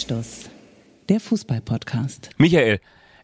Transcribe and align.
Anstoß, 0.00 0.48
der 1.10 1.20
Fußball-Podcast. 1.20 2.30
Michael, 2.38 2.80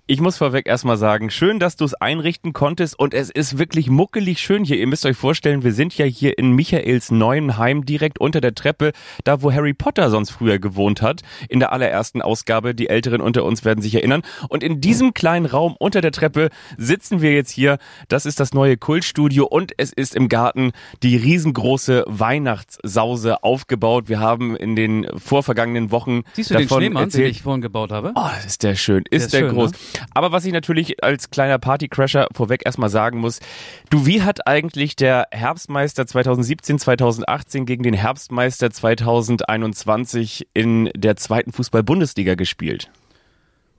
ich 0.09 0.21
muss 0.21 0.37
vorweg 0.37 0.69
erstmal 0.69 0.97
sagen, 0.97 1.31
schön, 1.31 1.59
dass 1.59 1.75
du 1.75 1.85
es 1.85 1.95
einrichten 1.95 2.53
konntest 2.53 2.97
und 2.97 3.13
es 3.13 3.29
ist 3.29 3.59
wirklich 3.59 3.91
muckelig 3.91 4.39
schön 4.39 4.63
hier. 4.63 4.77
Ihr 4.79 4.87
müsst 4.87 5.04
euch 5.04 5.17
vorstellen, 5.17 5.65
wir 5.65 5.72
sind 5.72 5.99
ja 5.99 6.04
hier 6.04 6.39
in 6.39 6.53
Michaels 6.53 7.11
neuen 7.11 7.59
Heim 7.59 7.85
direkt 7.85 8.21
unter 8.21 8.40
der 8.40 8.54
Treppe, 8.54 8.93
da 9.25 9.43
wo 9.43 9.53
Harry 9.53 9.75
Potter 9.75 10.08
sonst 10.11 10.31
früher 10.31 10.61
gewohnt 10.61 11.03
hat, 11.03 11.22
in 11.49 11.58
der 11.58 11.72
allerersten 11.72 12.22
Ausgabe. 12.22 12.72
Die 12.72 12.89
Älteren 12.89 13.21
unter 13.21 13.43
uns 13.45 13.65
werden 13.65 13.83
sich 13.83 13.97
erinnern. 13.97 14.22
Und 14.49 14.63
in 14.63 14.81
diesem 14.81 15.13
kleinen 15.13 15.45
Raum 15.45 15.75
unter 15.81 16.01
der 16.01 16.12
Treppe 16.12 16.51
sitzen 16.77 17.20
wir 17.20 17.33
jetzt 17.33 17.51
hier. 17.51 17.79
Das 18.07 18.27
ist 18.27 18.38
das 18.38 18.55
neue 18.55 18.77
Kultstudio 18.77 19.45
und 19.47 19.73
es 19.77 19.93
ist 19.93 20.15
im 20.15 20.29
Garten 20.29 20.71
die 21.02 21.16
riesengroße 21.16 22.05
Weihnachtssause 22.07 23.43
aufgebaut. 23.43 24.09
Wir 24.09 24.21
haben 24.21 24.55
in 24.55 24.77
den 24.77 25.09
vorvergangenen 25.16 25.91
Wochen 25.91 26.23
Siehst 26.35 26.51
du 26.51 26.55
davon 26.55 26.69
den 26.69 26.87
Schneemann, 26.87 27.05
erzählt. 27.05 27.25
den 27.25 27.30
ich 27.33 27.43
vorhin 27.43 27.61
gebaut 27.61 27.91
habe? 27.91 28.13
Oh, 28.15 28.29
ist 28.47 28.63
der 28.63 28.77
schön, 28.77 29.02
ist 29.11 29.25
ist 29.25 29.33
der, 29.33 29.41
schön, 29.41 29.49
groß. 29.51 29.73
ne? 29.73 29.79
Aber 30.15 30.33
was 30.33 30.45
ich 30.45 30.53
natürlich 30.53 31.03
als 31.03 31.31
kleiner 31.31 31.59
Partycrasher 31.59 32.29
vorweg 32.33 32.63
erstmal 32.65 32.91
sagen 32.91 33.19
muss, 33.19 33.41
du, 33.91 34.07
wie 34.07 34.23
hat 34.23 34.47
eigentlich 34.47 34.97
der 34.97 35.29
Herbstmeister 35.31 36.07
2017, 36.07 36.79
2018 36.79 37.67
gegen 37.67 37.83
den 37.83 37.95
Herbstmeister 37.95 38.71
2021 38.71 40.49
in 40.55 40.91
der 40.97 41.17
zweiten 41.17 41.53
Fußball-Bundesliga 41.53 42.35
gespielt? 42.35 42.91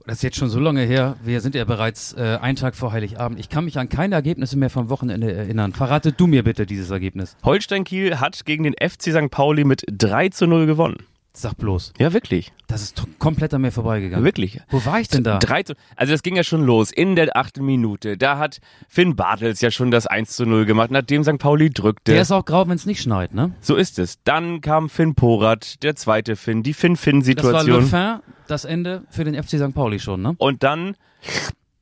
Das 0.08 0.16
ist 0.16 0.22
jetzt 0.22 0.38
schon 0.38 0.48
so 0.48 0.58
lange 0.58 0.80
her. 0.80 1.16
Wir 1.22 1.42
sind 1.42 1.54
ja 1.54 1.66
bereits 1.66 2.14
äh, 2.14 2.38
einen 2.40 2.56
Tag 2.56 2.74
vor 2.76 2.92
Heiligabend. 2.92 3.38
Ich 3.38 3.50
kann 3.50 3.66
mich 3.66 3.78
an 3.78 3.90
keine 3.90 4.14
Ergebnisse 4.14 4.56
mehr 4.56 4.70
vom 4.70 4.88
Wochenende 4.88 5.30
erinnern. 5.30 5.74
Verrate 5.74 6.12
du 6.12 6.26
mir 6.26 6.44
bitte 6.44 6.64
dieses 6.64 6.88
Ergebnis. 6.88 7.36
Holstein 7.44 7.84
Kiel 7.84 8.18
hat 8.18 8.46
gegen 8.46 8.64
den 8.64 8.72
FC 8.72 9.12
St. 9.12 9.30
Pauli 9.30 9.64
mit 9.64 9.84
3 9.86 10.30
zu 10.30 10.46
0 10.46 10.64
gewonnen. 10.64 11.04
Sag 11.38 11.56
bloß. 11.56 11.92
Ja, 12.00 12.12
wirklich. 12.12 12.52
Das 12.66 12.82
ist 12.82 13.00
komplett 13.20 13.54
an 13.54 13.60
mir 13.60 13.70
vorbeigegangen. 13.70 14.24
Wirklich. 14.24 14.60
Wo 14.70 14.84
war 14.84 14.98
ich 14.98 15.06
denn 15.06 15.22
da? 15.22 15.38
3 15.38 15.62
zu, 15.62 15.74
also 15.94 16.12
das 16.12 16.22
ging 16.22 16.34
ja 16.34 16.42
schon 16.42 16.64
los 16.64 16.90
in 16.90 17.14
der 17.14 17.36
achten 17.36 17.64
Minute. 17.64 18.16
Da 18.16 18.38
hat 18.38 18.58
Finn 18.88 19.14
Bartels 19.14 19.60
ja 19.60 19.70
schon 19.70 19.92
das 19.92 20.08
1 20.08 20.34
zu 20.34 20.46
0 20.46 20.64
gemacht, 20.64 20.90
nachdem 20.90 21.22
St. 21.22 21.38
Pauli 21.38 21.70
drückte. 21.70 22.10
Der 22.10 22.22
ist 22.22 22.32
auch 22.32 22.44
grau, 22.44 22.66
wenn 22.66 22.74
es 22.74 22.86
nicht 22.86 23.00
schneit, 23.00 23.34
ne? 23.34 23.52
So 23.60 23.76
ist 23.76 24.00
es. 24.00 24.20
Dann 24.24 24.60
kam 24.62 24.88
Finn 24.88 25.14
Porat, 25.14 25.80
der 25.84 25.94
zweite 25.94 26.34
Finn, 26.34 26.64
die 26.64 26.72
Das 26.72 26.82
war 26.82 26.88
Le 26.90 26.96
Finn-Finn-Situation. 26.96 27.86
Fin, 27.86 28.18
das 28.48 28.64
Ende 28.64 29.04
für 29.08 29.22
den 29.22 29.40
FC 29.40 29.60
St. 29.60 29.74
Pauli 29.74 30.00
schon, 30.00 30.22
ne? 30.22 30.34
Und 30.38 30.64
dann 30.64 30.96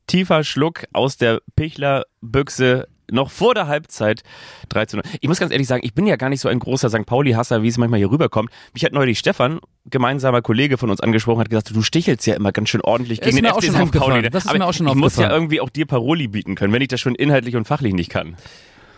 tiefer 0.05 0.43
Schluck 0.43 0.83
aus 0.93 1.17
der 1.17 1.41
Pichler-Büchse. 1.55 2.87
Noch 3.09 3.31
vor 3.31 3.53
der 3.53 3.67
Halbzeit 3.67 4.23
3 4.69 4.85
zu 4.85 4.97
0. 4.97 5.03
Ich 5.21 5.29
muss 5.29 5.39
ganz 5.39 5.51
ehrlich 5.51 5.67
sagen, 5.67 5.85
ich 5.85 5.93
bin 5.93 6.05
ja 6.07 6.17
gar 6.17 6.29
nicht 6.29 6.41
so 6.41 6.49
ein 6.49 6.59
großer 6.59 6.89
St. 6.89 7.05
Pauli-Hasser, 7.05 7.63
wie 7.63 7.69
es 7.69 7.77
manchmal 7.77 7.99
hier 7.99 8.11
rüberkommt. 8.11 8.51
Mich 8.73 8.83
hat 8.83 8.91
neulich 8.91 9.17
Stefan, 9.19 9.59
gemeinsamer 9.85 10.41
Kollege 10.41 10.77
von 10.77 10.89
uns 10.89 10.99
angesprochen, 10.99 11.39
hat 11.39 11.49
gesagt, 11.49 11.73
du 11.73 11.81
stichelst 11.81 12.27
ja 12.27 12.35
immer 12.35 12.51
ganz 12.51 12.69
schön 12.69 12.81
ordentlich 12.81 13.19
Ist 13.19 13.25
gegen 13.25 13.35
mir 13.37 13.41
den 13.43 13.51
auch 13.51 13.61
FC 13.61 13.73
schon 13.73 13.87
St. 13.87 13.93
Pauli. 13.93 14.29
Das 14.29 14.43
ist 14.43 14.49
Aber 14.49 14.59
mir 14.59 14.65
auch 14.65 14.73
schon 14.73 14.87
ich 14.87 14.95
muss 14.95 15.15
ja 15.15 15.31
irgendwie 15.31 15.61
auch 15.61 15.69
dir 15.69 15.85
Paroli 15.85 16.27
bieten 16.27 16.55
können, 16.55 16.73
wenn 16.73 16.81
ich 16.81 16.89
das 16.89 16.99
schon 16.99 17.15
inhaltlich 17.15 17.55
und 17.55 17.65
fachlich 17.65 17.93
nicht 17.93 18.09
kann. 18.09 18.35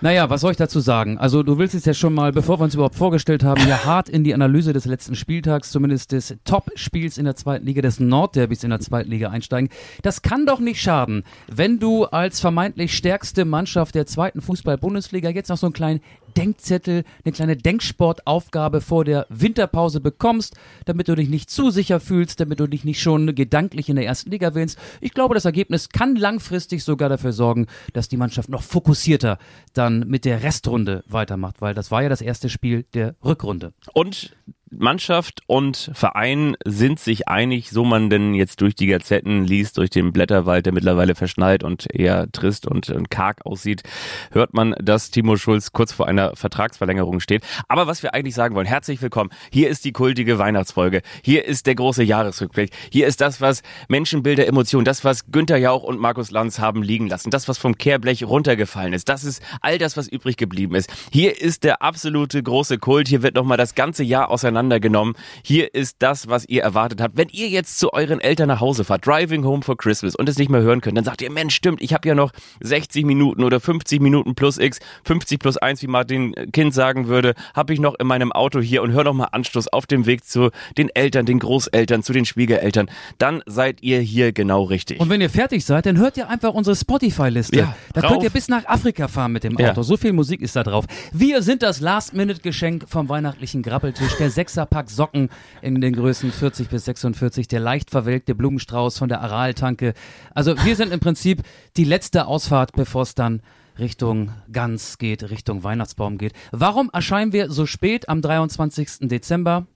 Naja, 0.01 0.29
was 0.29 0.39
soll 0.39 0.51
ich 0.51 0.57
dazu 0.57 0.79
sagen? 0.79 1.17
Also 1.17 1.43
du 1.43 1.57
willst 1.57 1.73
jetzt 1.73 1.85
ja 1.85 1.93
schon 1.93 2.13
mal, 2.13 2.31
bevor 2.31 2.57
wir 2.57 2.63
uns 2.63 2.73
überhaupt 2.73 2.95
vorgestellt 2.95 3.43
haben, 3.43 3.67
ja 3.67 3.83
hart 3.83 4.07
in 4.07 4.23
die 4.23 4.33
Analyse 4.33 4.71
des 4.71 4.85
letzten 4.85 5.13
Spieltags, 5.13 5.71
zumindest 5.71 6.13
des 6.13 6.37
Top-Spiels 6.45 7.17
in 7.17 7.25
der 7.25 7.35
zweiten 7.35 7.65
Liga, 7.65 7.81
des 7.81 7.99
Nordderbys 7.99 8.63
in 8.63 8.69
der 8.69 8.79
zweiten 8.79 9.09
Liga 9.09 9.29
einsteigen. 9.29 9.67
Das 10.01 10.21
kann 10.21 10.45
doch 10.45 10.61
nicht 10.61 10.81
schaden, 10.81 11.23
wenn 11.47 11.79
du 11.79 12.05
als 12.05 12.39
vermeintlich 12.39 12.95
stärkste 12.95 13.43
Mannschaft 13.43 13.93
der 13.93 14.05
zweiten 14.05 14.39
Fußball-Bundesliga 14.39 15.31
jetzt 15.31 15.49
noch 15.49 15.57
so 15.57 15.67
einen 15.67 15.73
kleinen 15.73 15.99
Denkzettel, 16.35 17.03
eine 17.23 17.31
kleine 17.31 17.57
Denksportaufgabe 17.57 18.81
vor 18.81 19.05
der 19.05 19.25
Winterpause 19.29 19.99
bekommst, 19.99 20.55
damit 20.85 21.07
du 21.07 21.15
dich 21.15 21.29
nicht 21.29 21.49
zu 21.49 21.69
sicher 21.69 21.99
fühlst, 21.99 22.39
damit 22.39 22.59
du 22.59 22.67
dich 22.67 22.83
nicht 22.83 23.01
schon 23.01 23.35
gedanklich 23.35 23.89
in 23.89 23.95
der 23.95 24.05
ersten 24.05 24.31
Liga 24.31 24.55
wählst. 24.55 24.77
Ich 25.01 25.13
glaube, 25.13 25.33
das 25.33 25.45
Ergebnis 25.45 25.89
kann 25.89 26.15
langfristig 26.15 26.83
sogar 26.83 27.09
dafür 27.09 27.33
sorgen, 27.33 27.67
dass 27.93 28.07
die 28.07 28.17
Mannschaft 28.17 28.49
noch 28.49 28.63
fokussierter 28.63 29.37
dann 29.73 30.07
mit 30.07 30.25
der 30.25 30.43
Restrunde 30.43 31.03
weitermacht, 31.07 31.61
weil 31.61 31.73
das 31.73 31.91
war 31.91 32.03
ja 32.03 32.09
das 32.09 32.21
erste 32.21 32.49
Spiel 32.49 32.85
der 32.93 33.15
Rückrunde. 33.23 33.73
Und 33.93 34.35
Mannschaft 34.71 35.41
und 35.47 35.91
Verein 35.93 36.55
sind 36.65 36.99
sich 36.99 37.27
einig, 37.27 37.69
so 37.69 37.85
man 37.85 38.09
denn 38.09 38.33
jetzt 38.33 38.61
durch 38.61 38.75
die 38.75 38.87
Gazetten 38.87 39.43
liest, 39.43 39.77
durch 39.77 39.89
den 39.89 40.13
Blätterwald, 40.13 40.65
der 40.65 40.73
mittlerweile 40.73 41.15
verschneit 41.15 41.63
und 41.63 41.87
eher 41.93 42.31
trist 42.31 42.67
und, 42.67 42.93
karg 43.09 43.45
aussieht, 43.45 43.83
hört 44.31 44.53
man, 44.53 44.75
dass 44.81 45.11
Timo 45.11 45.37
Schulz 45.37 45.71
kurz 45.71 45.91
vor 45.91 46.07
einer 46.07 46.35
Vertragsverlängerung 46.35 47.19
steht. 47.19 47.43
Aber 47.67 47.87
was 47.87 48.03
wir 48.03 48.13
eigentlich 48.13 48.35
sagen 48.35 48.55
wollen, 48.55 48.67
herzlich 48.67 49.01
willkommen. 49.01 49.31
Hier 49.51 49.69
ist 49.69 49.85
die 49.85 49.91
kultige 49.91 50.37
Weihnachtsfolge. 50.37 51.01
Hier 51.23 51.45
ist 51.45 51.65
der 51.65 51.75
große 51.75 52.03
Jahresrückblick. 52.03 52.71
Hier 52.91 53.07
ist 53.07 53.21
das, 53.21 53.41
was 53.41 53.63
Menschenbilder, 53.87 54.47
Emotionen, 54.47 54.85
das, 54.85 55.03
was 55.03 55.31
Günther 55.31 55.57
Jauch 55.57 55.83
und 55.83 55.99
Markus 55.99 56.31
Lanz 56.31 56.59
haben 56.59 56.83
liegen 56.83 57.07
lassen, 57.07 57.31
das, 57.31 57.47
was 57.47 57.57
vom 57.57 57.77
Kehrblech 57.77 58.23
runtergefallen 58.23 58.93
ist. 58.93 59.09
Das 59.09 59.23
ist 59.23 59.41
all 59.61 59.77
das, 59.77 59.97
was 59.97 60.07
übrig 60.07 60.37
geblieben 60.37 60.75
ist. 60.75 60.91
Hier 61.11 61.41
ist 61.41 61.63
der 61.63 61.81
absolute 61.81 62.41
große 62.41 62.77
Kult. 62.77 63.07
Hier 63.07 63.23
wird 63.23 63.35
nochmal 63.35 63.57
das 63.57 63.75
ganze 63.75 64.03
Jahr 64.03 64.29
auseinandergenommen. 64.59 65.15
Hier 65.43 65.73
ist 65.73 65.97
das, 65.99 66.27
was 66.27 66.47
ihr 66.47 66.61
erwartet 66.63 67.01
habt. 67.01 67.17
Wenn 67.17 67.29
ihr 67.29 67.47
jetzt 67.47 67.79
zu 67.79 67.93
euren 67.93 68.19
Eltern 68.19 68.49
nach 68.49 68.59
Hause 68.59 68.83
fahrt, 68.83 69.05
driving 69.05 69.43
home 69.45 69.61
for 69.63 69.77
Christmas 69.77 70.15
und 70.15 70.27
es 70.27 70.37
nicht 70.37 70.49
mehr 70.49 70.61
hören 70.61 70.81
könnt, 70.81 70.97
dann 70.97 71.05
sagt 71.05 71.21
ihr, 71.21 71.31
Mensch, 71.31 71.55
stimmt, 71.55 71.81
ich 71.81 71.93
habe 71.93 72.07
ja 72.07 72.15
noch 72.15 72.31
60 72.61 73.05
Minuten 73.05 73.43
oder 73.43 73.59
50 73.59 74.01
Minuten 74.01 74.35
plus 74.35 74.57
X, 74.57 74.79
50 75.05 75.39
plus 75.39 75.57
1, 75.57 75.81
wie 75.81 75.87
Martin 75.87 76.33
Kind 76.51 76.73
sagen 76.73 77.07
würde, 77.07 77.33
habe 77.53 77.73
ich 77.73 77.79
noch 77.79 77.95
in 77.99 78.07
meinem 78.07 78.31
Auto 78.31 78.59
hier 78.59 78.83
und 78.83 78.91
hör 78.91 79.03
noch 79.03 79.13
mal 79.13 79.29
Anschluss 79.31 79.67
auf 79.67 79.85
dem 79.87 80.05
Weg 80.05 80.25
zu 80.25 80.49
den 80.77 80.89
Eltern, 80.93 81.25
den 81.25 81.39
Großeltern, 81.39 82.03
zu 82.03 82.13
den 82.13 82.25
Schwiegereltern. 82.25 82.89
Dann 83.17 83.41
seid 83.45 83.81
ihr 83.81 83.99
hier 84.01 84.33
genau 84.33 84.63
richtig. 84.63 84.99
Und 84.99 85.09
wenn 85.09 85.21
ihr 85.21 85.29
fertig 85.29 85.65
seid, 85.65 85.85
dann 85.85 85.97
hört 85.97 86.17
ihr 86.17 86.29
einfach 86.29 86.53
unsere 86.53 86.75
Spotify-Liste. 86.75 87.55
Ja, 87.57 87.75
da 87.93 88.01
rauf. 88.01 88.11
könnt 88.11 88.23
ihr 88.23 88.29
bis 88.29 88.49
nach 88.49 88.65
Afrika 88.65 89.07
fahren 89.07 89.31
mit 89.31 89.43
dem 89.43 89.57
Ja. 89.57 89.71
Auto. 89.71 89.83
So 89.83 89.95
viel 89.97 90.13
Musik 90.13 90.41
ist 90.41 90.55
da 90.55 90.63
drauf. 90.63 90.85
Wir 91.13 91.41
sind 91.41 91.63
das 91.63 91.79
Last-Minute-Geschenk 91.79 92.85
vom 92.89 93.07
weihnachtlichen 93.09 93.61
Grappeltisch. 93.63 94.17
Der 94.19 94.29
Sechserpack 94.49 94.89
Socken 94.89 95.29
in 95.61 95.79
den 95.79 95.93
Größen 95.93 96.31
40 96.31 96.69
bis 96.69 96.85
46. 96.85 97.47
Der 97.47 97.59
leicht 97.59 97.91
verwelkte 97.91 98.35
Blumenstrauß 98.35 98.97
von 98.97 99.09
der 99.09 99.21
Aral-Tanke. 99.21 99.93
Also 100.33 100.55
wir 100.63 100.75
sind 100.75 100.91
im 100.91 100.99
Prinzip 100.99 101.43
die 101.77 101.83
letzte 101.83 102.25
Ausfahrt, 102.25 102.73
bevor 102.73 103.03
es 103.03 103.15
dann 103.15 103.41
Richtung 103.77 104.31
Gans 104.51 104.97
geht, 104.97 105.29
Richtung 105.29 105.63
Weihnachtsbaum 105.63 106.17
geht. 106.17 106.33
Warum 106.51 106.89
erscheinen 106.91 107.31
wir 107.31 107.49
so 107.51 107.65
spät 107.65 108.09
am 108.09 108.21
23. 108.21 109.07
Dezember? 109.07 109.67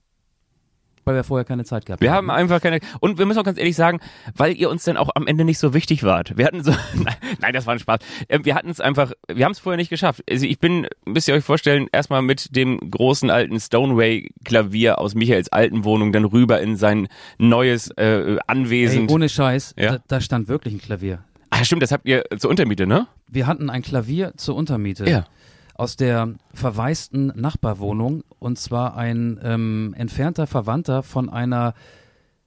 Weil 1.04 1.14
wir 1.16 1.24
vorher 1.24 1.44
keine 1.44 1.64
Zeit 1.64 1.86
gehabt 1.86 2.00
Wir 2.02 2.12
haben 2.12 2.30
einfach 2.30 2.60
keine. 2.60 2.80
Und 3.00 3.18
wir 3.18 3.26
müssen 3.26 3.38
auch 3.38 3.44
ganz 3.44 3.58
ehrlich 3.58 3.76
sagen, 3.76 4.00
weil 4.34 4.54
ihr 4.56 4.70
uns 4.70 4.84
dann 4.84 4.96
auch 4.96 5.10
am 5.14 5.26
Ende 5.26 5.44
nicht 5.44 5.58
so 5.58 5.74
wichtig 5.74 6.02
wart. 6.02 6.36
Wir 6.38 6.46
hatten 6.46 6.62
so. 6.64 6.72
Nein, 7.40 7.52
das 7.52 7.66
war 7.66 7.74
ein 7.74 7.78
Spaß. 7.78 7.98
Ähm, 8.28 8.44
Wir 8.44 8.54
hatten 8.54 8.70
es 8.70 8.80
einfach. 8.80 9.12
Wir 9.28 9.44
haben 9.44 9.52
es 9.52 9.58
vorher 9.58 9.76
nicht 9.76 9.90
geschafft. 9.90 10.22
Also 10.30 10.46
ich 10.46 10.58
bin, 10.58 10.86
müsst 11.04 11.28
ihr 11.28 11.34
euch 11.34 11.44
vorstellen, 11.44 11.88
erstmal 11.92 12.22
mit 12.22 12.56
dem 12.56 12.78
großen 12.90 13.28
alten 13.30 13.58
Stoneway-Klavier 13.60 14.98
aus 14.98 15.14
Michaels 15.14 15.50
alten 15.52 15.84
Wohnung 15.84 16.12
dann 16.12 16.24
rüber 16.24 16.60
in 16.60 16.76
sein 16.76 17.08
neues 17.38 17.90
äh, 17.96 18.04
Ey, 18.34 18.38
Anwesen. 18.46 19.08
ohne 19.10 19.28
Scheiß, 19.28 19.74
Ja. 19.78 19.92
da, 19.92 19.98
da 20.08 20.20
stand 20.20 20.48
wirklich 20.48 20.74
ein 20.74 20.80
Klavier. 20.80 21.20
ah, 21.50 21.64
stimmt, 21.64 21.82
das 21.82 21.92
habt 21.92 22.06
ihr 22.06 22.24
zur 22.38 22.50
Untermiete, 22.50 22.86
ne? 22.86 23.06
Wir 23.28 23.46
hatten 23.46 23.70
ein 23.70 23.82
Klavier 23.82 24.32
zur 24.36 24.54
Untermiete 24.56 25.08
Ja. 25.08 25.26
Aus 25.74 25.96
der 25.96 26.34
verwaisten 26.52 27.32
Nachbarwohnung 27.34 28.22
und 28.38 28.58
zwar 28.58 28.96
ein 28.96 29.38
ähm, 29.42 29.94
entfernter 29.96 30.46
Verwandter 30.46 31.02
von 31.02 31.28
einer 31.28 31.74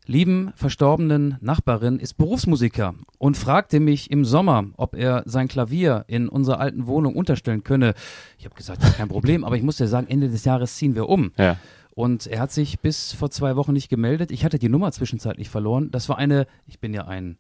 lieben 0.06 0.54
verstorbenen 0.56 1.38
Nachbarin 1.42 2.00
ist 2.00 2.14
Berufsmusiker 2.14 2.96
und 3.18 3.36
fragte 3.36 3.80
mich 3.80 4.10
im 4.10 4.24
Sommer, 4.26 4.66
ob 4.78 4.96
er 4.96 5.24
sein 5.26 5.50
Klavier 5.50 6.06
in 6.08 6.30
unserer 6.30 6.60
alten 6.60 6.88
Wohnung 6.88 7.16
unterstellen 7.16 7.64
könne. 7.64 7.94
Ich 8.38 8.46
habe 8.46 8.56
gesagt, 8.56 8.84
ja, 8.84 8.90
kein 8.90 9.10
Problem, 9.10 9.44
aber 9.44 9.58
ich 9.58 9.64
muss 9.64 9.78
dir 9.78 9.88
sagen, 9.88 10.08
Ende 10.08 10.30
des 10.30 10.46
Jahres 10.46 10.76
ziehen 10.76 10.96
wir 10.96 11.10
um. 11.10 11.34
Ja. 11.38 11.58
Und 11.94 12.28
er 12.28 12.40
hat 12.40 12.52
sich 12.52 12.80
bis 12.80 13.12
vor 13.14 13.32
zwei 13.32 13.56
Wochen 13.56 13.74
nicht 13.74 13.90
gemeldet. 13.90 14.32
Ich 14.32 14.46
hatte 14.46 14.60
die 14.60 14.70
Nummer 14.70 14.92
zwischenzeitlich 14.92 15.50
verloren. 15.50 15.90
Das 15.92 16.08
war 16.10 16.18
eine, 16.18 16.48
ich 16.68 16.80
bin 16.80 16.94
ja 16.94 17.06
ein 17.06 17.38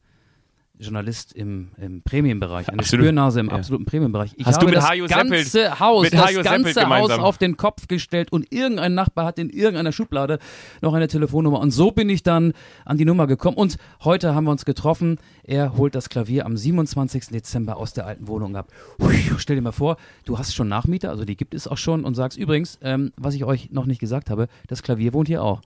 Journalist 0.80 1.34
im, 1.34 1.70
im 1.78 2.02
Premiumbereich, 2.04 2.70
eine 2.70 2.80
Absolut. 2.80 3.06
Spürnase 3.06 3.40
im 3.40 3.50
Ja. 3.50 3.56
absoluten 3.56 3.86
Premiumbereich. 3.86 4.34
Ich 4.38 4.46
Hast 4.46 4.58
du 4.62 4.68
habe 4.68 4.72
mit 4.72 4.76
das 4.78 4.90
Hajo 4.90 5.06
Seppelt- 5.08 5.30
ganze 5.32 5.80
Haus, 5.80 6.04
mit 6.04 6.14
das 6.14 6.22
Hajo 6.22 6.44
Seppelt 6.44 6.64
ganze 6.64 6.80
Haus 6.82 6.84
gemeinsam? 6.84 7.20
auf 7.22 7.38
den 7.38 7.58
Kopf 7.58 7.88
gestellt 7.88 8.32
und 8.32 8.52
irgendein 8.54 8.94
Nachbar 8.94 9.26
hat 9.26 9.40
in 9.40 9.50
irgendeiner 9.50 9.92
Schublade 9.92 10.40
noch 10.82 10.94
eine 10.94 11.08
Telefonnummer. 11.08 11.60
Und 11.60 11.72
so 11.72 11.92
bin 11.92 12.10
ich 12.10 12.22
dann 12.24 12.54
an 12.86 12.98
die 12.98 13.06
Nummer 13.06 13.26
gekommen. 13.28 13.58
Und 13.58 13.78
heute 14.04 14.36
haben 14.36 14.44
wir 14.46 14.52
uns 14.52 14.66
getroffen. 14.66 15.18
Er 15.44 15.78
holt 15.78 15.96
das 15.96 16.10
Klavier 16.10 16.46
am 16.46 16.56
27. 16.58 17.28
Dezember 17.30 17.78
aus 17.78 17.94
der 17.94 18.06
alten 18.06 18.28
Wohnung 18.28 18.56
ab. 18.56 18.68
Hui, 19.02 19.16
stell 19.38 19.56
dir 19.56 19.62
mal 19.62 19.72
vor, 19.72 19.98
du 20.26 20.38
hast 20.38 20.54
schon 20.54 20.68
Nachmieter, 20.68 21.10
also 21.10 21.26
die 21.26 21.36
gibt 21.38 21.54
es 21.54 21.68
auch 21.68 21.78
schon 21.78 22.04
und 22.06 22.16
sagst 22.16 22.38
übrigens, 22.38 22.78
ähm, 22.82 23.12
was 23.18 23.34
ich 23.34 23.44
euch 23.46 23.72
noch 23.72 23.86
nicht 23.86 24.00
gesagt 24.00 24.30
habe, 24.30 24.48
das 24.68 24.84
Klavier 24.84 25.14
wohnt 25.14 25.28
hier 25.28 25.42
auch. 25.44 25.62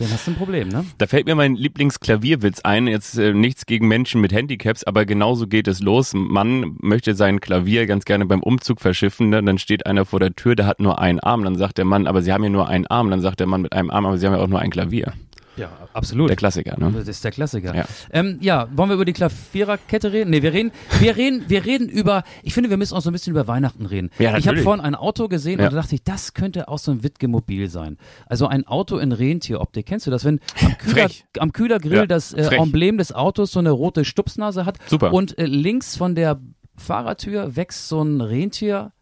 Dann 0.00 0.10
hast 0.12 0.26
du 0.26 0.30
ein 0.30 0.36
Problem, 0.36 0.68
ne? 0.68 0.86
Da 0.96 1.06
fällt 1.06 1.26
mir 1.26 1.34
mein 1.34 1.56
Lieblingsklavierwitz 1.56 2.62
ein. 2.62 2.86
Jetzt 2.86 3.18
äh, 3.18 3.34
nichts 3.34 3.66
gegen 3.66 3.86
Menschen 3.86 4.22
mit 4.22 4.32
Handicaps, 4.32 4.82
aber 4.82 5.04
genauso 5.04 5.46
geht 5.46 5.68
es 5.68 5.80
los. 5.80 6.14
Ein 6.14 6.22
Mann 6.22 6.76
möchte 6.80 7.14
sein 7.14 7.38
Klavier 7.38 7.84
ganz 7.84 8.06
gerne 8.06 8.24
beim 8.24 8.42
Umzug 8.42 8.80
verschiffen. 8.80 9.28
Ne? 9.28 9.42
Dann 9.42 9.58
steht 9.58 9.84
einer 9.84 10.06
vor 10.06 10.18
der 10.18 10.34
Tür, 10.34 10.56
der 10.56 10.64
hat 10.64 10.80
nur 10.80 10.98
einen 10.98 11.20
Arm. 11.20 11.44
Dann 11.44 11.56
sagt 11.56 11.76
der 11.76 11.84
Mann, 11.84 12.06
aber 12.06 12.22
Sie 12.22 12.32
haben 12.32 12.42
ja 12.42 12.48
nur 12.48 12.66
einen 12.66 12.86
Arm. 12.86 13.10
Dann 13.10 13.20
sagt 13.20 13.40
der 13.40 13.46
Mann 13.46 13.60
mit 13.60 13.74
einem 13.74 13.90
Arm, 13.90 14.06
aber 14.06 14.16
Sie 14.16 14.26
haben 14.26 14.32
ja 14.32 14.40
auch 14.40 14.48
nur 14.48 14.60
ein 14.60 14.70
Klavier. 14.70 15.12
Ja, 15.60 15.70
absolut. 15.92 16.28
Der 16.30 16.36
Klassiker, 16.36 16.78
ne? 16.78 16.90
Das 16.92 17.06
ist 17.08 17.22
der 17.24 17.30
Klassiker. 17.30 17.74
Ja. 17.74 17.84
Ähm, 18.12 18.38
ja, 18.40 18.68
wollen 18.74 18.88
wir 18.90 18.94
über 18.94 19.04
die 19.04 19.12
Klaviererkette 19.12 20.12
reden? 20.12 20.30
Nee, 20.30 20.42
wir 20.42 20.52
reden, 20.52 20.72
wir 20.98 21.16
reden, 21.16 21.44
wir 21.48 21.64
reden 21.64 21.88
über, 21.88 22.22
ich 22.42 22.54
finde, 22.54 22.70
wir 22.70 22.76
müssen 22.76 22.94
auch 22.96 23.02
so 23.02 23.10
ein 23.10 23.12
bisschen 23.12 23.32
über 23.32 23.46
Weihnachten 23.46 23.86
reden. 23.86 24.10
Ja, 24.18 24.30
ich 24.30 24.46
habe 24.46 24.56
natürlich. 24.56 24.62
vorhin 24.64 24.84
ein 24.84 24.94
Auto 24.94 25.28
gesehen 25.28 25.58
Ja. 25.60 25.66
und 25.66 25.72
da 25.74 25.80
dachte 25.80 25.94
ich, 25.94 26.02
das 26.02 26.34
könnte 26.34 26.68
auch 26.68 26.78
so 26.78 26.90
ein 26.90 27.02
Wittgemobil 27.02 27.68
sein. 27.68 27.96
Also 28.26 28.46
ein 28.46 28.66
Auto 28.66 28.98
in 28.98 29.12
Rentieroptik. 29.12 29.86
Kennst 29.86 30.06
du 30.06 30.10
das? 30.10 30.24
Wenn 30.24 30.40
am, 30.62 30.76
Kühler, 30.78 31.08
am 31.38 31.52
Kühlergrill 31.52 31.92
Ja, 31.98 32.06
das 32.06 32.32
äh. 32.32 32.54
Emblem 32.56 32.98
des 32.98 33.12
Autos 33.12 33.52
so 33.52 33.58
eine 33.58 33.70
rote 33.70 34.04
Stupsnase 34.04 34.64
hat 34.64 34.78
Super. 34.86 35.12
und 35.12 35.38
äh, 35.38 35.46
links 35.46 35.96
von 35.96 36.14
der 36.14 36.40
Fahrertür 36.76 37.56
wächst 37.56 37.88
so 37.88 38.02
ein 38.02 38.20
Rentier. 38.20 38.92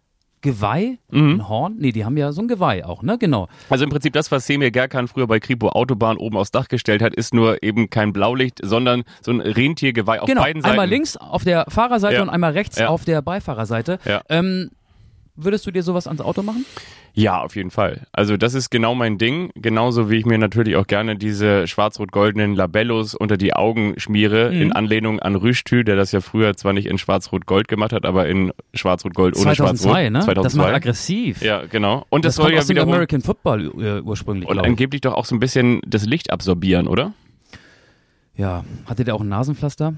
Geweih? 0.41 0.99
Mhm. 1.11 1.35
Ein 1.37 1.49
Horn? 1.49 1.75
Nee, 1.79 1.93
die 1.93 2.05
haben 2.05 2.17
ja 2.17 2.33
so 2.33 2.41
ein 2.43 2.49
Geweih 2.49 2.85
auch, 2.85 3.03
ne? 3.03 3.19
Genau. 3.19 3.49
Also 3.71 3.85
im 3.85 3.91
Prinzip 3.91 4.13
das, 4.13 4.31
was 4.31 4.47
Semir 4.47 4.71
Gerkan 4.71 5.09
früher 5.09 5.27
bei 5.27 5.41
Kripo 5.41 5.69
Autobahn 5.71 6.17
oben 6.17 6.37
aufs 6.37 6.51
Dach 6.51 6.69
gestellt 6.69 7.03
hat, 7.03 7.15
ist 7.15 7.35
nur 7.35 7.63
eben 7.63 7.91
kein 7.91 8.13
Blaulicht, 8.13 8.61
sondern 8.63 9.05
so 9.23 9.33
ein 9.33 9.41
Rentiergeweih 9.41 10.21
auf 10.21 10.27
genau, 10.29 10.43
beiden 10.43 10.63
Seiten. 10.63 10.71
einmal 10.73 10.89
links 10.89 11.17
auf 11.17 11.45
der 11.45 11.65
Fahrerseite 11.69 12.17
Ja. 12.17 12.23
und 12.23 12.31
einmal 12.31 12.53
rechts 12.53 12.79
Ja. 12.79 12.89
auf 12.89 13.05
der 13.05 13.23
Beifahrerseite. 13.23 13.99
Ja. 14.05 14.23
Ähm, 14.29 14.71
würdest 15.39 15.67
du 15.67 15.71
dir 15.71 15.83
sowas 15.83 16.07
ans 16.07 16.21
Auto 16.21 16.43
machen? 16.43 16.65
Ja, 17.15 17.41
auf 17.43 17.57
jeden 17.57 17.71
Fall. 17.71 18.07
Also 18.13 18.37
das 18.37 18.55
ist 18.55 18.71
genau 18.71 18.95
mein 18.95 19.19
Ding. 19.19 19.51
Genauso 19.57 20.09
wie 20.11 20.17
ich 20.17 20.27
mir 20.27 20.39
natürlich 20.39 20.77
auch 20.77 20.87
gerne 20.87 21.17
diese 21.17 21.67
schwarz-rot-goldenen 21.67 22.55
Labellos 22.55 23.15
unter 23.15 23.37
die 23.37 23.55
Augen 23.55 23.95
schmiere, 23.97 24.51
Mhm. 24.53 24.63
in 24.63 24.73
Anlehnung 24.73 25.19
an 25.19 25.35
Rüstü, 25.35 25.83
der 25.83 25.97
das 25.97 26.13
ja 26.13 26.21
früher 26.21 26.55
zwar 26.57 26.73
nicht 26.75 26.87
in 26.87 26.99
schwarz-rot-gold 26.99 27.67
gemacht 27.67 27.93
hat, 27.93 28.05
aber 28.05 28.29
in 28.29 28.53
schwarz-rot-gold 28.75 29.35
ohne 29.37 29.45
2002, 29.55 29.89
schwarz-rot. 30.11 30.13
ne? 30.13 30.21
2002. 30.21 30.43
Das 30.43 30.55
macht 30.55 30.75
aggressiv. 30.75 31.43
Ja, 31.43 31.63
genau. 31.67 32.05
Und 32.11 32.25
das, 32.25 32.37
das, 32.37 32.45
soll 32.45 32.55
ja 32.55 32.69
wiederum 32.69 32.91
American 32.93 33.23
Football 33.23 33.73
äh, 33.81 34.01
ursprünglich, 34.03 34.49
und 34.49 34.59
angeblich 34.61 35.01
doch 35.01 35.15
auch 35.15 35.25
so 35.25 35.35
ein 35.35 35.41
bisschen 35.41 35.81
das 35.87 36.05
Licht 36.07 36.31
absorbieren, 36.31 36.87
oder? 36.87 37.15
Ja, 38.37 38.65
hatte 38.87 39.05
der 39.05 39.17
auch 39.17 39.21
ein 39.21 39.29
Nasenpflaster? 39.29 39.95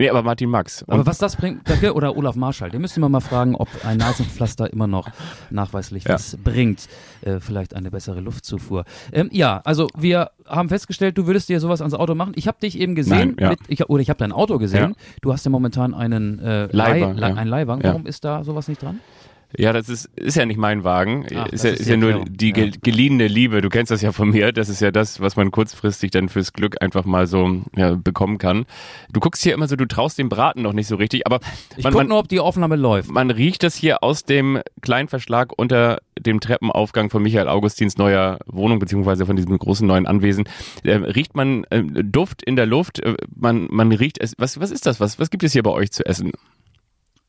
Nee, 0.00 0.08
aber 0.10 0.22
Martin 0.22 0.48
Max. 0.48 0.82
Und 0.82 0.94
Aber 0.94 1.06
was 1.06 1.18
das 1.18 1.34
bringt, 1.34 1.62
oder 1.92 2.16
Olaf 2.16 2.36
Marschall, 2.36 2.70
den 2.70 2.80
müssten 2.80 3.00
wir 3.00 3.08
mal 3.08 3.20
fragen, 3.20 3.56
ob 3.56 3.68
ein 3.84 3.98
Nasenpflaster 3.98 4.72
immer 4.72 4.86
noch 4.86 5.08
nachweislich 5.50 6.04
Ja. 6.04 6.14
was 6.14 6.36
bringt. 6.36 6.86
Äh, 7.22 7.40
vielleicht 7.40 7.74
eine 7.74 7.90
bessere 7.90 8.20
Luftzufuhr. 8.20 8.84
Ähm, 9.12 9.28
ja, 9.32 9.60
also 9.64 9.88
wir 9.98 10.30
haben 10.46 10.68
festgestellt, 10.68 11.18
du 11.18 11.26
würdest 11.26 11.48
dir 11.48 11.58
sowas 11.58 11.80
ans 11.80 11.94
Auto 11.94 12.14
machen. 12.14 12.32
Ich 12.36 12.46
habe 12.46 12.58
dich 12.60 12.78
eben 12.78 12.94
gesehen, 12.94 13.34
Nein, 13.34 13.36
ja. 13.40 13.48
mit, 13.50 13.58
ich, 13.66 13.88
oder 13.90 14.00
ich 14.00 14.08
habe 14.08 14.18
dein 14.18 14.30
Auto 14.30 14.58
gesehen. 14.58 14.90
Ja. 14.90 14.96
Du 15.20 15.32
hast 15.32 15.44
ja 15.44 15.50
momentan 15.50 15.94
einen 15.94 16.38
äh, 16.38 16.66
Leihwagen, 16.70 17.16
Leih, 17.18 17.34
ja. 17.34 17.42
Leihwagen. 17.42 17.82
Warum 17.82 18.06
ist 18.06 18.24
da 18.24 18.44
sowas 18.44 18.68
nicht 18.68 18.80
dran? 18.80 19.00
Ja, 19.56 19.72
das 19.72 19.88
ist, 19.88 20.10
ist 20.16 20.36
ja 20.36 20.44
nicht 20.44 20.58
mein 20.58 20.84
Wagen. 20.84 21.24
Ach, 21.34 21.46
ist 21.46 21.64
ja, 21.64 21.70
ist 21.70 21.80
ist 21.80 21.88
ja 21.88 21.96
nur 21.96 22.10
Erklärung. 22.10 22.36
die 22.36 22.48
Ja. 22.48 22.52
gel- 22.54 22.72
geliehene 22.82 23.28
Liebe. 23.28 23.62
Du 23.62 23.70
kennst 23.70 23.90
das 23.90 24.02
ja 24.02 24.12
von 24.12 24.28
mir. 24.28 24.52
Das 24.52 24.68
ist 24.68 24.80
ja 24.80 24.90
das, 24.90 25.20
was 25.20 25.36
man 25.36 25.50
kurzfristig 25.50 26.10
dann 26.10 26.28
fürs 26.28 26.52
Glück 26.52 26.82
einfach 26.82 27.06
mal 27.06 27.26
so 27.26 27.62
ja, 27.74 27.94
bekommen 27.94 28.36
kann. 28.36 28.66
Du 29.10 29.20
guckst 29.20 29.42
hier 29.42 29.54
immer 29.54 29.66
so, 29.66 29.74
du 29.76 29.86
traust 29.86 30.18
dem 30.18 30.28
Braten 30.28 30.60
noch 30.60 30.74
nicht 30.74 30.86
so 30.86 30.96
richtig, 30.96 31.26
aber 31.26 31.40
Ich 31.78 31.84
man, 31.84 31.92
guck 31.94 32.00
man, 32.00 32.08
nur, 32.08 32.18
ob 32.18 32.28
die 32.28 32.40
Aufnahme 32.40 32.76
läuft. 32.76 33.10
man 33.10 33.30
riecht 33.30 33.62
das 33.62 33.74
hier 33.74 34.02
aus 34.02 34.24
dem 34.24 34.60
kleinen 34.82 35.08
Verschlag 35.08 35.52
unter 35.56 35.98
dem 36.18 36.40
Treppenaufgang 36.40 37.08
von 37.08 37.22
Michael 37.22 37.48
Augustins 37.48 37.96
neuer 37.96 38.38
Wohnung, 38.46 38.78
beziehungsweise 38.80 39.24
von 39.24 39.36
diesem 39.36 39.56
großen 39.56 39.86
neuen 39.86 40.06
Anwesen. 40.06 40.46
Äh, 40.84 40.96
riecht 40.96 41.34
man 41.36 41.64
äh, 41.70 41.82
Duft 41.82 42.42
in 42.42 42.56
der 42.56 42.66
Luft, 42.66 43.00
äh, 43.00 43.14
man, 43.34 43.68
man 43.70 43.92
riecht 43.92 44.18
es. 44.20 44.34
Was, 44.36 44.60
was 44.60 44.70
ist 44.70 44.84
das? 44.84 45.00
Was, 45.00 45.18
was 45.18 45.30
gibt 45.30 45.42
es 45.44 45.52
hier 45.52 45.62
bei 45.62 45.70
euch 45.70 45.90
zu 45.90 46.04
essen? 46.04 46.32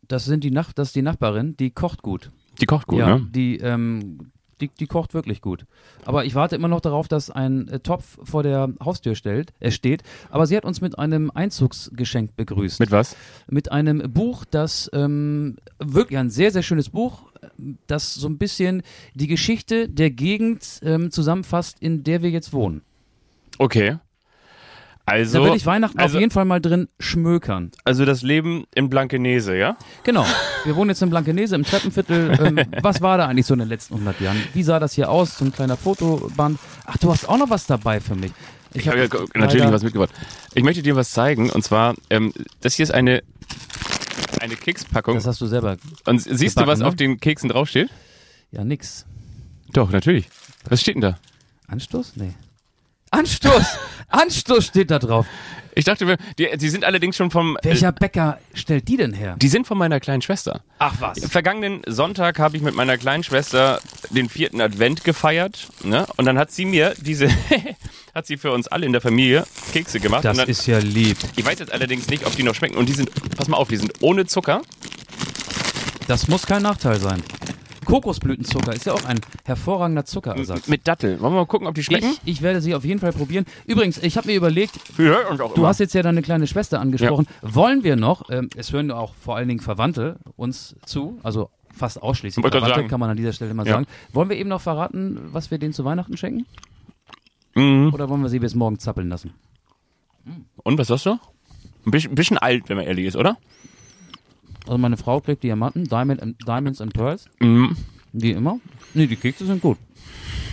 Das 0.10 0.26
sind 0.26 0.44
die 0.44 0.52
Nach 0.52 0.74
das 0.74 0.90
ist 0.90 0.96
die 0.96 1.02
Nachbarin, 1.02 1.56
die 1.56 1.70
kocht 1.70 2.02
gut. 2.02 2.32
Die 2.60 2.66
kocht 2.66 2.88
gut, 2.88 3.00
ja, 3.00 3.18
ne? 3.18 3.28
die, 3.32 3.58
ähm, 3.60 4.32
die, 4.60 4.68
die 4.68 4.88
kocht 4.88 5.14
wirklich 5.14 5.40
gut. 5.42 5.66
Aber 6.04 6.26
ich 6.26 6.36
warte 6.36 6.56
immer 6.56 6.68
noch 6.68 6.82
darauf, 6.82 7.08
dass 7.08 7.30
ein 7.30 7.68
äh, 7.70 7.80
Topf 7.80 8.18
vor 8.24 8.44
der 8.44 8.74
Haustür 8.84 9.16
stellt, 9.16 9.54
äh, 9.60 9.72
steht. 9.72 10.04
Aber 10.30 10.46
sie 10.46 10.58
hat 10.58 10.66
uns 10.66 10.82
mit 10.82 11.00
einem 11.00 11.32
Einzugsgeschenk 11.32 12.36
begrüßt. 12.36 12.80
Mit 12.82 12.92
was? 12.92 13.16
mit 13.48 13.72
einem 13.72 14.12
Buch, 14.12 14.44
das 14.50 14.90
ähm, 14.94 15.56
wirklich 15.80 16.20
ein 16.20 16.30
sehr, 16.30 16.52
sehr 16.52 16.64
schönes 16.64 16.90
Buch, 16.90 17.32
das 17.88 18.16
so 18.16 18.28
ein 18.28 18.38
bisschen 18.38 18.82
die 19.14 19.28
Geschichte 19.28 19.88
der 19.88 20.10
Gegend 20.10 20.80
ähm, 20.84 21.12
zusammenfasst, 21.12 21.78
in 21.80 22.04
der 22.04 22.22
wir 22.22 22.30
jetzt 22.30 22.52
wohnen. 22.52 22.82
Okay. 23.58 23.98
Also, 25.10 25.40
da 25.44 25.50
will 25.50 25.56
ich 25.56 25.66
Weihnachten 25.66 26.00
also- 26.00 26.16
auf 26.18 26.20
jeden 26.20 26.32
Fall 26.32 26.46
mal 26.46 26.62
drin 26.62 26.88
schmökern. 27.00 27.72
also 27.84 28.06
das 28.06 28.22
Leben 28.22 28.66
in 28.76 28.90
Blankenese, 28.90 29.56
ja? 29.56 29.78
Genau. 30.04 30.26
Wir 30.66 30.76
wohnen 30.76 30.90
jetzt 30.90 31.02
in 31.02 31.10
Blankenese 31.10 31.56
im 31.56 31.64
Treppenviertel. 31.64 32.38
Ähm, 32.40 32.60
was 32.82 33.02
war 33.02 33.18
da 33.18 33.28
eigentlich 33.28 33.46
so 33.46 33.54
in 33.54 33.60
den 33.60 33.70
letzten 33.70 33.96
100 33.96 34.22
Jahren? 34.22 34.42
Wie 34.54 34.64
sah 34.64 34.80
das 34.80 34.94
hier 34.94 35.10
aus? 35.10 35.38
So 35.38 35.46
ein 35.46 35.52
kleiner 35.52 35.78
Fotoband. 35.78 36.60
Ach, 36.86 36.98
du 36.98 37.12
hast 37.12 37.28
auch 37.28 37.38
noch 37.38 37.50
was 37.50 37.66
dabei 37.66 38.00
für 38.00 38.16
mich. 38.16 38.32
Ich 38.74 38.88
habe 38.88 39.02
hab 39.02 39.14
ja 39.14 39.26
natürlich 39.34 39.72
was 39.72 39.84
mitgebracht. 39.84 40.12
Ich 40.54 40.64
möchte 40.64 40.84
dir 40.84 40.96
was 40.96 41.12
zeigen 41.12 41.50
und 41.50 41.64
zwar, 41.64 41.96
ähm, 42.10 42.34
das 42.62 42.76
hier 42.76 42.84
ist 42.84 42.92
eine, 42.92 43.24
eine 44.40 44.56
Kekspackung. 44.56 45.16
Das 45.16 45.26
hast 45.26 45.42
du 45.42 45.48
selber. 45.48 45.78
Und 46.06 46.22
siehst 46.22 46.40
du, 46.58 46.62
gebacken, 46.62 46.68
was 46.68 46.80
ne? 46.80 46.88
auf 46.88 46.96
den 46.96 47.20
Keksen 47.20 47.50
draufsteht? 47.50 47.90
Ja, 48.52 48.64
nix. 48.64 49.06
Doch, 49.74 49.92
natürlich. 49.92 50.30
Was 50.68 50.82
steht 50.82 50.96
denn 50.96 51.02
da? 51.02 51.20
Anstoß? 51.68 52.14
Nee. 52.16 52.34
Anstoß! 53.12 53.66
Anstoß 54.10 54.66
steht 54.66 54.92
da 54.92 55.00
drauf. 55.00 55.26
Ich 55.76 55.86
dachte, 55.86 56.08
wir- 56.08 56.18
die, 56.38 56.50
die 56.58 56.70
sind 56.70 56.84
allerdings 56.84 57.16
schon 57.16 57.32
vom. 57.32 57.58
Welcher 57.62 57.90
Äh, 57.90 57.94
Bäcker 57.98 58.40
stellt 58.54 58.88
die 58.88 58.98
denn 58.98 59.14
her? 59.14 59.36
die 59.40 59.48
sind 59.48 59.66
von 59.68 59.78
meiner 59.78 60.00
kleinen 60.00 60.22
Schwester. 60.22 60.62
Ach 60.80 60.94
was. 61.00 61.20
Vergangenen 61.26 61.82
Sonntag 61.88 62.40
habe 62.40 62.58
ich 62.58 62.64
mit 62.64 62.76
meiner 62.76 62.98
kleinen 62.98 63.24
Schwester 63.24 63.80
den 64.10 64.30
vierten 64.30 64.60
Advent 64.62 65.04
gefeiert. 65.04 65.68
Ne? 65.84 66.06
Und 66.18 66.26
dann 66.26 66.38
hat 66.38 66.52
sie 66.52 66.66
mir 66.66 66.96
diese, 67.00 67.30
hat 68.16 68.26
sie 68.28 68.38
für 68.38 68.52
uns 68.52 68.68
alle 68.68 68.86
in 68.88 68.92
der 68.92 69.02
Familie 69.02 69.46
Kekse 69.72 70.00
gemacht. 70.00 70.26
Das 70.26 70.36
dann, 70.38 70.50
ist 70.50 70.66
ja 70.66 70.80
lieb. 70.80 71.18
ich 71.36 71.46
weiß 71.46 71.60
jetzt 71.60 71.72
allerdings 71.72 72.08
nicht, 72.10 72.26
ob 72.26 72.36
die 72.36 72.44
noch 72.44 72.56
schmecken. 72.56 72.76
Und 72.76 72.90
die 72.90 72.94
sind, 72.94 73.10
pass 73.38 73.48
mal 73.48 73.58
auf, 73.58 73.68
die 73.70 73.78
sind 73.78 73.94
ohne 74.02 74.26
Zucker. 74.26 74.62
Das 76.08 76.28
muss 76.28 76.46
kein 76.46 76.64
Nachteil 76.64 77.00
sein. 77.00 77.22
Kokosblütenzucker 77.90 78.74
ist 78.74 78.86
ja 78.86 78.94
auch 78.94 79.04
ein 79.06 79.20
hervorragender 79.46 80.06
Zuckerersatz. 80.06 80.68
Mit 80.68 80.88
Datteln. 80.88 81.20
Wollen 81.20 81.34
wir 81.34 81.40
mal 81.42 81.46
gucken, 81.48 81.68
ob 81.68 81.76
die 81.76 81.84
schmecken? 81.84 82.12
Ich, 82.24 82.38
ich 82.38 82.42
werde 82.42 82.62
sie 82.62 82.76
auf 82.76 82.86
jeden 82.86 83.00
Fall 83.00 83.12
probieren. 83.12 83.46
Übrigens, 83.66 83.98
ich 83.98 84.16
habe 84.18 84.28
mir 84.28 84.36
überlegt, 84.36 84.80
Ja, 84.98 85.36
du 85.36 85.44
immer. 85.56 85.68
hast 85.68 85.80
jetzt 85.80 85.94
ja 85.94 86.02
deine 86.04 86.22
kleine 86.22 86.48
Schwester 86.48 86.80
angesprochen. 86.80 87.28
Wollen 87.42 87.84
wir 87.84 87.96
noch, 87.96 88.30
ähm, 88.30 88.50
es 88.56 88.72
hören 88.72 88.90
ja 88.90 88.96
auch 88.98 89.14
vor 89.16 89.36
allen 89.36 89.48
Dingen 89.48 89.60
Verwandte 89.60 90.18
uns 90.36 90.76
zu, 90.86 91.20
also 91.24 91.50
fast 91.76 92.02
ausschließlich 92.02 92.44
Wollte 92.44 92.58
Verwandte, 92.60 92.80
sagen. 92.82 92.90
kann 92.90 93.00
man 93.00 93.10
an 93.10 93.18
dieser 93.18 93.34
Stelle 93.34 93.54
mal 93.54 93.66
Ja. 93.66 93.74
sagen. 93.74 93.88
Wollen 94.14 94.30
wir 94.30 94.38
eben 94.38 94.50
noch 94.50 94.62
verraten, 94.62 95.20
was 95.32 95.50
wir 95.52 95.58
denen 95.58 95.74
zu 95.74 95.84
Weihnachten 95.86 96.16
schenken? 96.18 96.46
Mhm. 97.56 97.92
Oder 97.94 98.08
wollen 98.10 98.22
wir 98.22 98.30
sie 98.30 98.40
bis 98.40 98.54
morgen 98.56 98.78
zappeln 98.80 99.10
lassen? 99.10 99.32
Und 100.64 100.78
was 100.78 100.88
sagst 100.88 101.06
du? 101.08 101.18
Ein 101.86 101.92
bisschen, 101.92 102.14
bisschen 102.14 102.38
alt, 102.38 102.70
wenn 102.70 102.78
man 102.78 102.86
ehrlich 102.86 103.06
ist, 103.06 103.16
oder? 103.16 103.38
Also 104.70 104.78
meine 104.78 104.98
Frau 104.98 105.20
kriegt 105.20 105.42
Diamanten, 105.42 105.86
Diamond 105.86 106.22
and, 106.22 106.48
Diamonds 106.48 106.80
and 106.80 106.94
Pearls, 106.94 107.26
Mhm. 107.40 107.76
wie 108.14 108.30
immer. 108.34 108.60
Nee, 108.94 109.08
die 109.08 109.16
Kekse 109.16 109.48
sind 109.48 109.64
gut. 109.64 109.80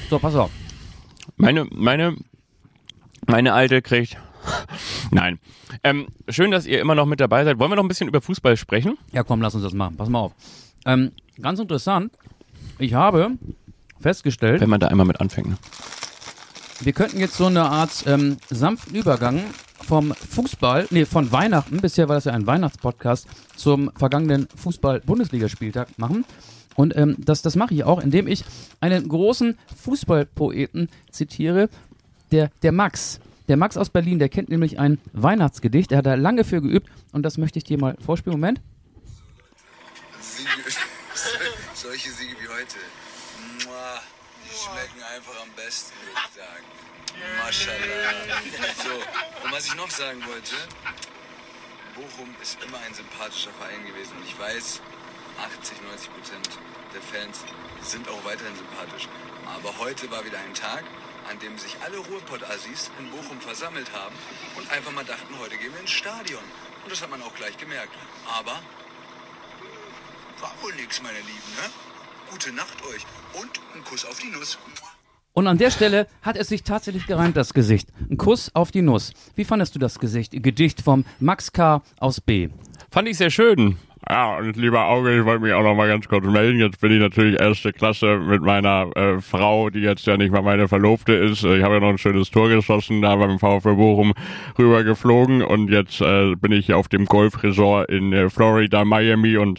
So, 0.09 0.19
pass 0.19 0.35
auf. 0.35 0.51
Meine, 1.37 1.67
meine, 1.71 2.17
meine 3.27 3.53
alte 3.53 3.83
kriegt. 3.83 4.17
Nein. 5.11 5.39
Ähm, 5.85 6.07
schön, 6.31 6.51
dass 6.51 6.65
ihr 6.65 6.81
immer 6.81 6.95
noch 6.95 7.05
mit 7.05 7.21
dabei 7.21 7.45
seid. 7.45 7.59
Wollen 7.59 7.71
wir 7.71 7.77
noch 7.77 7.85
ein 7.85 7.89
bisschen 7.89 8.09
über 8.09 8.23
Fußball 8.23 8.57
sprechen? 8.57 8.97
Ja, 9.13 9.23
komm, 9.23 9.43
lass 9.43 9.55
uns 9.55 9.65
das 9.65 9.75
machen. 9.75 9.99
Pass 9.99 10.09
mal 10.09 10.21
auf. 10.21 10.33
Ähm, 10.87 11.13
ganz 11.43 11.61
interessant. 11.61 12.11
Ich 12.79 12.95
habe 12.95 13.33
festgestellt, 14.01 14.63
Wenn 14.63 14.71
man 14.71 14.81
da 14.81 14.89
einmal 14.89 15.05
mit 15.05 15.21
anfängt. 15.21 15.49
Ne? 15.49 15.59
Wir 16.81 16.93
könnten 16.93 17.19
jetzt 17.19 17.37
so 17.37 17.47
eine 17.47 17.63
Art 17.63 18.05
ähm, 18.07 18.37
sanften 18.51 18.95
Übergang 18.95 19.43
vom 19.87 20.13
Fußball, 20.15 20.87
nee, 20.91 21.05
von 21.05 21.31
Weihnachten, 21.33 21.81
bisher 21.81 22.09
war 22.09 22.17
das 22.17 22.25
ja 22.25 22.33
ein 22.33 22.47
Weihnachtspodcast, 22.47 23.27
zum 23.57 23.91
vergangenen 23.97 24.49
Fußball-Bundesligaspieltag 24.57 25.99
machen. 25.99 26.25
Und 26.75 26.95
ähm, 26.97 27.17
das, 27.19 27.43
das 27.43 27.57
mache 27.57 27.73
ich 27.75 27.85
auch, 27.85 28.03
indem 28.03 28.27
ich 28.27 28.45
einen 28.81 29.09
großen 29.09 29.57
Fußballpoeten 29.83 30.89
zitiere, 31.11 31.71
der, 32.33 32.51
der 32.63 32.73
Max. 32.73 33.21
Der 33.49 33.57
Max 33.57 33.77
aus 33.77 33.91
Berlin, 33.91 34.19
der 34.19 34.29
kennt 34.29 34.49
nämlich 34.49 34.79
ein 34.79 34.99
Weihnachtsgedicht, 35.13 35.93
er 35.93 35.99
hat 35.99 36.07
da 36.07 36.15
lange 36.15 36.45
für 36.45 36.61
geübt 36.61 36.91
und 37.13 37.23
das 37.23 37.39
möchte 37.39 37.59
ich 37.59 37.65
dir 37.65 37.79
mal 37.79 37.97
vorspielen. 38.05 38.39
Moment. 38.39 38.61
Siege, 40.21 40.51
solche 41.75 42.11
Siege 42.11 42.35
wie 42.43 42.49
heute, 42.49 42.77
schmecken 44.67 45.03
einfach 45.15 45.41
am 45.43 45.51
besten, 45.51 45.93
würde 46.01 46.21
ich 46.27 46.35
sagen. 46.35 46.65
Maschallah. 47.39 48.13
So, 48.83 49.45
und 49.45 49.53
was 49.53 49.67
ich 49.67 49.75
noch 49.75 49.91
sagen 49.91 50.25
wollte, 50.27 50.57
Bochum 51.95 52.35
ist 52.43 52.63
immer 52.63 52.79
ein 52.79 52.95
sympathischer 52.95 53.53
Verein 53.53 53.87
gewesen. 53.87 54.17
Und 54.17 54.27
ich 54.27 54.39
weiß, 54.39 54.81
80, 55.39 55.83
90 55.83 56.13
Prozent 56.13 56.49
der 56.93 57.03
Fans 57.03 57.41
sind 57.83 58.09
auch 58.09 58.25
weiterhin 58.25 58.57
sympathisch. 58.57 59.09
Aber 59.47 59.79
heute 59.79 60.11
war 60.11 60.25
wieder 60.25 60.39
ein 60.39 60.55
Tag, 60.55 60.85
an 61.31 61.39
dem 61.39 61.57
sich 61.59 61.77
alle 61.83 61.99
Ruhrpott-Assis 61.99 62.91
in 62.99 63.11
Bochum 63.11 63.41
versammelt 63.41 63.93
haben 63.93 64.15
und 64.57 64.71
einfach 64.71 64.93
mal 64.93 65.05
dachten, 65.05 65.39
heute 65.39 65.57
gehen 65.57 65.73
wir 65.73 65.81
ins 65.81 65.91
Stadion. 65.91 66.43
Und 66.85 66.93
das 66.93 67.01
hat 67.03 67.11
man 67.11 67.23
auch 67.23 67.35
gleich 67.35 67.57
gemerkt. 67.57 67.95
Aber 68.27 68.61
war 70.41 70.55
wohl 70.61 70.75
nix, 70.75 71.01
meine 71.01 71.19
Lieben, 71.19 71.55
ne? 71.57 71.71
Gute 72.31 72.53
Nacht 72.55 72.77
euch 72.83 73.07
und 73.41 73.51
ein 73.75 73.85
Kuss 73.85 74.05
auf 74.05 74.19
die 74.19 74.31
Nuss. 74.37 74.59
Und 75.33 75.47
an 75.47 75.59
der 75.59 75.71
Stelle 75.71 76.07
hat 76.23 76.37
es 76.37 76.49
sich 76.49 76.63
tatsächlich 76.63 77.07
gereimt, 77.07 77.37
das 77.37 77.55
Gesicht. 77.55 77.89
Ein 78.11 78.17
Kuss 78.17 78.51
auf 78.55 78.71
die 78.71 78.83
Nuss. 78.83 79.13
Wie 79.35 79.45
fandest 79.45 79.75
du 79.75 79.79
das 79.79 79.99
Gesicht? 79.99 80.33
Gedicht 80.33 80.81
vom 80.83 81.05
Max 81.21 81.53
K. 81.53 81.83
aus 81.99 82.21
B. 82.21 82.49
Fand 82.91 83.09
ich 83.09 83.19
sehr 83.19 83.31
schön. 83.31 83.77
Ja, 84.09 84.37
und 84.37 84.57
lieber 84.57 84.87
Auge, 84.87 85.19
ich 85.19 85.25
wollte 85.25 85.43
mich 85.43 85.53
auch 85.53 85.65
noch 85.65 85.75
mal 85.75 85.89
ganz 85.89 86.07
kurz 86.07 86.25
melden. 86.25 86.61
Jetzt 86.61 86.81
bin 86.81 86.93
ich 86.93 87.01
natürlich 87.01 87.41
erste 87.41 87.73
Klasse 87.73 88.19
mit 88.19 88.41
meiner 88.41 88.97
äh, 88.97 89.21
Frau, 89.21 89.69
die 89.69 89.81
jetzt 89.81 90.07
ja 90.07 90.17
nicht 90.17 90.31
mal 90.31 90.43
meine 90.43 90.69
Verlobte 90.69 91.13
ist. 91.13 91.43
Ich 91.43 91.63
habe 91.63 91.75
ja 91.75 91.81
noch 91.81 91.89
ein 91.89 91.99
schönes 91.99 92.31
Tor 92.31 92.49
geschossen, 92.49 93.03
da 93.03 93.17
beim 93.17 93.41
VfB 93.41 93.75
Bochum 93.75 94.15
rüber 94.59 94.85
geflogen 94.85 95.43
und 95.43 95.71
jetzt 95.71 96.01
äh, 96.01 96.37
bin 96.37 96.53
ich 96.53 96.73
auf 96.73 96.87
dem 96.87 97.07
Golfresort 97.07 97.91
in 97.91 98.13
äh, 98.13 98.31
Florida, 98.31 98.85
Miami 98.85 99.39
und 99.39 99.59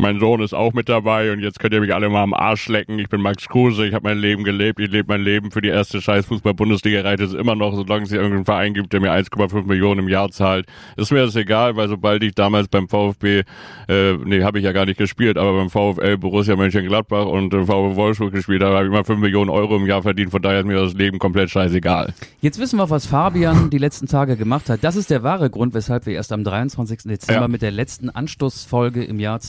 mein 0.00 0.18
Sohn 0.18 0.40
ist 0.42 0.54
auch 0.54 0.72
mit 0.72 0.88
dabei 0.88 1.32
und 1.32 1.40
jetzt 1.40 1.60
könnt 1.60 1.74
ihr 1.74 1.80
mich 1.80 1.94
alle 1.94 2.08
mal 2.08 2.22
am 2.22 2.34
Arsch 2.34 2.68
lecken. 2.68 2.98
Ich 2.98 3.08
bin 3.08 3.20
Max 3.20 3.48
Kruse, 3.48 3.86
ich 3.86 3.94
habe 3.94 4.08
mein 4.08 4.18
Leben 4.18 4.44
gelebt, 4.44 4.80
ich 4.80 4.90
lebe 4.90 5.08
mein 5.12 5.22
Leben 5.22 5.50
für 5.50 5.60
die 5.60 5.68
erste 5.68 6.00
scheiß 6.00 6.26
Fußball-Bundesliga 6.26 7.02
reicht 7.02 7.20
es 7.20 7.34
immer 7.34 7.54
noch, 7.54 7.74
solange 7.74 8.04
es 8.04 8.10
hier 8.10 8.18
irgendeinen 8.18 8.44
Verein 8.44 8.74
gibt, 8.74 8.92
der 8.92 9.00
mir 9.00 9.12
1,5 9.12 9.64
Millionen 9.66 10.00
im 10.00 10.08
Jahr 10.08 10.30
zahlt. 10.30 10.66
Ist 10.96 11.12
mir 11.12 11.24
das 11.24 11.36
egal, 11.36 11.76
weil 11.76 11.88
sobald 11.88 12.22
ich 12.22 12.34
damals 12.34 12.68
beim 12.68 12.88
VfB 12.88 13.42
äh, 13.88 14.12
nee, 14.24 14.42
habe 14.42 14.58
ich 14.58 14.64
ja 14.64 14.72
gar 14.72 14.86
nicht 14.86 14.98
gespielt, 14.98 15.36
aber 15.38 15.54
beim 15.56 15.70
VfL 15.70 16.16
Borussia 16.18 16.56
Mönchengladbach 16.56 17.26
und 17.26 17.52
äh, 17.54 17.64
VfL 17.64 17.96
Wolfsburg 17.96 18.32
gespielt, 18.32 18.62
da 18.62 18.70
habe 18.72 18.84
ich 18.84 18.90
immer 18.90 19.04
5 19.04 19.20
Millionen 19.20 19.50
Euro 19.50 19.76
im 19.76 19.86
Jahr 19.86 20.02
verdient, 20.02 20.30
von 20.30 20.42
daher 20.42 20.60
ist 20.60 20.66
mir 20.66 20.80
das 20.80 20.94
Leben 20.94 21.18
komplett 21.18 21.50
scheißegal. 21.50 22.12
Jetzt 22.40 22.58
wissen 22.58 22.78
wir, 22.78 22.88
was 22.90 23.06
Fabian 23.06 23.70
die 23.70 23.78
letzten 23.78 24.06
Tage 24.06 24.36
gemacht 24.36 24.68
hat. 24.70 24.82
Das 24.82 24.96
ist 24.96 25.10
der 25.10 25.22
wahre 25.22 25.50
Grund, 25.50 25.74
weshalb 25.74 26.06
wir 26.06 26.14
erst 26.14 26.32
am 26.32 26.44
23. 26.44 26.98
Dezember 27.04 27.42
Ja. 27.42 27.48
mit 27.48 27.62
der 27.62 27.70
letzten 27.70 28.10
Anstoßfolge 28.10 29.04
im 29.04 29.20
Jahr 29.20 29.40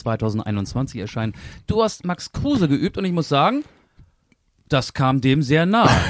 2021 0.42 1.00
erscheinen. 1.00 1.34
Du 1.66 1.82
hast 1.82 2.04
Max 2.04 2.32
Kruse 2.32 2.68
geübt 2.68 2.98
und 2.98 3.04
ich 3.04 3.12
muss 3.12 3.28
sagen, 3.28 3.64
das 4.72 4.92
kam 4.94 5.20
dem 5.20 5.42
sehr 5.42 5.66
nah. 5.66 5.88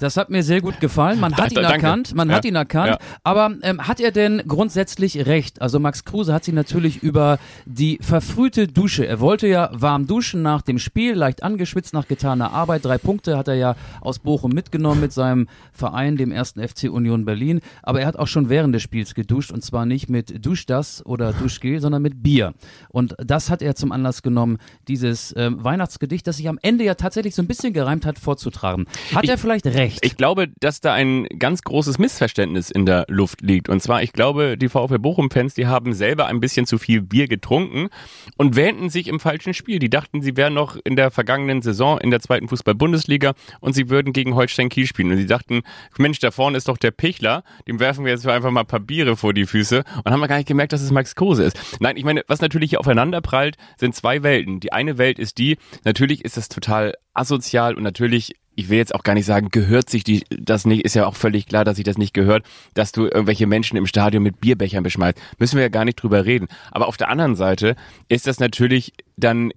Das 0.00 0.18
hat 0.18 0.28
mir 0.28 0.42
sehr 0.42 0.60
gut 0.60 0.80
gefallen. 0.80 1.18
Man 1.18 1.34
hat 1.34 1.50
ihn 1.50 1.54
Danke. 1.62 1.72
erkannt, 1.72 2.14
man 2.14 2.28
Ja. 2.28 2.36
hat 2.36 2.44
ihn 2.44 2.56
erkannt. 2.56 2.88
Ja. 2.88 2.98
Aber 3.22 3.52
ähm, 3.62 3.86
hat 3.88 4.00
er 4.00 4.10
denn 4.10 4.42
grundsätzlich 4.46 5.24
recht? 5.24 5.62
Also 5.62 5.78
Max 5.78 6.04
Kruse 6.04 6.34
hat 6.34 6.44
sich 6.44 6.52
natürlich 6.52 7.02
über 7.02 7.38
die 7.64 7.98
verfrühte 8.02 8.66
Dusche. 8.66 9.06
Er 9.06 9.20
wollte 9.20 9.46
ja 9.46 9.70
warm 9.72 10.06
duschen 10.06 10.42
nach 10.42 10.60
dem 10.60 10.78
Spiel, 10.78 11.14
leicht 11.14 11.42
angeschwitzt 11.42 11.94
nach 11.94 12.06
getaner 12.06 12.52
Arbeit. 12.52 12.84
Drei 12.84 12.98
Punkte 12.98 13.38
hat 13.38 13.48
er 13.48 13.54
ja 13.54 13.76
aus 14.02 14.18
Bochum 14.18 14.50
mitgenommen 14.52 15.00
mit 15.00 15.12
seinem 15.14 15.48
Verein, 15.72 16.18
dem 16.18 16.32
ersten 16.32 16.60
FC 16.60 16.90
Union 16.90 17.24
Berlin. 17.24 17.60
Aber 17.82 18.00
er 18.02 18.08
hat 18.08 18.16
auch 18.16 18.28
schon 18.28 18.50
während 18.50 18.74
des 18.74 18.82
Spiels 18.82 19.14
geduscht 19.14 19.52
und 19.52 19.64
zwar 19.64 19.86
nicht 19.86 20.10
mit 20.10 20.44
Duschdas 20.44 21.06
oder 21.06 21.32
Duschgel, 21.32 21.80
sondern 21.80 22.02
mit 22.02 22.22
Bier. 22.22 22.52
Und 22.90 23.14
das 23.24 23.48
hat 23.48 23.62
er 23.62 23.74
zum 23.74 23.90
Anlass 23.90 24.22
genommen, 24.22 24.58
dieses 24.88 25.32
ähm, 25.38 25.64
Weihnachtsgedicht, 25.64 26.26
das 26.26 26.36
sich 26.36 26.48
am 26.48 26.58
Ende 26.60 26.84
ja 26.84 26.94
tatsächlich 26.94 27.34
so 27.34 27.40
ein 27.42 27.46
bisschen 27.46 27.72
gereimt 27.72 27.91
hat, 28.06 28.18
vorzutragen. 28.18 28.86
Hat 29.14 29.24
Ich- 29.24 29.30
er 29.30 29.38
vielleicht 29.38 29.66
recht? 29.66 29.98
Ich 30.02 30.16
glaube, 30.16 30.48
dass 30.60 30.80
da 30.80 30.92
ein 30.94 31.26
ganz 31.38 31.62
großes 31.62 31.98
Missverständnis 31.98 32.70
in 32.70 32.86
der 32.86 33.04
Luft 33.08 33.40
liegt. 33.42 33.68
Und 33.68 33.80
zwar, 33.82 34.02
ich 34.02 34.12
glaube, 34.12 34.56
die 34.56 34.68
VfL 34.68 34.98
Bochum-Fans, 34.98 35.54
die 35.54 35.66
haben 35.66 35.92
selber 35.92 36.26
ein 36.26 36.40
bisschen 36.40 36.66
zu 36.66 36.78
viel 36.78 37.02
Bier 37.02 37.28
getrunken 37.28 37.88
und 38.36 38.56
wähnten 38.56 38.88
sich 38.90 39.08
im 39.08 39.20
falschen 39.20 39.54
Spiel. 39.54 39.78
Die 39.78 39.90
dachten, 39.90 40.22
sie 40.22 40.36
wären 40.36 40.54
noch 40.54 40.76
in 40.84 40.96
der 40.96 41.10
vergangenen 41.10 41.62
Saison 41.62 41.98
in 41.98 42.10
der 42.10 42.20
zweiten 42.20 42.48
Fußball-Bundesliga 42.48 43.34
und 43.60 43.74
sie 43.74 43.90
würden 43.90 44.12
gegen 44.12 44.34
Holstein 44.34 44.68
Kiel 44.68 44.86
spielen. 44.86 45.10
Und 45.10 45.18
sie 45.18 45.26
dachten, 45.26 45.62
Mensch, 45.98 46.18
da 46.18 46.30
vorne 46.30 46.56
ist 46.56 46.68
doch 46.68 46.78
der 46.78 46.90
Pichler, 46.90 47.44
dem 47.68 47.78
werfen 47.80 48.04
wir 48.04 48.12
jetzt 48.12 48.26
einfach 48.26 48.50
mal 48.50 48.60
ein 48.60 48.66
paar 48.66 48.80
Biere 48.80 49.16
vor 49.16 49.34
die 49.34 49.46
Füße 49.46 49.84
und 50.04 50.10
haben 50.12 50.22
gar 50.26 50.36
nicht 50.36 50.48
gemerkt, 50.48 50.72
dass 50.72 50.80
es 50.82 50.90
Max 50.90 51.14
Kruse 51.14 51.44
ist. 51.44 51.58
Nein, 51.80 51.96
ich 51.96 52.04
meine, 52.04 52.22
was 52.28 52.40
natürlich 52.40 52.70
hier 52.70 52.80
aufeinander 52.80 53.20
prallt, 53.20 53.56
sind 53.76 53.94
zwei 53.94 54.22
Welten. 54.22 54.60
Die 54.60 54.72
eine 54.72 54.98
Welt 54.98 55.18
ist 55.18 55.38
die, 55.38 55.56
natürlich 55.84 56.24
ist 56.24 56.36
das 56.36 56.48
total 56.48 56.94
asozial 57.14 57.74
und 57.74 57.82
natürlich 57.82 58.34
ich 58.54 58.68
will 58.68 58.78
jetzt 58.78 58.94
auch 58.94 59.02
gar 59.02 59.14
nicht 59.14 59.26
sagen, 59.26 59.48
gehört 59.50 59.88
sich 59.88 60.04
die, 60.04 60.24
das 60.28 60.66
nicht, 60.66 60.84
ist 60.84 60.94
ja 60.94 61.06
auch 61.06 61.16
völlig 61.16 61.46
klar, 61.46 61.64
dass 61.64 61.76
sich 61.76 61.84
das 61.84 61.98
nicht 61.98 62.12
gehört, 62.12 62.44
dass 62.74 62.92
du 62.92 63.04
irgendwelche 63.04 63.46
Menschen 63.46 63.76
im 63.76 63.86
Stadion 63.86 64.22
mit 64.22 64.40
Bierbechern 64.40 64.82
beschmeißt. 64.82 65.18
Müssen 65.38 65.56
wir 65.56 65.62
ja 65.62 65.68
gar 65.68 65.84
nicht 65.84 65.96
drüber 65.96 66.26
reden. 66.26 66.48
Aber 66.70 66.88
auf 66.88 66.96
der 66.96 67.08
anderen 67.08 67.34
Seite 67.34 67.76
ist 68.08 68.26
das 68.26 68.40
natürlich 68.40 68.92
dann 69.16 69.52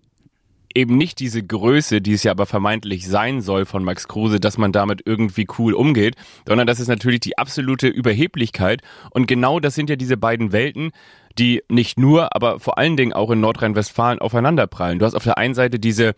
eben 0.73 0.97
nicht 0.97 1.19
diese 1.19 1.41
Größe, 1.41 2.01
die 2.01 2.13
es 2.13 2.23
ja 2.23 2.31
aber 2.31 2.45
vermeintlich 2.45 3.07
sein 3.07 3.41
soll 3.41 3.65
von 3.65 3.83
Max 3.83 4.07
Kruse, 4.07 4.39
dass 4.39 4.57
man 4.57 4.73
damit 4.73 5.01
irgendwie 5.05 5.47
cool 5.57 5.73
umgeht, 5.73 6.15
sondern 6.45 6.67
das 6.67 6.81
ist 6.81 6.89
natürlich 6.89 7.21
die 7.21 7.37
absolute 7.37 7.87
Überheblichkeit. 7.87 8.81
Und 9.11 9.25
genau 9.27 9.59
das 9.59 9.73
sind 9.73 9.89
ja 9.89 9.95
diese 9.95 10.17
beiden 10.17 10.51
Welten, 10.51 10.91
die 11.39 11.63
nicht 11.69 11.97
nur, 11.97 12.35
aber 12.35 12.59
vor 12.59 12.77
allen 12.77 12.97
Dingen 12.97 13.13
auch 13.13 13.31
in 13.31 13.39
Nordrhein-Westfalen 13.39 14.19
aufeinanderprallen. 14.19 14.99
Du 14.99 15.05
hast 15.05 15.15
auf 15.15 15.23
der 15.23 15.37
einen 15.37 15.53
Seite 15.53 15.79
diese 15.79 16.13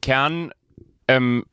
Kern, 0.00 0.50
ähm, 1.08 1.44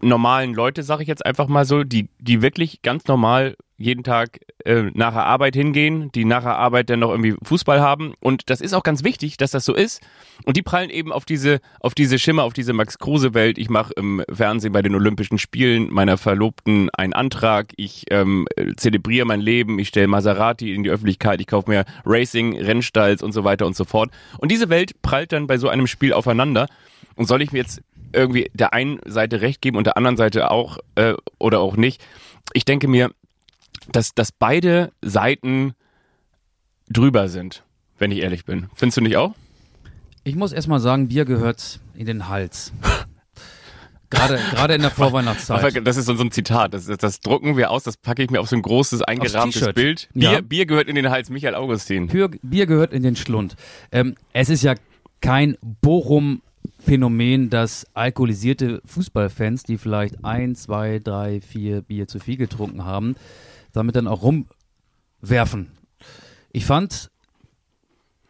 normalen 0.00 0.54
Leute, 0.54 0.82
sage 0.82 1.02
ich 1.02 1.08
jetzt 1.08 1.24
einfach 1.24 1.48
mal 1.48 1.64
so, 1.64 1.82
die, 1.82 2.08
die 2.18 2.42
wirklich 2.42 2.82
ganz 2.82 3.06
normal 3.06 3.56
jeden 3.76 4.04
Tag 4.04 4.38
äh, 4.64 4.84
nach 4.94 5.14
der 5.14 5.24
Arbeit 5.24 5.56
hingehen, 5.56 6.12
die 6.12 6.24
nach 6.24 6.44
der 6.44 6.56
Arbeit 6.56 6.90
dann 6.90 7.00
noch 7.00 7.10
irgendwie 7.10 7.34
Fußball 7.42 7.80
haben. 7.80 8.14
Und 8.20 8.48
das 8.48 8.60
ist 8.60 8.72
auch 8.72 8.84
ganz 8.84 9.02
wichtig, 9.02 9.36
dass 9.36 9.50
das 9.50 9.64
so 9.64 9.74
ist. 9.74 10.00
Und 10.44 10.56
die 10.56 10.62
prallen 10.62 10.90
eben 10.90 11.12
auf 11.12 11.24
diese, 11.24 11.60
auf 11.80 11.94
diese 11.94 12.20
Schimmer, 12.20 12.44
auf 12.44 12.52
diese 12.52 12.72
Max 12.72 12.98
Kruse-Welt. 12.98 13.58
Ich 13.58 13.68
mache 13.70 13.92
im 13.94 14.22
Fernsehen 14.32 14.72
bei 14.72 14.82
den 14.82 14.94
Olympischen 14.94 15.38
Spielen 15.38 15.92
meiner 15.92 16.18
Verlobten 16.18 16.88
einen 16.90 17.14
Antrag. 17.14 17.72
Ich 17.76 18.04
ähm, 18.10 18.46
äh, 18.54 18.74
zelebriere 18.76 19.26
mein 19.26 19.40
Leben. 19.40 19.78
Ich 19.80 19.88
stelle 19.88 20.06
Maserati 20.06 20.72
in 20.72 20.84
die 20.84 20.90
Öffentlichkeit. 20.90 21.40
Ich 21.40 21.48
kaufe 21.48 21.68
mir 21.68 21.84
Racing, 22.04 22.56
Rennstalls 22.56 23.22
und 23.24 23.32
so 23.32 23.42
weiter 23.42 23.66
und 23.66 23.74
so 23.74 23.84
fort. 23.84 24.10
Und 24.38 24.52
diese 24.52 24.68
Welt 24.68 25.02
prallt 25.02 25.32
dann 25.32 25.48
bei 25.48 25.58
so 25.58 25.68
einem 25.68 25.88
Spiel 25.88 26.12
aufeinander. 26.12 26.68
Und 27.16 27.26
soll 27.26 27.42
ich 27.42 27.52
mir 27.52 27.58
jetzt 27.58 27.80
irgendwie 28.14 28.50
der 28.54 28.72
einen 28.72 29.00
Seite 29.06 29.40
recht 29.40 29.60
geben 29.60 29.76
und 29.76 29.86
der 29.86 29.96
anderen 29.96 30.16
Seite 30.16 30.50
auch 30.50 30.78
äh, 30.94 31.14
oder 31.38 31.60
auch 31.60 31.76
nicht? 31.76 32.02
Ich 32.52 32.64
denke 32.64 32.88
mir, 32.88 33.10
dass, 33.90 34.14
dass 34.14 34.32
beide 34.32 34.92
Seiten 35.02 35.74
drüber 36.88 37.28
sind, 37.28 37.64
wenn 37.98 38.10
ich 38.10 38.20
ehrlich 38.20 38.44
bin. 38.44 38.68
Findest 38.74 38.98
du 38.98 39.02
nicht 39.02 39.16
auch? 39.16 39.34
Ich 40.24 40.36
muss 40.36 40.52
erstmal 40.52 40.80
sagen, 40.80 41.08
Bier 41.08 41.24
gehört 41.24 41.80
in 41.94 42.06
den 42.06 42.28
Hals. 42.28 42.72
Gerade, 44.10 44.38
gerade 44.50 44.74
in 44.74 44.80
der 44.82 44.90
Vorweihnachtszeit. 44.92 45.86
Das 45.86 45.96
ist 45.96 46.06
so 46.06 46.12
ein 46.14 46.30
Zitat. 46.30 46.72
Das, 46.72 46.86
das, 46.86 46.98
das 46.98 47.20
drucken 47.20 47.56
wir 47.56 47.70
aus, 47.70 47.82
das 47.82 47.96
packe 47.96 48.22
ich 48.22 48.30
mir 48.30 48.40
auf 48.40 48.48
so 48.48 48.56
ein 48.56 48.62
großes 48.62 49.02
eingerahmtes. 49.02 49.72
Bild. 49.74 50.08
Bier, 50.14 50.32
Ja. 50.32 50.40
Bier 50.40 50.66
gehört 50.66 50.88
in 50.88 50.94
den 50.94 51.10
Hals, 51.10 51.30
Michael 51.30 51.54
Augustin. 51.54 52.06
Bier, 52.08 52.30
Bier 52.42 52.66
gehört 52.66 52.92
in 52.92 53.02
den 53.02 53.16
Schlund. 53.16 53.56
Ähm, 53.92 54.14
es 54.32 54.48
ist 54.50 54.62
ja 54.62 54.74
kein 55.20 55.56
Bochum-Phänomen, 56.84 57.50
dass 57.50 57.86
alkoholisierte 57.94 58.80
Fußballfans, 58.84 59.64
die 59.64 59.78
vielleicht 59.78 60.24
ein, 60.24 60.54
zwei, 60.54 60.98
drei, 60.98 61.40
vier 61.40 61.82
Bier 61.82 62.06
zu 62.08 62.18
viel 62.18 62.36
getrunken 62.36 62.84
haben, 62.84 63.16
damit 63.72 63.96
dann 63.96 64.08
auch 64.08 64.22
rumwerfen. 64.22 65.70
Ich 66.52 66.66
fand 66.66 67.10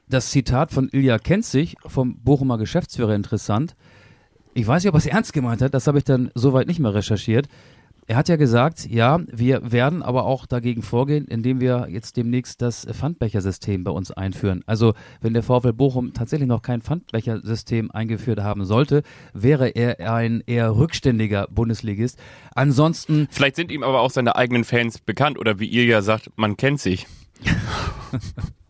das 0.08 0.30
Zitat 0.30 0.70
von 0.70 0.88
Ilja 0.88 1.18
Kenzig 1.18 1.76
vom 1.86 2.22
Bochumer 2.22 2.58
Geschäftsführer 2.58 3.14
interessant. 3.14 3.74
Ich 4.54 4.66
weiß 4.66 4.82
nicht, 4.84 4.88
ob 4.88 4.94
er 4.94 4.98
es 4.98 5.06
ernst 5.06 5.32
gemeint 5.32 5.62
hat, 5.62 5.74
das 5.74 5.86
habe 5.86 5.98
ich 5.98 6.04
dann 6.04 6.30
soweit 6.34 6.68
nicht 6.68 6.78
mehr 6.78 6.94
recherchiert. 6.94 7.48
Er 8.06 8.16
hat 8.16 8.28
ja 8.28 8.36
gesagt, 8.36 8.86
ja, 8.90 9.20
wir 9.32 9.72
werden 9.72 10.02
aber 10.02 10.24
auch 10.24 10.44
dagegen 10.44 10.82
vorgehen, 10.82 11.26
indem 11.26 11.60
wir 11.60 11.88
jetzt 11.88 12.18
demnächst 12.18 12.60
das 12.60 12.86
Pfandbechersystem 12.90 13.82
bei 13.82 13.90
uns 13.90 14.10
einführen. 14.10 14.62
Also 14.66 14.92
wenn 15.22 15.32
der 15.32 15.42
VfL 15.42 15.72
Bochum 15.72 16.12
tatsächlich 16.12 16.48
noch 16.48 16.60
kein 16.60 16.82
Pfandbechersystem 16.82 17.90
eingeführt 17.90 18.40
haben 18.40 18.66
sollte, 18.66 19.02
wäre 19.32 19.68
er 19.68 20.12
ein 20.12 20.42
eher 20.46 20.76
rückständiger 20.76 21.48
Bundesligist. 21.50 22.18
Ansonsten 22.54 23.26
Vielleicht 23.30 23.56
sind 23.56 23.72
ihm 23.72 23.82
aber 23.82 24.00
auch 24.00 24.10
seine 24.10 24.36
eigenen 24.36 24.64
Fans 24.64 24.98
bekannt 24.98 25.38
oder 25.38 25.58
wie 25.58 25.66
ihr 25.66 25.84
ja 25.86 26.02
sagt, 26.02 26.30
man 26.36 26.58
kennt 26.58 26.80
sich. 26.80 27.06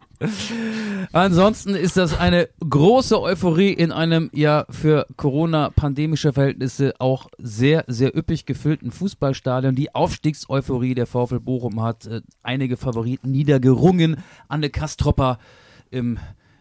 Ansonsten 1.12 1.74
ist 1.74 1.96
das 1.96 2.18
eine 2.18 2.48
große 2.68 3.20
Euphorie 3.20 3.72
in 3.72 3.92
einem 3.92 4.30
ja 4.32 4.66
für 4.70 5.06
Corona-pandemische 5.16 6.32
Verhältnisse 6.32 6.94
auch 6.98 7.28
sehr, 7.38 7.84
sehr 7.86 8.16
üppig 8.16 8.46
gefüllten 8.46 8.90
Fußballstadion. 8.90 9.74
Die 9.74 9.94
Aufstiegseuphorie 9.94 10.94
der 10.94 11.06
VfL 11.06 11.40
Bochum 11.40 11.82
hat 11.82 12.06
äh, 12.06 12.22
einige 12.42 12.76
Favoriten 12.76 13.30
niedergerungen. 13.30 14.16
Anne 14.48 14.70
Kastropper 14.70 15.38
im 15.90 16.18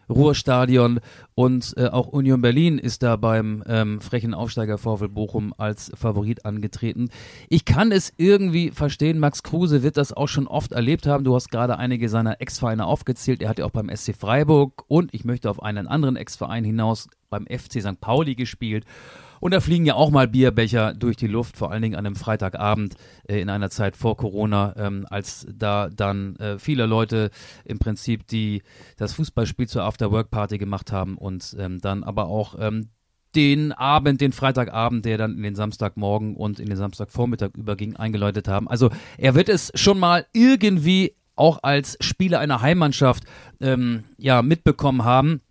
Ruhrstadion 0.08 1.00
und 1.34 1.74
äh, 1.76 1.88
auch 1.88 2.08
Union 2.08 2.40
Berlin 2.40 2.78
ist 2.78 3.02
da 3.02 3.16
beim 3.16 3.62
ähm, 3.66 4.00
frechen 4.00 4.34
Aufsteiger 4.34 4.78
VfL 4.78 5.08
Bochum 5.08 5.54
als 5.56 5.90
Favorit 5.94 6.44
angetreten. 6.44 7.10
Ich 7.48 7.64
kann 7.64 7.92
es 7.92 8.12
irgendwie 8.16 8.70
verstehen, 8.70 9.18
Max 9.18 9.42
Kruse 9.42 9.82
wird 9.82 9.96
das 9.96 10.12
auch 10.12 10.28
schon 10.28 10.46
oft 10.46 10.72
erlebt 10.72 11.06
haben. 11.06 11.24
Du 11.24 11.34
hast 11.34 11.50
gerade 11.50 11.78
einige 11.78 12.08
seiner 12.08 12.40
Ex-Vereine 12.40 12.86
aufgezählt. 12.86 13.42
Er 13.42 13.48
hat 13.48 13.58
ja 13.58 13.64
auch 13.64 13.70
beim 13.70 13.94
SC 13.94 14.14
Freiburg 14.14 14.84
und 14.88 15.12
ich 15.14 15.24
möchte 15.24 15.50
auf 15.50 15.62
einen 15.62 15.88
anderen 15.88 16.16
Ex-Verein 16.16 16.64
hinaus 16.64 17.08
beim 17.30 17.46
FC 17.46 17.80
St. 17.80 18.00
Pauli 18.00 18.34
gespielt. 18.34 18.84
Und 19.44 19.50
da 19.50 19.60
fliegen 19.60 19.84
ja 19.84 19.92
auch 19.92 20.08
mal 20.08 20.26
Bierbecher 20.26 20.94
durch 20.94 21.16
die 21.18 21.26
Luft, 21.26 21.58
vor 21.58 21.70
allen 21.70 21.82
Dingen 21.82 21.96
an 21.96 22.06
einem 22.06 22.16
Freitagabend 22.16 22.94
äh, 23.28 23.38
in 23.42 23.50
einer 23.50 23.68
Zeit 23.68 23.94
vor 23.94 24.16
Corona, 24.16 24.72
ähm, 24.78 25.06
als 25.10 25.46
da 25.54 25.90
dann 25.90 26.36
äh, 26.36 26.58
viele 26.58 26.86
Leute 26.86 27.30
im 27.66 27.78
Prinzip 27.78 28.26
die 28.26 28.62
das 28.96 29.12
Fußballspiel 29.12 29.68
zur 29.68 29.82
After-Work-Party 29.82 30.56
gemacht 30.56 30.92
haben 30.92 31.18
und 31.18 31.54
ähm, 31.58 31.78
dann 31.78 32.04
aber 32.04 32.28
auch 32.28 32.54
ähm, 32.58 32.88
den 33.34 33.72
Abend, 33.72 34.22
den 34.22 34.32
Freitagabend, 34.32 35.04
der 35.04 35.18
dann 35.18 35.36
in 35.36 35.42
den 35.42 35.56
Samstagmorgen 35.56 36.36
und 36.36 36.58
in 36.58 36.70
den 36.70 36.78
Samstagvormittag 36.78 37.50
überging, 37.54 37.96
eingeläutet 37.96 38.48
haben. 38.48 38.66
Also 38.66 38.88
er 39.18 39.34
wird 39.34 39.50
es 39.50 39.72
schon 39.74 39.98
mal 39.98 40.24
irgendwie 40.32 41.16
auch 41.36 41.58
als 41.62 41.98
Spieler 42.00 42.38
einer 42.38 42.62
Heimmannschaft 42.62 43.24
ähm, 43.60 44.04
ja 44.16 44.40
mitbekommen 44.40 45.04
haben. 45.04 45.42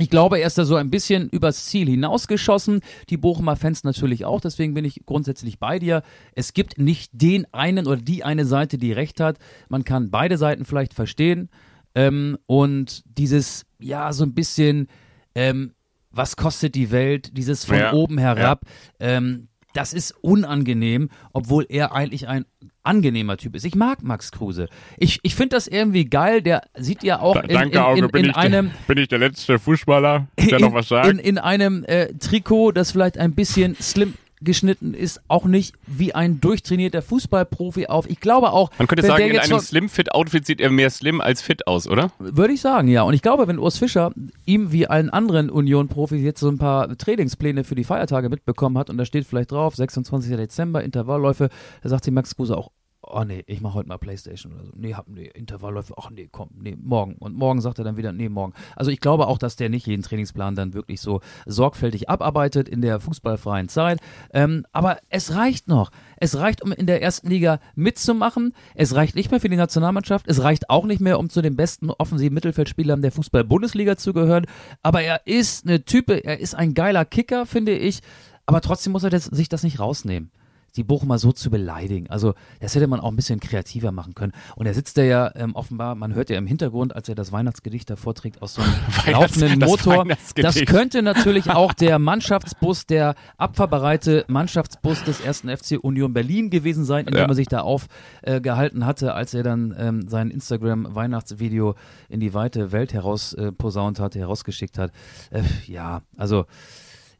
Ich 0.00 0.10
glaube, 0.10 0.38
er 0.38 0.46
ist 0.46 0.58
da 0.58 0.64
so 0.64 0.76
ein 0.76 0.90
bisschen 0.90 1.28
übers 1.28 1.66
Ziel 1.66 1.88
hinausgeschossen. 1.88 2.80
Die 3.10 3.16
Bochumer 3.16 3.56
Fans 3.56 3.84
natürlich 3.84 4.24
auch. 4.24 4.40
Deswegen 4.40 4.74
bin 4.74 4.84
ich 4.84 5.02
grundsätzlich 5.06 5.58
bei 5.58 5.78
dir. 5.78 6.02
Es 6.34 6.52
gibt 6.52 6.78
nicht 6.78 7.10
den 7.12 7.46
einen 7.52 7.86
oder 7.86 8.00
die 8.00 8.24
eine 8.24 8.44
Seite, 8.44 8.78
die 8.78 8.92
recht 8.92 9.20
hat. 9.20 9.38
Man 9.68 9.84
kann 9.84 10.10
beide 10.10 10.36
Seiten 10.36 10.64
vielleicht 10.64 10.94
verstehen. 10.94 11.48
Ähm, 11.94 12.38
und 12.46 13.02
dieses, 13.06 13.66
ja, 13.78 14.12
so 14.12 14.24
ein 14.24 14.34
bisschen, 14.34 14.88
ähm, 15.34 15.74
was 16.10 16.36
kostet 16.36 16.74
die 16.74 16.90
Welt? 16.90 17.36
Dieses 17.36 17.64
von 17.64 17.78
Ja, 17.78 17.92
oben 17.92 18.18
herab. 18.18 18.64
Ähm, 18.98 19.48
das 19.74 19.92
ist 19.92 20.12
unangenehm, 20.22 21.08
obwohl 21.32 21.66
er 21.68 21.92
eigentlich 21.92 22.28
ein 22.28 22.46
angenehmer 22.84 23.36
Typ 23.36 23.56
ist. 23.56 23.64
Ich 23.64 23.74
mag 23.74 24.02
Max 24.02 24.30
Kruse. 24.30 24.68
Ich, 24.98 25.18
ich 25.22 25.34
finde 25.34 25.56
das 25.56 25.66
irgendwie 25.66 26.04
geil. 26.04 26.42
Der 26.42 26.62
sieht 26.74 27.02
ja 27.02 27.20
auch 27.20 27.36
in, 27.36 27.48
danke, 27.48 27.78
in, 27.78 27.84
Auge. 27.84 28.00
in, 28.00 28.08
bin, 28.08 28.24
in 28.24 28.30
ich 28.30 28.36
einem 28.36 28.70
der, 28.70 28.94
bin 28.94 29.02
ich 29.02 29.08
der 29.08 29.18
letzte 29.18 29.58
Fußballer, 29.58 30.28
der 30.38 30.60
noch 30.60 30.74
was 30.74 30.88
sagt? 30.88 31.08
in, 31.08 31.18
in 31.18 31.38
einem 31.38 31.84
äh, 31.84 32.12
Trikot, 32.14 32.72
das 32.72 32.92
vielleicht 32.92 33.18
ein 33.18 33.34
bisschen 33.34 33.74
slim 33.76 34.14
geschnitten 34.44 34.94
ist, 34.94 35.20
auch 35.28 35.46
nicht 35.46 35.74
wie 35.86 36.14
ein 36.14 36.40
durchtrainierter 36.40 37.02
Fußballprofi 37.02 37.86
auf. 37.86 38.08
Ich 38.08 38.20
glaube 38.20 38.52
auch, 38.52 38.70
Man 38.78 38.86
könnte 38.86 39.06
sagen, 39.06 39.24
in 39.24 39.38
einem 39.38 39.58
Slim-Fit-Outfit 39.58 40.46
sieht 40.46 40.60
er 40.60 40.70
mehr 40.70 40.90
slim 40.90 41.20
als 41.20 41.42
fit 41.42 41.66
aus, 41.66 41.88
oder? 41.88 42.10
würde 42.18 42.54
ich 42.54 42.60
sagen, 42.60 42.88
ja. 42.88 43.02
Und 43.02 43.14
ich 43.14 43.22
glaube, 43.22 43.48
wenn 43.48 43.58
Urs 43.58 43.78
Fischer 43.78 44.12
ihm 44.44 44.72
wie 44.72 44.86
allen 44.86 45.10
anderen 45.10 45.50
Union-Profis 45.50 46.22
jetzt 46.22 46.40
so 46.40 46.48
ein 46.48 46.58
paar 46.58 46.96
Trainingspläne 46.96 47.64
für 47.64 47.74
die 47.74 47.84
Feiertage 47.84 48.28
mitbekommen 48.28 48.78
hat 48.78 48.90
und 48.90 48.98
da 48.98 49.04
steht 49.04 49.26
vielleicht 49.26 49.52
drauf, 49.52 49.74
26. 49.76 50.36
Dezember, 50.36 50.82
Intervallläufe, 50.82 51.48
da 51.82 51.88
sagt 51.88 52.04
sich 52.04 52.12
Max 52.12 52.36
Kruse 52.36 52.56
auch, 52.56 52.70
oh 53.06 53.24
nee, 53.24 53.44
ich 53.46 53.60
mache 53.60 53.74
heute 53.74 53.88
mal 53.88 53.98
Playstation 53.98 54.52
oder 54.52 54.64
so. 54.64 54.72
Nee, 54.74 54.94
hab, 54.94 55.08
nee, 55.08 55.30
Intervallläufe, 55.34 55.94
ach 55.96 56.10
nee, 56.10 56.28
komm, 56.30 56.50
nee, 56.54 56.76
morgen. 56.80 57.16
Und 57.18 57.36
morgen 57.36 57.60
sagt 57.60 57.78
er 57.78 57.84
dann 57.84 57.96
wieder, 57.96 58.12
nee, 58.12 58.28
morgen. 58.28 58.52
Also 58.76 58.90
ich 58.90 59.00
glaube 59.00 59.26
auch, 59.26 59.38
dass 59.38 59.56
der 59.56 59.68
nicht 59.68 59.86
jeden 59.86 60.02
Trainingsplan 60.02 60.54
dann 60.54 60.74
wirklich 60.74 61.00
so 61.00 61.20
sorgfältig 61.46 62.08
abarbeitet 62.08 62.68
in 62.68 62.80
der 62.80 63.00
fußballfreien 63.00 63.68
Zeit. 63.68 64.00
Ähm, 64.32 64.66
aber 64.72 64.98
es 65.08 65.34
reicht 65.34 65.68
noch. 65.68 65.90
Es 66.16 66.38
reicht, 66.38 66.62
um 66.62 66.72
in 66.72 66.86
der 66.86 67.02
ersten 67.02 67.28
Liga 67.28 67.60
mitzumachen. 67.74 68.52
Es 68.74 68.94
reicht 68.94 69.14
nicht 69.14 69.30
mehr 69.30 69.40
für 69.40 69.48
die 69.48 69.56
Nationalmannschaft. 69.56 70.26
Es 70.28 70.42
reicht 70.42 70.70
auch 70.70 70.84
nicht 70.84 71.00
mehr, 71.00 71.18
um 71.18 71.28
zu 71.28 71.42
den 71.42 71.56
besten 71.56 71.90
offensiven 71.90 72.34
Mittelfeldspielern 72.34 73.02
der 73.02 73.12
Fußball-Bundesliga 73.12 73.96
zu 73.96 74.12
gehören. 74.12 74.46
Aber 74.82 75.02
er 75.02 75.26
ist 75.26 75.66
eine 75.66 75.84
Type, 75.84 76.24
er 76.24 76.40
ist 76.40 76.54
ein 76.54 76.74
geiler 76.74 77.04
Kicker, 77.04 77.46
finde 77.46 77.76
ich. 77.76 78.00
Aber 78.46 78.60
trotzdem 78.60 78.92
muss 78.92 79.04
er 79.04 79.10
das, 79.10 79.24
sich 79.24 79.48
das 79.48 79.62
nicht 79.62 79.80
rausnehmen 79.80 80.30
die 80.76 80.84
Bochumer 80.84 81.18
so 81.18 81.32
zu 81.32 81.50
beleidigen. 81.50 82.08
Also 82.10 82.34
das 82.60 82.74
hätte 82.74 82.86
man 82.86 83.00
auch 83.00 83.08
ein 83.10 83.16
bisschen 83.16 83.40
kreativer 83.40 83.92
machen 83.92 84.14
können. 84.14 84.32
Und 84.56 84.66
er 84.66 84.74
sitzt 84.74 84.98
da 84.98 85.02
ja 85.02 85.30
ähm, 85.36 85.54
offenbar, 85.54 85.94
man 85.94 86.14
hört 86.14 86.30
ja 86.30 86.38
im 86.38 86.46
Hintergrund, 86.46 86.94
als 86.96 87.08
er 87.08 87.14
das 87.14 87.30
Weihnachtsgedicht 87.32 87.88
da 87.90 87.96
vorträgt, 87.96 88.42
aus 88.42 88.54
so 88.54 88.62
einem 88.62 88.72
Weihnachts- 89.04 89.10
laufenden 89.36 89.60
das 89.60 89.68
Motor. 89.70 90.06
Das 90.36 90.56
könnte 90.64 91.02
natürlich 91.02 91.50
auch 91.50 91.72
der 91.72 91.98
Mannschaftsbus, 91.98 92.86
der 92.86 93.14
abfahrbereite 93.36 94.24
Mannschaftsbus 94.28 95.04
des 95.04 95.20
ersten 95.20 95.48
FC 95.48 95.78
Union 95.80 96.12
Berlin 96.12 96.50
gewesen 96.50 96.84
sein, 96.84 97.06
in 97.06 97.12
dem 97.12 97.18
Ja. 97.20 97.26
er 97.28 97.34
sich 97.34 97.48
da 97.48 97.60
aufgehalten 97.60 98.84
hatte, 98.86 99.14
als 99.14 99.34
er 99.34 99.42
dann 99.42 99.74
ähm, 99.78 100.08
sein 100.08 100.30
Instagram-Weihnachtsvideo 100.30 101.74
in 102.08 102.20
die 102.20 102.34
weite 102.34 102.72
Welt 102.72 102.92
heraus 102.92 103.32
äh, 103.34 103.52
posaunt 103.52 104.00
hat, 104.00 104.14
herausgeschickt 104.14 104.78
hat. 104.78 104.92
Äh, 105.30 105.42
ja, 105.66 106.02
also 106.16 106.46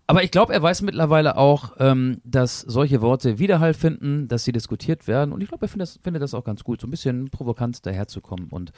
aber 0.06 0.22
ich 0.22 0.30
glaube, 0.30 0.52
er 0.52 0.62
weiß 0.62 0.82
mittlerweile 0.82 1.36
auch, 1.36 1.72
ähm, 1.78 2.20
dass 2.24 2.60
solche 2.60 3.00
Worte 3.00 3.38
Widerhall 3.38 3.72
finden, 3.72 4.28
dass 4.28 4.44
sie 4.44 4.52
diskutiert 4.52 5.08
werden. 5.08 5.32
Und 5.32 5.40
ich 5.40 5.48
glaube, 5.48 5.64
er 5.64 5.68
findet 5.68 5.88
das, 5.88 6.00
findet 6.02 6.22
das 6.22 6.34
auch 6.34 6.44
ganz 6.44 6.62
gut, 6.62 6.80
so 6.80 6.86
ein 6.86 6.90
bisschen 6.90 7.30
provokant 7.30 7.86
daherzukommen. 7.86 8.48
Und 8.48 8.72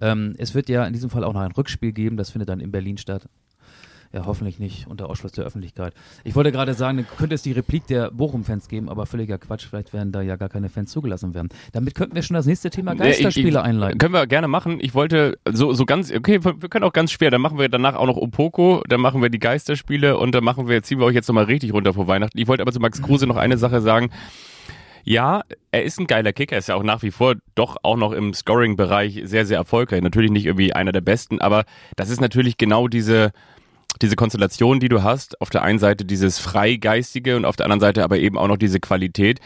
ähm, 0.00 0.34
es 0.38 0.54
wird 0.54 0.68
ja 0.68 0.84
in 0.84 0.92
diesem 0.92 1.10
Fall 1.10 1.22
auch 1.22 1.32
noch 1.32 1.42
ein 1.42 1.52
Rückspiel 1.52 1.92
geben, 1.92 2.16
das 2.16 2.30
findet 2.30 2.48
dann 2.48 2.60
in 2.60 2.72
Berlin 2.72 2.98
statt. 2.98 3.28
Ja, 4.14 4.26
hoffentlich 4.26 4.60
nicht 4.60 4.86
unter 4.86 5.10
Ausschluss 5.10 5.32
der 5.32 5.44
Öffentlichkeit. 5.44 5.92
Ich 6.22 6.36
wollte 6.36 6.52
gerade 6.52 6.72
sagen, 6.74 6.98
dann 6.98 7.06
könnte 7.18 7.34
es 7.34 7.42
die 7.42 7.50
Replik 7.50 7.88
der 7.88 8.12
Bochum-Fans 8.12 8.68
geben, 8.68 8.88
aber 8.88 9.06
völliger 9.06 9.38
Quatsch. 9.38 9.66
Vielleicht 9.68 9.92
werden 9.92 10.12
da 10.12 10.22
ja 10.22 10.36
gar 10.36 10.48
keine 10.48 10.68
Fans 10.68 10.92
zugelassen 10.92 11.34
werden. 11.34 11.48
Damit 11.72 11.96
könnten 11.96 12.14
wir 12.14 12.22
schon 12.22 12.34
das 12.34 12.46
nächste 12.46 12.70
Thema 12.70 12.94
Geisterspiele 12.94 13.48
ich- 13.48 13.54
ich- 13.56 13.60
einleiten. 13.60 13.98
Können 13.98 14.14
wir 14.14 14.28
gerne 14.28 14.46
machen. 14.46 14.78
Ich 14.80 14.94
wollte 14.94 15.36
so, 15.52 15.72
so 15.72 15.84
ganz, 15.84 16.12
okay, 16.12 16.44
wir 16.44 16.68
können 16.68 16.84
auch 16.84 16.92
ganz 16.92 17.10
schwer. 17.10 17.32
Dann 17.32 17.40
machen 17.40 17.58
wir 17.58 17.68
danach 17.68 17.96
auch 17.96 18.06
noch 18.06 18.16
Opoko, 18.16 18.84
dann 18.88 19.00
machen 19.00 19.20
wir 19.20 19.30
die 19.30 19.40
Geisterspiele 19.40 20.16
und 20.16 20.32
dann 20.32 20.44
machen 20.44 20.68
wir, 20.68 20.80
ziehen 20.84 21.00
wir 21.00 21.06
euch 21.06 21.14
jetzt 21.16 21.26
nochmal 21.26 21.46
richtig 21.46 21.72
runter 21.72 21.92
vor 21.92 22.06
Weihnachten. 22.06 22.38
Ich 22.38 22.46
wollte 22.46 22.62
aber 22.62 22.70
zu 22.70 22.78
Max 22.78 23.02
Kruse 23.02 23.26
noch 23.26 23.36
eine 23.36 23.58
Sache 23.58 23.80
sagen. 23.80 24.10
Ja, 25.06 25.42
er 25.70 25.82
ist 25.82 26.00
ein 26.00 26.06
geiler 26.06 26.32
Kicker, 26.32 26.52
er 26.54 26.60
ist 26.60 26.68
ja 26.68 26.76
auch 26.76 26.82
nach 26.82 27.02
wie 27.02 27.10
vor 27.10 27.34
doch 27.54 27.76
auch 27.82 27.96
noch 27.96 28.12
im 28.12 28.32
Scoring-Bereich 28.32 29.20
sehr, 29.24 29.44
sehr 29.44 29.58
erfolgreich. 29.58 30.00
Natürlich 30.00 30.30
nicht 30.30 30.46
irgendwie 30.46 30.72
einer 30.72 30.92
der 30.92 31.02
besten, 31.02 31.40
aber 31.42 31.64
das 31.96 32.08
ist 32.08 32.22
natürlich 32.22 32.56
genau 32.56 32.88
diese, 32.88 33.32
diese 34.02 34.16
Konstellation, 34.16 34.80
die 34.80 34.88
du 34.88 35.02
hast. 35.02 35.40
Auf 35.40 35.50
der 35.50 35.62
einen 35.62 35.78
Seite 35.78 36.04
dieses 36.04 36.38
Freigeistige 36.38 37.36
und 37.36 37.44
auf 37.44 37.56
der 37.56 37.66
anderen 37.66 37.80
Seite 37.80 38.04
aber 38.04 38.18
eben 38.18 38.38
auch 38.38 38.48
noch 38.48 38.56
diese 38.56 38.80
Qualität. 38.80 39.40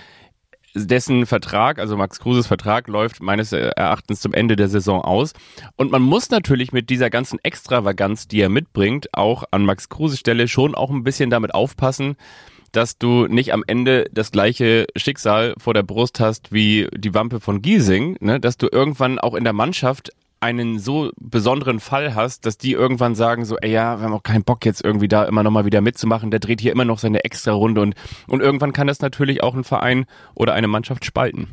Dessen 0.74 1.26
Vertrag, 1.26 1.78
also 1.78 1.96
Max 1.96 2.20
Kruses 2.20 2.46
Vertrag, 2.46 2.88
läuft 2.88 3.22
meines 3.22 3.52
Erachtens 3.52 4.20
zum 4.20 4.34
Ende 4.34 4.54
der 4.54 4.68
Saison 4.68 5.00
aus. 5.00 5.32
Und 5.76 5.90
man 5.90 6.02
muss 6.02 6.30
natürlich 6.30 6.72
mit 6.72 6.90
dieser 6.90 7.10
ganzen 7.10 7.38
Extravaganz, 7.42 8.28
die 8.28 8.40
er 8.40 8.48
mitbringt, 8.48 9.08
auch 9.12 9.44
an 9.50 9.64
Max 9.64 9.88
Kruses 9.88 10.18
Stelle 10.18 10.46
schon 10.46 10.74
auch 10.74 10.90
ein 10.90 11.04
bisschen 11.04 11.30
damit 11.30 11.54
aufpassen, 11.54 12.16
dass 12.72 12.98
du 12.98 13.26
nicht 13.26 13.52
am 13.52 13.64
Ende 13.66 14.06
das 14.12 14.30
gleiche 14.30 14.86
Schicksal 14.94 15.54
vor 15.58 15.74
der 15.74 15.82
Brust 15.82 16.20
hast 16.20 16.52
wie 16.52 16.88
die 16.94 17.14
Wampe 17.14 17.40
von 17.40 17.62
Giesing, 17.62 18.16
ne? 18.20 18.40
dass 18.40 18.58
du 18.58 18.68
irgendwann 18.70 19.18
auch 19.18 19.34
in 19.34 19.44
der 19.44 19.52
Mannschaft 19.54 20.10
einen 20.40 20.78
so 20.78 21.10
besonderen 21.20 21.80
Fall 21.80 22.14
hast, 22.14 22.46
dass 22.46 22.58
die 22.58 22.72
irgendwann 22.72 23.14
sagen 23.14 23.44
so, 23.44 23.56
ey 23.56 23.72
ja, 23.72 23.98
wir 23.98 24.04
haben 24.04 24.12
auch 24.12 24.22
keinen 24.22 24.44
Bock 24.44 24.64
jetzt 24.64 24.84
irgendwie 24.84 25.08
da 25.08 25.24
immer 25.24 25.42
nochmal 25.42 25.64
wieder 25.64 25.80
mitzumachen, 25.80 26.30
der 26.30 26.40
dreht 26.40 26.60
hier 26.60 26.72
immer 26.72 26.84
noch 26.84 26.98
seine 26.98 27.24
Extra-Runde 27.24 27.80
und, 27.80 27.94
und 28.26 28.40
irgendwann 28.40 28.72
kann 28.72 28.86
das 28.86 29.00
natürlich 29.00 29.42
auch 29.42 29.54
ein 29.54 29.64
Verein 29.64 30.06
oder 30.34 30.54
eine 30.54 30.68
Mannschaft 30.68 31.04
spalten. 31.04 31.48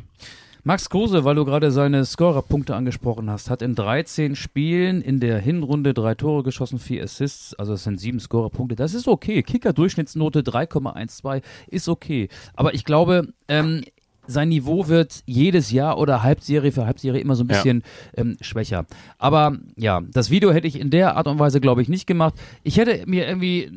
Max 0.66 0.90
Kruse, 0.90 1.22
weil 1.22 1.36
du 1.36 1.44
gerade 1.44 1.70
seine 1.70 2.04
Scorerpunkte 2.04 2.74
angesprochen 2.74 3.30
hast, 3.30 3.50
hat 3.50 3.62
in 3.62 3.76
13 3.76 4.34
Spielen 4.34 5.00
in 5.00 5.20
der 5.20 5.38
Hinrunde 5.38 5.94
drei 5.94 6.16
Tore 6.16 6.42
geschossen, 6.42 6.80
vier 6.80 7.04
Assists, 7.04 7.54
also 7.54 7.74
es 7.74 7.84
sind 7.84 8.00
sieben 8.00 8.18
Scorerpunkte. 8.18 8.74
Das 8.74 8.92
ist 8.92 9.06
okay. 9.06 9.44
Kicker-Durchschnittsnote 9.44 10.40
3,12 10.40 11.42
ist 11.68 11.88
okay. 11.88 12.28
Aber 12.54 12.74
ich 12.74 12.84
glaube, 12.84 13.28
ähm, 13.46 13.84
sein 14.26 14.48
Niveau 14.48 14.88
wird 14.88 15.22
jedes 15.26 15.70
Jahr 15.70 15.98
oder 15.98 16.22
Halbserie 16.22 16.72
für 16.72 16.86
Halbserie 16.86 17.20
immer 17.20 17.36
so 17.36 17.44
ein 17.44 17.48
Ja. 17.48 17.56
bisschen 17.56 17.82
ähm, 18.16 18.36
schwächer. 18.40 18.86
Aber 19.18 19.56
ja, 19.76 20.02
das 20.12 20.30
Video 20.30 20.52
hätte 20.52 20.66
ich 20.68 20.78
in 20.80 20.90
der 20.90 21.16
Art 21.16 21.26
und 21.26 21.38
Weise, 21.38 21.60
glaube 21.60 21.82
ich, 21.82 21.88
nicht 21.88 22.06
gemacht. 22.06 22.34
Ich 22.62 22.76
hätte 22.78 23.02
mir 23.06 23.26
irgendwie 23.26 23.70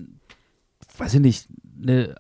weiß 0.98 1.14
ich 1.14 1.22
nicht, 1.22 1.48
eine, 1.82 2.14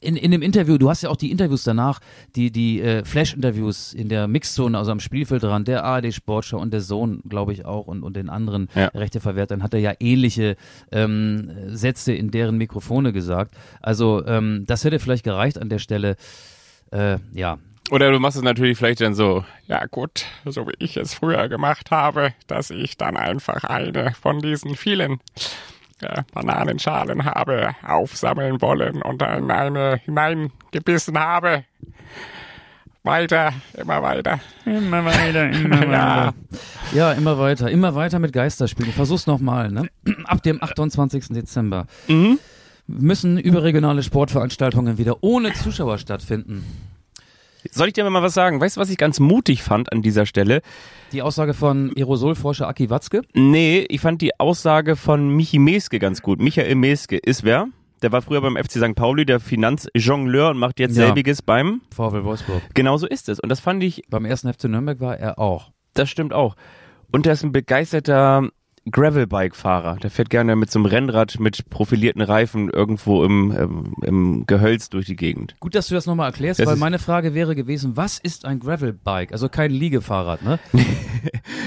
in, 0.00 0.16
in 0.16 0.32
dem 0.32 0.42
Interview, 0.42 0.78
du 0.78 0.90
hast 0.90 1.02
ja 1.02 1.10
auch 1.10 1.16
die 1.16 1.30
Interviews 1.30 1.62
danach, 1.62 2.00
die, 2.34 2.50
die 2.50 2.80
äh, 2.80 3.04
Flash-Interviews 3.04 3.94
in 3.94 4.08
der 4.08 4.26
Mixzone, 4.26 4.76
also 4.76 4.90
am 4.90 4.98
Spielfeld 4.98 5.44
dran, 5.44 5.64
der 5.64 5.84
ARD 5.84 6.12
Sportschau 6.12 6.58
und 6.58 6.72
der 6.72 6.80
Sohn, 6.80 7.20
glaube 7.28 7.52
ich 7.52 7.64
auch, 7.64 7.86
und, 7.86 8.02
und 8.02 8.16
den 8.16 8.28
anderen 8.28 8.68
Ja. 8.74 8.86
Rechteverwertern 8.88 9.62
hat 9.62 9.74
er 9.74 9.80
ja 9.80 9.92
ähnliche 10.00 10.56
ähm, 10.90 11.48
Sätze 11.68 12.14
in 12.14 12.32
deren 12.32 12.58
Mikrofone 12.58 13.12
gesagt. 13.12 13.54
Also 13.80 14.26
ähm, 14.26 14.64
das 14.66 14.82
hätte 14.82 14.98
vielleicht 14.98 15.22
gereicht 15.22 15.58
an 15.58 15.68
der 15.68 15.78
Stelle. 15.78 16.16
Äh, 16.92 17.18
ja, 17.32 17.58
Oder 17.90 18.10
du 18.10 18.18
machst 18.18 18.36
es 18.36 18.42
natürlich 18.42 18.78
vielleicht 18.78 19.00
dann 19.00 19.14
so, 19.14 19.44
ja 19.66 19.86
gut, 19.86 20.24
so 20.44 20.66
wie 20.66 20.74
ich 20.78 20.96
es 20.96 21.14
früher 21.14 21.48
gemacht 21.48 21.90
habe, 21.90 22.32
dass 22.46 22.70
ich 22.70 22.96
dann 22.96 23.16
einfach 23.16 23.64
eine 23.64 24.12
von 24.12 24.40
diesen 24.40 24.74
vielen 24.76 25.20
äh, 26.00 26.22
Bananenschalen 26.32 27.24
habe 27.24 27.74
aufsammeln 27.86 28.60
wollen 28.60 29.02
und 29.02 29.22
dann 29.22 29.50
eine 29.50 30.00
hineingebissen 30.04 31.18
habe. 31.18 31.64
Weiter, 33.02 33.52
immer 33.74 34.02
weiter. 34.02 34.40
Immer 34.64 35.04
weiter, 35.04 35.48
immer 35.50 35.86
Ja. 35.92 36.34
Ja, 36.92 37.12
immer 37.12 37.38
weiter, 37.38 37.70
immer 37.70 37.94
weiter 37.94 38.18
mit 38.18 38.32
Geisterspielen. 38.32 38.90
Ich 38.90 38.96
versuch's 38.96 39.28
nochmal, 39.28 39.70
ne? 39.70 39.88
Ab 40.24 40.42
dem 40.42 40.60
28. 40.62 41.28
Dezember 41.28 41.86
müssen 42.86 43.38
überregionale 43.38 44.02
Sportveranstaltungen 44.02 44.98
wieder 44.98 45.22
ohne 45.22 45.52
Zuschauer 45.52 45.98
stattfinden. 45.98 46.64
Soll 47.72 47.88
ich 47.88 47.94
dir 47.94 48.08
mal 48.08 48.22
was 48.22 48.34
sagen? 48.34 48.60
Weißt 48.60 48.76
du, 48.76 48.80
was 48.80 48.90
ich 48.90 48.96
ganz 48.96 49.18
mutig 49.18 49.62
fand 49.62 49.92
an 49.92 50.00
dieser 50.02 50.24
Stelle? 50.24 50.62
Die 51.12 51.22
Aussage 51.22 51.52
von 51.52 51.92
Aerosolforscher 51.96 52.68
Aki 52.68 52.90
Watzke. 52.90 53.22
Nee, 53.34 53.84
ich 53.88 54.00
fand 54.00 54.22
die 54.22 54.38
Aussage 54.38 54.94
von 54.94 55.28
Michi 55.30 55.58
Meske 55.58 55.98
ganz 55.98 56.22
gut. 56.22 56.40
Michael 56.40 56.76
Meske 56.76 57.16
ist 57.16 57.42
wer? 57.42 57.66
Der 58.02 58.12
war 58.12 58.22
früher 58.22 58.40
beim 58.40 58.56
FC 58.56 58.72
St. 58.72 58.94
Pauli, 58.94 59.24
der 59.24 59.40
Finanzjongleur 59.40 60.50
und 60.50 60.58
macht 60.58 60.78
jetzt 60.78 60.96
Ja. 60.96 61.06
selbiges 61.06 61.42
beim. 61.42 61.80
VfL 61.94 62.24
Wolfsburg. 62.24 62.62
Genau 62.74 62.98
so 62.98 63.06
ist 63.08 63.28
es. 63.28 63.40
Und 63.40 63.48
das 63.48 63.58
fand 63.60 63.82
ich 63.82 64.02
Beim 64.10 64.24
ersten 64.26 64.52
FC 64.52 64.64
Nürnberg 64.68 65.00
war 65.00 65.16
er 65.18 65.38
auch. 65.38 65.70
Das 65.94 66.08
stimmt 66.10 66.32
auch. 66.32 66.54
Und 67.10 67.26
er 67.26 67.32
ist 67.32 67.42
ein 67.42 67.52
begeisterter 67.52 68.48
Gravelbike-Fahrer. 68.90 69.96
Der 69.96 70.10
fährt 70.10 70.30
gerne 70.30 70.56
mit 70.56 70.70
so 70.70 70.78
einem 70.78 70.86
Rennrad 70.86 71.38
mit 71.40 71.68
profilierten 71.70 72.22
Reifen 72.22 72.70
irgendwo 72.70 73.24
im, 73.24 73.54
ähm, 73.56 73.94
im 74.02 74.46
Gehölz 74.46 74.88
durch 74.90 75.06
die 75.06 75.16
Gegend. 75.16 75.56
Gut, 75.60 75.74
dass 75.74 75.88
du 75.88 75.94
das 75.94 76.06
nochmal 76.06 76.28
erklärst, 76.28 76.60
Das 76.60 76.66
weil 76.66 76.76
meine 76.76 76.98
Frage 76.98 77.34
wäre 77.34 77.54
gewesen, 77.54 77.96
was 77.96 78.18
ist 78.18 78.44
ein 78.44 78.60
Gravelbike? 78.60 79.32
Also 79.32 79.48
kein 79.48 79.70
Liegefahrrad, 79.70 80.42
ne? 80.42 80.58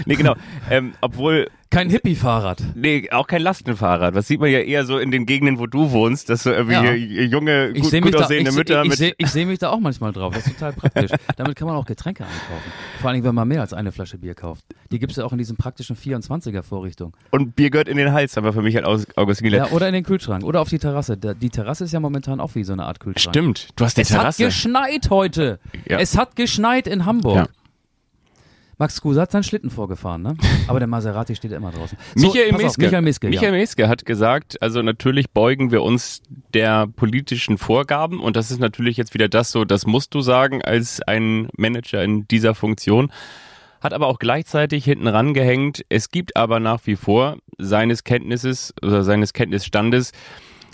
Nee, 0.06 0.16
genau. 0.16 0.36
ähm, 0.70 0.94
obwohl, 1.02 1.50
Kein 1.72 1.92
Hippie-Fahrrad. 1.92 2.64
nee, 2.74 3.08
auch 3.12 3.28
kein 3.28 3.44
Lastenfahrrad. 3.44 4.16
Das 4.16 4.28
sieht 4.28 4.40
man 4.40 4.50
ja 4.50 4.58
eher 4.60 4.86
so 4.86 4.98
in 4.98 5.12
den 5.12 5.28
Gegenden, 5.28 5.60
wo 5.60 5.68
du 5.68 5.92
wohnst, 5.92 6.28
dass 6.30 6.42
so 6.42 6.52
irgendwie 6.52 6.74
Ja. 6.74 6.94
junge, 7.24 7.70
Ich 7.76 7.82
gut, 7.84 7.92
sehe 7.92 8.02
gut 8.02 8.12
mich, 8.12 8.18
da, 8.20 8.24
aussehende 8.26 8.50
ich, 8.50 8.58
Mütter 8.58 8.84
ich, 8.84 8.94
ich 8.94 9.00
mit 9.00 9.16
ich 9.20 9.28
seh 9.30 9.46
mich 9.46 9.60
da 9.60 9.70
auch 9.70 9.80
manchmal 9.80 10.12
drauf. 10.12 10.34
Das 10.34 10.48
ist 10.48 10.54
total 10.56 10.74
praktisch. 10.74 11.12
Damit 11.38 11.56
kann 11.56 11.68
man 11.68 11.76
auch 11.78 11.86
Getränke 11.86 12.24
einkaufen. 12.24 12.72
Vor 13.00 13.12
allem, 13.12 13.24
wenn 13.24 13.36
man 13.36 13.48
mehr 13.48 13.62
als 13.62 13.74
eine 13.74 13.92
Flasche 13.92 14.18
Bier 14.18 14.34
kauft. 14.34 14.64
Die 14.92 14.98
gibt's 14.98 15.18
ja 15.18 15.26
auch 15.26 15.32
in 15.32 15.38
diesen 15.38 15.58
praktischen 15.58 15.96
24er-Vorrichtungen. 15.96 17.14
und 17.30 17.56
Bier 17.56 17.70
gehört 17.70 17.88
in 17.88 17.98
den 17.98 18.14
Hals, 18.14 18.36
haben 18.36 18.46
wir 18.46 18.54
für 18.54 18.64
mich 18.64 18.76
halt 18.76 18.86
aus 18.86 19.06
Augustin 19.16 19.46
gelernt. 19.46 19.70
Ja, 19.70 19.76
oder 19.76 19.88
in 19.88 19.94
den 19.94 20.04
Kühlschrank. 20.04 20.44
Oder 20.44 20.62
auf 20.62 20.70
die 20.70 20.80
Terrasse. 20.80 21.18
Die 21.18 21.50
Terrasse 21.52 21.84
ist 21.84 21.94
ja 21.94 22.00
momentan 22.00 22.40
auch 22.40 22.56
wie 22.56 22.64
so 22.64 22.74
eine 22.74 22.86
Art 22.86 23.00
Kühlschrank. 23.00 23.36
Stimmt, 23.36 23.68
du 23.76 23.86
hast 23.86 23.98
die 23.98 24.02
Es 24.02 24.08
Terrasse. 24.08 24.44
hat 24.44 24.50
geschneit 24.50 25.10
heute. 25.12 25.60
Ja. 25.88 26.00
Es 26.00 26.18
hat 26.18 26.36
geschneit 26.36 26.88
in 26.88 27.06
Hamburg. 27.06 27.36
Ja. 27.36 27.48
Max 28.80 29.02
Kruse 29.02 29.22
hat 29.22 29.32
seinen 29.32 29.44
Schlitten 29.44 29.70
vorgefahren, 29.70 30.22
ne? 30.22 30.38
Aber 30.68 30.80
der 30.80 30.88
Maserati 30.88 31.36
steht 31.36 31.52
ja 31.52 31.58
immer 31.58 31.72
draußen. 31.72 31.98
Michael 32.16 32.50
pass 32.52 32.56
auf, 32.56 32.64
Meske. 32.64 32.82
Michael 32.82 33.02
Meske, 33.02 33.30
Michael 33.30 33.54
ja. 33.54 33.60
Meske 33.60 33.90
hat 33.90 34.06
gesagt, 34.06 34.62
also 34.62 34.82
natürlich 34.82 35.32
beugen 35.32 35.72
wir 35.72 35.84
uns 35.84 36.22
der 36.54 36.88
politischen 36.88 37.58
Vorgaben 37.58 38.22
und 38.22 38.38
das 38.38 38.52
ist 38.52 38.60
natürlich 38.60 38.96
jetzt 38.96 39.14
wieder 39.14 39.28
das 39.28 39.52
so, 39.52 39.66
das 39.66 39.86
musst 39.86 40.16
du 40.16 40.22
sagen 40.22 40.62
als 40.62 41.02
ein 41.02 41.50
Manager 41.58 42.02
in 42.04 42.26
dieser 42.30 42.56
Funktion. 42.56 43.12
Hat 43.82 43.94
aber 43.94 44.08
auch 44.08 44.20
gleichzeitig 44.20 44.86
hinten 44.86 45.08
rangehängt, 45.08 45.86
es 45.90 46.10
gibt 46.10 46.38
aber 46.38 46.60
nach 46.60 46.80
wie 46.86 46.96
vor 46.96 47.38
seines 47.58 48.06
Kenntnisses 48.06 48.74
oder 48.82 49.04
seines 49.04 49.34
Kenntnisstandes 49.34 50.14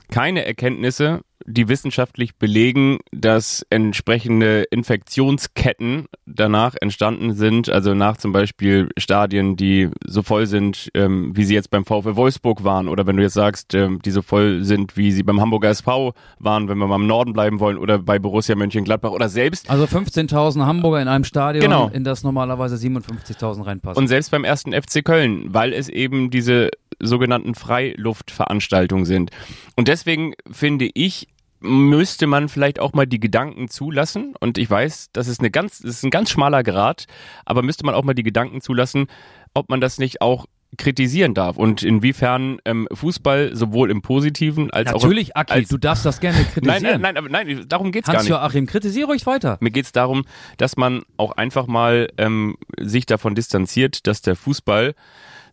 keine 0.09 0.45
Erkenntnisse, 0.45 1.21
die 1.47 1.67
wissenschaftlich 1.67 2.37
belegen, 2.37 2.97
dass 3.11 3.63
entsprechende 3.69 4.63
Infektionsketten 4.71 6.05
danach 6.25 6.75
entstanden 6.79 7.33
sind, 7.33 7.69
also 7.69 7.93
nach 7.93 8.17
zum 8.17 8.31
Beispiel 8.31 8.89
Stadien, 8.97 9.55
die 9.55 9.89
so 10.05 10.23
voll 10.23 10.47
sind, 10.47 10.89
ähm, 10.93 11.31
wie 11.35 11.43
sie 11.43 11.53
jetzt 11.53 11.69
beim 11.69 11.85
VfL 11.85 12.15
Wolfsburg 12.15 12.63
waren, 12.63 12.87
oder 12.87 13.05
wenn 13.05 13.17
du 13.17 13.23
jetzt 13.23 13.33
sagst, 13.33 13.73
ähm, 13.75 13.99
die 14.03 14.11
so 14.11 14.21
voll 14.21 14.63
sind, 14.63 14.97
wie 14.97 15.11
sie 15.11 15.23
beim 15.23 15.39
Hamburger 15.39 15.69
SV 15.69 16.13
waren, 16.39 16.67
wenn 16.67 16.77
wir 16.77 16.87
mal 16.87 16.95
im 16.95 17.07
Norden 17.07 17.33
bleiben 17.33 17.59
wollen, 17.59 17.77
oder 17.77 17.99
bei 17.99 18.17
Borussia 18.17 18.55
Mönchengladbach, 18.55 19.11
oder 19.11 19.29
selbst 19.29 19.69
Also 19.69 19.85
15.000 19.85 20.65
Hamburger 20.65 21.01
in 21.01 21.07
einem 21.07 21.23
Stadion, 21.25 21.61
Genau. 21.63 21.89
in 21.93 22.03
das 22.03 22.23
normalerweise 22.23 22.75
57.000 22.77 23.65
reinpassen. 23.65 24.01
Und 24.01 24.07
selbst 24.07 24.31
beim 24.31 24.43
ersten 24.43 24.73
FC 24.73 25.03
Köln, 25.03 25.53
weil 25.53 25.73
es 25.73 25.89
eben 25.89 26.29
diese 26.29 26.69
sogenannten 26.99 27.55
Freiluftveranstaltungen 27.55 29.05
sind. 29.05 29.31
Und 29.75 29.87
deswegen 29.87 30.33
finde 30.51 30.89
ich, 30.93 31.27
müsste 31.59 32.27
man 32.27 32.49
vielleicht 32.49 32.79
auch 32.79 32.93
mal 32.93 33.05
die 33.07 33.19
Gedanken 33.19 33.69
zulassen. 33.69 34.33
Und 34.39 34.57
ich 34.57 34.69
weiß, 34.69 35.09
das 35.13 35.27
ist 35.27 35.39
eine 35.39 35.51
ganz, 35.51 35.79
das 35.79 35.91
ist 35.97 36.03
ein 36.03 36.11
ganz 36.11 36.29
schmaler 36.29 36.63
Grad, 36.63 37.05
aber 37.45 37.61
müsste 37.63 37.85
man 37.85 37.95
auch 37.95 38.03
mal 38.03 38.13
die 38.13 38.23
Gedanken 38.23 38.61
zulassen, 38.61 39.07
ob 39.53 39.69
man 39.69 39.81
das 39.81 39.97
nicht 39.97 40.21
auch 40.21 40.45
kritisieren 40.77 41.33
darf 41.33 41.55
und 41.55 41.83
inwiefern 41.83 42.59
ähm, 42.65 42.87
Fußball 42.91 43.55
sowohl 43.55 43.89
im 43.89 44.01
Positiven 44.01 44.71
als 44.71 44.89
auch 44.89 45.01
Natürlich, 45.01 45.37
Aki, 45.37 45.53
als- 45.53 45.69
du 45.69 45.77
darfst 45.77 46.05
das 46.05 46.19
gerne 46.19 46.37
nein, 46.41 46.47
kritisieren. 46.53 46.81
nein, 46.81 47.01
nein, 47.01 47.17
aber 47.17 47.29
nein, 47.29 47.65
darum 47.69 47.93
geht's 47.93 48.07
gar 48.07 48.21
nicht. 48.21 48.29
Hans-Joachim, 48.29 48.65
kritisiere 48.65 49.07
ruhig 49.07 49.25
weiter. 49.25 49.57
Mir 49.61 49.71
geht's 49.71 49.93
darum, 49.93 50.25
dass 50.57 50.75
man 50.75 51.03
auch 51.15 51.31
einfach 51.31 51.67
mal 51.67 52.09
ähm, 52.17 52.57
sich 52.77 53.05
davon 53.05 53.35
distanziert, 53.35 54.05
dass 54.05 54.21
der 54.21 54.35
Fußball 54.35 54.95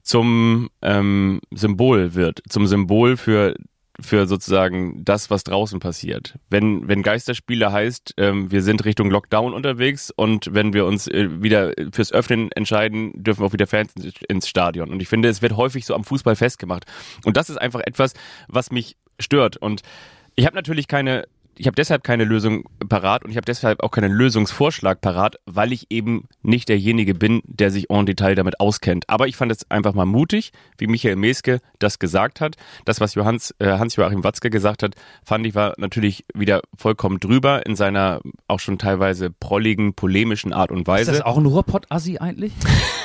zum 0.03 0.69
ähm, 0.83 1.41
Symbol 1.53 2.15
wird, 2.15 2.43
zum 2.49 2.67
Symbol 2.67 3.17
für 3.17 3.55
für 4.01 4.27
sozusagen 4.27 5.05
das, 5.05 5.29
was 5.31 5.45
draußen 5.45 5.79
passiert. 5.79 6.37
Wenn, 6.49 6.89
wenn 6.89 7.03
Geisterspiele 7.03 7.71
heißt, 7.71 8.15
ähm, 8.17 8.51
wir 8.51 8.63
sind 8.63 8.85
Richtung 8.87 9.11
Lockdown 9.11 9.53
unterwegs 9.53 10.11
und 10.11 10.49
wenn 10.53 10.73
wir 10.73 10.87
uns 10.87 11.07
äh, 11.09 11.43
wieder 11.43 11.73
fürs 11.93 12.11
Öffnen 12.11 12.51
entscheiden, 12.53 13.13
dürfen 13.15 13.45
auch 13.45 13.53
wieder 13.53 13.67
Fans 13.67 13.93
ins- 13.95 14.15
ins 14.29 14.49
Stadion. 14.49 14.91
Und 14.91 15.03
ich 15.03 15.09
finde, 15.09 15.29
es 15.29 15.43
wird 15.43 15.57
häufig 15.57 15.85
so 15.85 15.95
am 15.95 16.05
Fußball 16.05 16.37
festgemacht. 16.37 16.87
Und 17.25 17.37
das 17.37 17.51
ist 17.51 17.59
einfach 17.59 17.81
etwas, 17.85 18.15
was 18.49 18.73
mich 18.73 18.97
stört. 19.21 19.59
Und 19.59 19.83
ich 20.37 20.47
habe 20.47 20.57
natürlich 20.57 20.89
keine, 20.89 21.27
ich 21.63 21.67
habe 21.69 21.77
deshalb 21.77 22.03
keine 22.03 22.25
Lösung 22.25 22.65
parat 22.89 23.25
und 23.25 23.31
ich 23.31 23.37
habe 23.37 23.45
deshalb 23.45 23.85
auch 23.85 23.93
keinen 23.93 24.11
Lösungsvorschlag 24.11 25.01
parat, 25.01 25.37
weil 25.47 25.73
ich 25.73 25.93
eben 25.93 26.27
nicht 26.43 26.69
derjenige 26.69 27.15
bin, 27.15 27.41
der 27.45 27.71
sich 27.71 27.89
en 27.89 28.05
Detail 28.05 28.35
damit 28.35 28.59
auskennt. 28.59 29.09
Aber 29.09 29.29
ich 29.29 29.37
fand 29.37 29.53
es 29.53 29.71
einfach 29.71 29.95
mal 29.95 30.05
mutig, 30.05 30.51
wie 30.79 30.89
Michael 30.89 31.15
Meske 31.15 31.61
das 31.79 32.01
gesagt 32.01 32.41
hat. 32.41 32.57
Das, 32.85 33.01
was 33.01 33.15
äh, 33.15 33.21
Hans-Joachim 33.79 34.25
Watzke 34.25 34.51
gesagt 34.51 34.83
hat, 34.83 34.97
fand 35.25 35.47
ich 35.47 35.55
war 35.55 35.75
natürlich 35.77 36.25
wieder 36.35 36.63
vollkommen 36.77 37.21
drüber 37.21 37.65
in 37.65 37.77
seiner 37.77 38.23
auch 38.49 38.59
schon 38.59 38.79
teilweise 38.79 39.31
prolligen, 39.31 39.95
polemischen 39.95 40.53
Art 40.53 40.73
und 40.73 40.81
Ist 40.81 40.87
Weise. 40.89 41.13
das 41.13 41.21
auch 41.21 41.39
ein 41.39 41.47
Ruhrpott-Assi 41.47 42.19
eigentlich? 42.19 42.55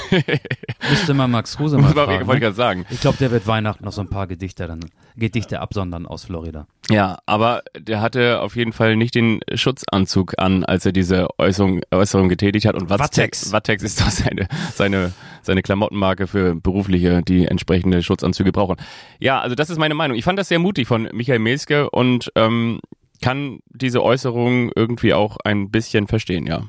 Müsste 0.90 1.14
man 1.14 1.30
Max 1.30 1.58
Kruse 1.58 1.78
mal 1.78 1.94
fragen. 1.94 2.28
ich 2.32 2.58
ne? 2.58 2.86
Ich 2.90 3.02
glaube, 3.02 3.20
der 3.20 3.30
wird 3.30 3.46
Weihnachten 3.46 3.86
noch 3.86 3.94
so 3.94 4.02
ein 4.02 4.10
paar 4.10 4.26
Gedichte, 4.26 4.66
dann, 4.66 4.80
Gedichte 5.18 5.60
absondern 5.60 6.06
aus 6.06 6.26
Florida. 6.26 6.68
Ja, 6.90 7.18
aber 7.26 7.64
der 7.78 8.02
hatte 8.02 8.40
auf 8.42 8.56
jeden 8.56 8.72
Fall 8.72 8.96
nicht 8.96 9.16
den 9.16 9.42
Schutzanzug 9.54 10.36
an, 10.38 10.64
als 10.64 10.86
er 10.86 10.92
diese 10.92 11.28
Äußerung, 11.38 11.82
Äußerung 11.92 12.30
getätigt 12.30 12.66
hat. 12.66 12.76
Und 12.76 12.90
Wattex. 12.90 13.52
Wattex, 13.52 13.84
ist 13.84 14.00
doch 14.00 14.10
seine, 14.10 14.48
seine, 14.74 15.12
seine 15.42 15.62
Klamottenmarke 15.62 16.28
für 16.28 16.56
Berufliche, 16.56 17.22
die 17.24 17.46
entsprechende 17.46 18.04
Schutzanzüge 18.04 18.52
brauchen. 18.52 18.78
Ja, 19.20 19.42
also 19.42 19.56
das 19.56 19.70
ist 19.70 19.78
meine 19.78 19.96
Meinung. 19.96 20.18
Ich 20.18 20.24
fand 20.24 20.40
das 20.40 20.48
sehr 20.48 20.60
mutig 20.60 20.88
von 20.88 21.10
Michael 21.12 21.40
Meske 21.40 21.90
und 21.90 22.32
ähm, 22.36 22.80
kann 23.22 23.60
diese 23.70 24.04
Äußerung 24.04 24.72
irgendwie 24.76 25.14
auch 25.14 25.38
ein 25.44 25.72
bisschen 25.72 26.08
verstehen, 26.08 26.46
ja. 26.46 26.64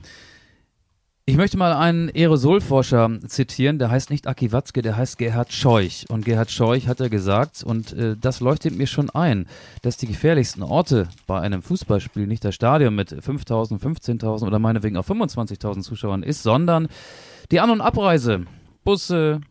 Ich 1.29 1.37
möchte 1.37 1.59
mal 1.59 1.75
einen 1.75 2.09
Aerosolforscher 2.09 3.19
zitieren, 3.27 3.79
der 3.79 3.91
heißt 3.91 4.09
nicht 4.09 4.27
Aki 4.27 4.51
Watzke, 4.51 4.81
der 4.81 4.97
heißt 4.97 5.19
Gerhard 5.19 5.53
Scheuch. 5.53 6.07
Und 6.09 6.25
Gerhard 6.25 6.51
Scheuch 6.51 6.89
hat 6.89 7.01
er 7.01 7.11
gesagt, 7.11 7.63
und 7.63 7.93
äh, 7.93 8.17
das 8.19 8.41
leuchtet 8.41 8.79
mir 8.79 8.87
schon 8.87 9.11
ein, 9.11 9.47
dass 9.83 9.99
die 9.99 10.07
gefährlichsten 10.07 10.63
Orte 10.63 11.07
bei 11.27 11.39
einem 11.39 11.61
Fußballspiel 11.61 12.27
nicht 12.27 12.47
das 12.47 12.55
Stadion 12.55 12.95
mit 12.95 13.13
5.000, 13.13 13.79
15.000 13.79 14.47
oder 14.47 14.59
meinetwegen 14.59 14.97
auch 14.97 15.05
25.000 15.05 15.83
Zuschauern 15.83 16.23
ist, 16.23 16.43
sondern 16.43 16.89
die 17.51 17.61
An- 17.61 17.73
und 17.73 17.83
Abreise. 17.83 18.47
Busse, 18.83 19.43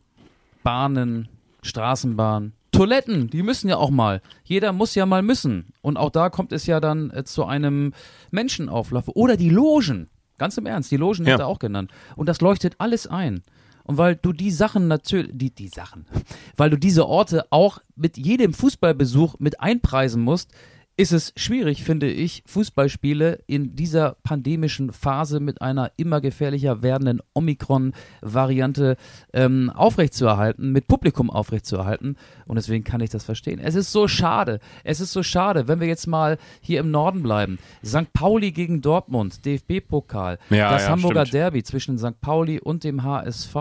Bahnen, 0.63 1.29
Straßenbahn, 1.61 2.53
Toiletten, 2.71 3.29
die 3.29 3.43
müssen 3.43 3.69
ja 3.69 3.77
auch 3.77 3.91
mal. 3.91 4.23
Jeder 4.43 4.73
muss 4.73 4.95
ja 4.95 5.05
mal 5.05 5.21
müssen. 5.21 5.73
Und 5.83 5.97
auch 5.97 6.09
da 6.09 6.31
kommt 6.31 6.53
es 6.53 6.65
ja 6.65 6.79
dann 6.79 7.11
äh, 7.11 7.23
zu 7.23 7.45
einem 7.45 7.93
Menschenauflauf. 8.31 9.09
Oder 9.09 9.37
die 9.37 9.51
Logen. 9.51 10.09
Ganz 10.37 10.57
im 10.57 10.65
Ernst, 10.65 10.91
die 10.91 10.97
Logen 10.97 11.25
Ja. 11.25 11.33
hat 11.33 11.39
er 11.41 11.47
auch 11.47 11.59
genannt. 11.59 11.91
Und 12.15 12.27
das 12.29 12.41
leuchtet 12.41 12.75
alles 12.77 13.07
ein. 13.07 13.43
Und 13.83 13.97
weil 13.97 14.15
du 14.17 14.33
die 14.33 14.51
Sachen 14.51 14.87
natürlich, 14.87 15.31
die, 15.33 15.49
die 15.49 15.69
Sachen, 15.69 16.05
weil 16.57 16.69
du 16.69 16.77
diese 16.77 17.07
Orte 17.07 17.45
auch 17.51 17.79
mit 17.95 18.17
jedem 18.17 18.53
Fußballbesuch 18.53 19.39
mit 19.39 19.59
einpreisen 19.61 20.21
musst, 20.21 20.51
ist 20.97 21.11
es 21.11 21.31
schwierig, 21.37 21.83
finde 21.83 22.09
ich, 22.09 22.41
Fußballspiele 22.47 23.43
in 23.45 23.75
dieser 23.75 24.17
pandemischen 24.23 24.91
Phase 24.91 25.39
mit 25.39 25.61
einer 25.61 25.91
immer 25.95 26.21
gefährlicher 26.21 26.81
werdenden 26.81 27.21
Omikron-Variante 27.33 28.97
ähm, 29.31 29.69
aufrechtzuerhalten, 29.69 30.71
mit 30.71 30.87
Publikum 30.87 31.29
aufrechtzuerhalten. 31.29 32.17
Und 32.47 32.55
deswegen 32.55 32.83
kann 32.83 33.01
ich 33.01 33.11
das 33.11 33.23
verstehen. 33.23 33.59
Es 33.59 33.75
ist 33.75 33.91
so 33.91 34.07
schade. 34.07 34.59
Es 34.83 34.99
ist 34.99 35.13
so 35.13 35.21
schade, 35.21 35.67
wenn 35.67 35.79
wir 35.79 35.87
jetzt 35.87 36.07
mal 36.07 36.39
hier 36.61 36.79
im 36.79 36.89
Norden 36.89 37.21
bleiben. 37.21 37.59
St. 37.85 38.11
Pauli 38.11 38.51
gegen 38.51 38.81
Dortmund, 38.81 39.45
DFB-Pokal, 39.45 40.39
Ja, 40.49 40.71
das 40.71 40.85
ja, 40.85 40.89
Hamburger 40.89 41.27
stimmt. 41.27 41.33
Derby 41.35 41.63
zwischen 41.63 41.99
St. 41.99 42.19
Pauli 42.21 42.59
und 42.59 42.83
dem 42.83 43.03
HSV. 43.03 43.55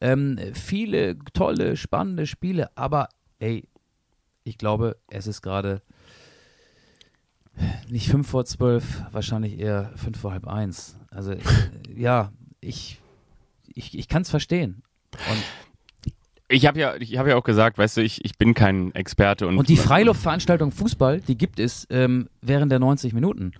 Ähm, 0.00 0.38
viele 0.54 1.18
tolle, 1.34 1.76
spannende 1.76 2.26
Spiele, 2.26 2.70
aber 2.74 3.10
ey, 3.38 3.68
ich 4.44 4.56
glaube, 4.56 4.96
es 5.08 5.26
ist 5.26 5.42
gerade 5.42 5.82
nicht 7.88 8.08
fünf 8.08 8.28
vor 8.28 8.44
zwölf, 8.44 9.02
wahrscheinlich 9.12 9.58
eher 9.58 9.92
fünf 9.96 10.18
vor 10.18 10.32
halb 10.32 10.46
eins. 10.46 10.98
Also 11.10 11.32
äh, 11.32 11.38
ja, 11.94 12.32
ich, 12.60 13.00
ich, 13.66 13.98
ich 13.98 14.08
kann 14.08 14.22
es 14.22 14.30
verstehen. 14.30 14.82
Und, 15.12 15.42
Ich 16.48 16.66
habe 16.66 16.78
ja, 16.78 16.96
ich 16.96 17.16
habe 17.18 17.30
ja 17.30 17.36
auch 17.36 17.44
gesagt, 17.44 17.78
weißt 17.78 17.96
du, 17.96 18.02
ich, 18.02 18.24
ich 18.24 18.36
bin 18.38 18.54
kein 18.54 18.94
Experte 18.94 19.46
und, 19.46 19.58
und 19.58 19.68
die 19.68 19.76
Freiluftveranstaltung 19.76 20.72
Fußball, 20.72 21.20
die 21.20 21.36
gibt 21.36 21.60
es 21.60 21.86
ähm, 21.90 22.28
während 22.42 22.72
der 22.72 22.78
90 22.78 23.12
Minuten. 23.12 23.52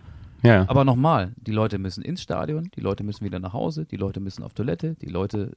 Ja. 0.43 0.65
Aber 0.69 0.85
nochmal, 0.85 1.33
die 1.37 1.53
Leute 1.53 1.79
müssen 1.79 2.03
ins 2.03 2.23
Stadion, 2.23 2.71
die 2.75 2.81
Leute 2.81 3.05
müssen 3.05 3.25
wieder 3.25 3.39
nach 3.39 3.53
Hause, 3.53 3.85
die 3.85 3.97
Leute 3.97 4.21
müssen 4.21 4.43
auf 4.43 4.55
Toilette, 4.55 4.95
die 4.95 5.09
Leute 5.09 5.53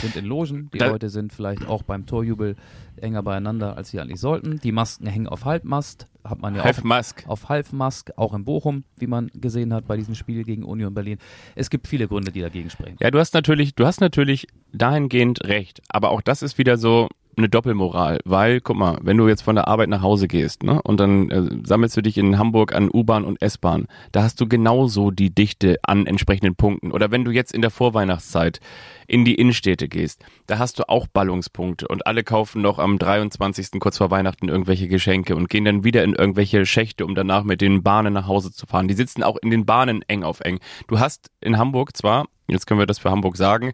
sind 0.00 0.16
in 0.16 0.24
Logen, 0.24 0.70
die 0.72 0.78
Da- 0.78 0.88
Leute 0.88 1.08
sind 1.10 1.32
vielleicht 1.32 1.66
auch 1.66 1.82
beim 1.82 2.06
Torjubel 2.06 2.56
enger 2.96 3.22
beieinander, 3.22 3.76
als 3.76 3.90
sie 3.90 4.00
eigentlich 4.00 4.20
sollten. 4.20 4.60
Die 4.60 4.72
Masken 4.72 5.06
hängen 5.06 5.26
auf 5.26 5.44
Halbmast, 5.44 6.06
hat 6.24 6.40
man 6.40 6.54
ja 6.54 6.62
Half 6.64 6.78
auch 6.80 6.84
Musk. 6.84 7.24
auf 7.26 7.48
Halbmask, 7.48 8.10
auch 8.16 8.32
in 8.34 8.44
Bochum, 8.44 8.84
wie 8.98 9.06
man 9.06 9.30
gesehen 9.34 9.74
hat 9.74 9.86
bei 9.86 9.96
diesem 9.96 10.14
Spiel 10.14 10.44
gegen 10.44 10.62
Union 10.64 10.94
Berlin. 10.94 11.18
Es 11.54 11.70
gibt 11.70 11.86
viele 11.88 12.08
Gründe, 12.08 12.32
die 12.32 12.40
dagegen 12.40 12.70
sprechen. 12.70 12.96
Ja, 13.00 13.10
du 13.10 13.18
hast 13.18 13.34
natürlich, 13.34 13.74
du 13.74 13.84
hast 13.86 14.00
natürlich 14.00 14.46
dahingehend 14.72 15.44
recht, 15.44 15.82
aber 15.88 16.10
auch 16.10 16.20
das 16.22 16.42
ist 16.42 16.56
wieder 16.58 16.76
so, 16.78 17.08
eine 17.38 17.48
Doppelmoral, 17.48 18.20
weil, 18.24 18.60
guck 18.60 18.76
mal, 18.76 18.98
wenn 19.02 19.16
du 19.16 19.28
jetzt 19.28 19.42
von 19.42 19.54
der 19.54 19.68
Arbeit 19.68 19.88
nach 19.88 20.02
Hause 20.02 20.28
gehst, 20.28 20.62
ne, 20.62 20.80
und 20.82 21.00
dann 21.00 21.30
äh, 21.30 21.42
sammelst 21.64 21.96
du 21.96 22.02
dich 22.02 22.18
in 22.18 22.38
Hamburg 22.38 22.74
an 22.74 22.90
U-Bahn 22.92 23.24
und 23.24 23.40
S-Bahn, 23.42 23.86
da 24.12 24.22
hast 24.22 24.40
du 24.40 24.46
genauso 24.46 25.10
die 25.10 25.34
Dichte 25.34 25.78
an 25.82 26.06
entsprechenden 26.06 26.54
Punkten. 26.54 26.92
Oder 26.92 27.10
wenn 27.10 27.24
du 27.24 27.30
jetzt 27.30 27.52
in 27.52 27.62
der 27.62 27.70
Vorweihnachtszeit 27.70 28.60
in 29.06 29.24
die 29.24 29.34
Innenstädte 29.34 29.88
gehst, 29.88 30.24
da 30.46 30.58
hast 30.58 30.78
du 30.78 30.88
auch 30.88 31.06
Ballungspunkte 31.06 31.88
und 31.88 32.06
alle 32.06 32.24
kaufen 32.24 32.62
noch 32.62 32.78
am 32.78 32.98
23. 32.98 33.80
kurz 33.80 33.98
vor 33.98 34.10
Weihnachten 34.10 34.48
irgendwelche 34.48 34.88
Geschenke 34.88 35.36
und 35.36 35.48
gehen 35.48 35.64
dann 35.64 35.84
wieder 35.84 36.04
in 36.04 36.14
irgendwelche 36.14 36.66
Schächte, 36.66 37.04
um 37.04 37.14
danach 37.14 37.44
mit 37.44 37.60
den 37.60 37.82
Bahnen 37.82 38.14
nach 38.14 38.26
Hause 38.26 38.52
zu 38.52 38.66
fahren. 38.66 38.88
Die 38.88 38.94
sitzen 38.94 39.22
auch 39.22 39.36
in 39.36 39.50
den 39.50 39.66
Bahnen 39.66 40.02
eng 40.08 40.22
auf 40.22 40.40
eng. 40.40 40.60
Du 40.88 40.98
hast 40.98 41.30
in 41.40 41.58
Hamburg 41.58 41.96
zwar, 41.96 42.26
jetzt 42.48 42.66
können 42.66 42.80
wir 42.80 42.86
das 42.86 42.98
für 42.98 43.10
Hamburg 43.10 43.36
sagen, 43.36 43.72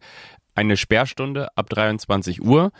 eine 0.55 0.77
Sperrstunde 0.77 1.49
ab 1.57 1.70
23 1.70 2.42
Uhr, 2.42 2.73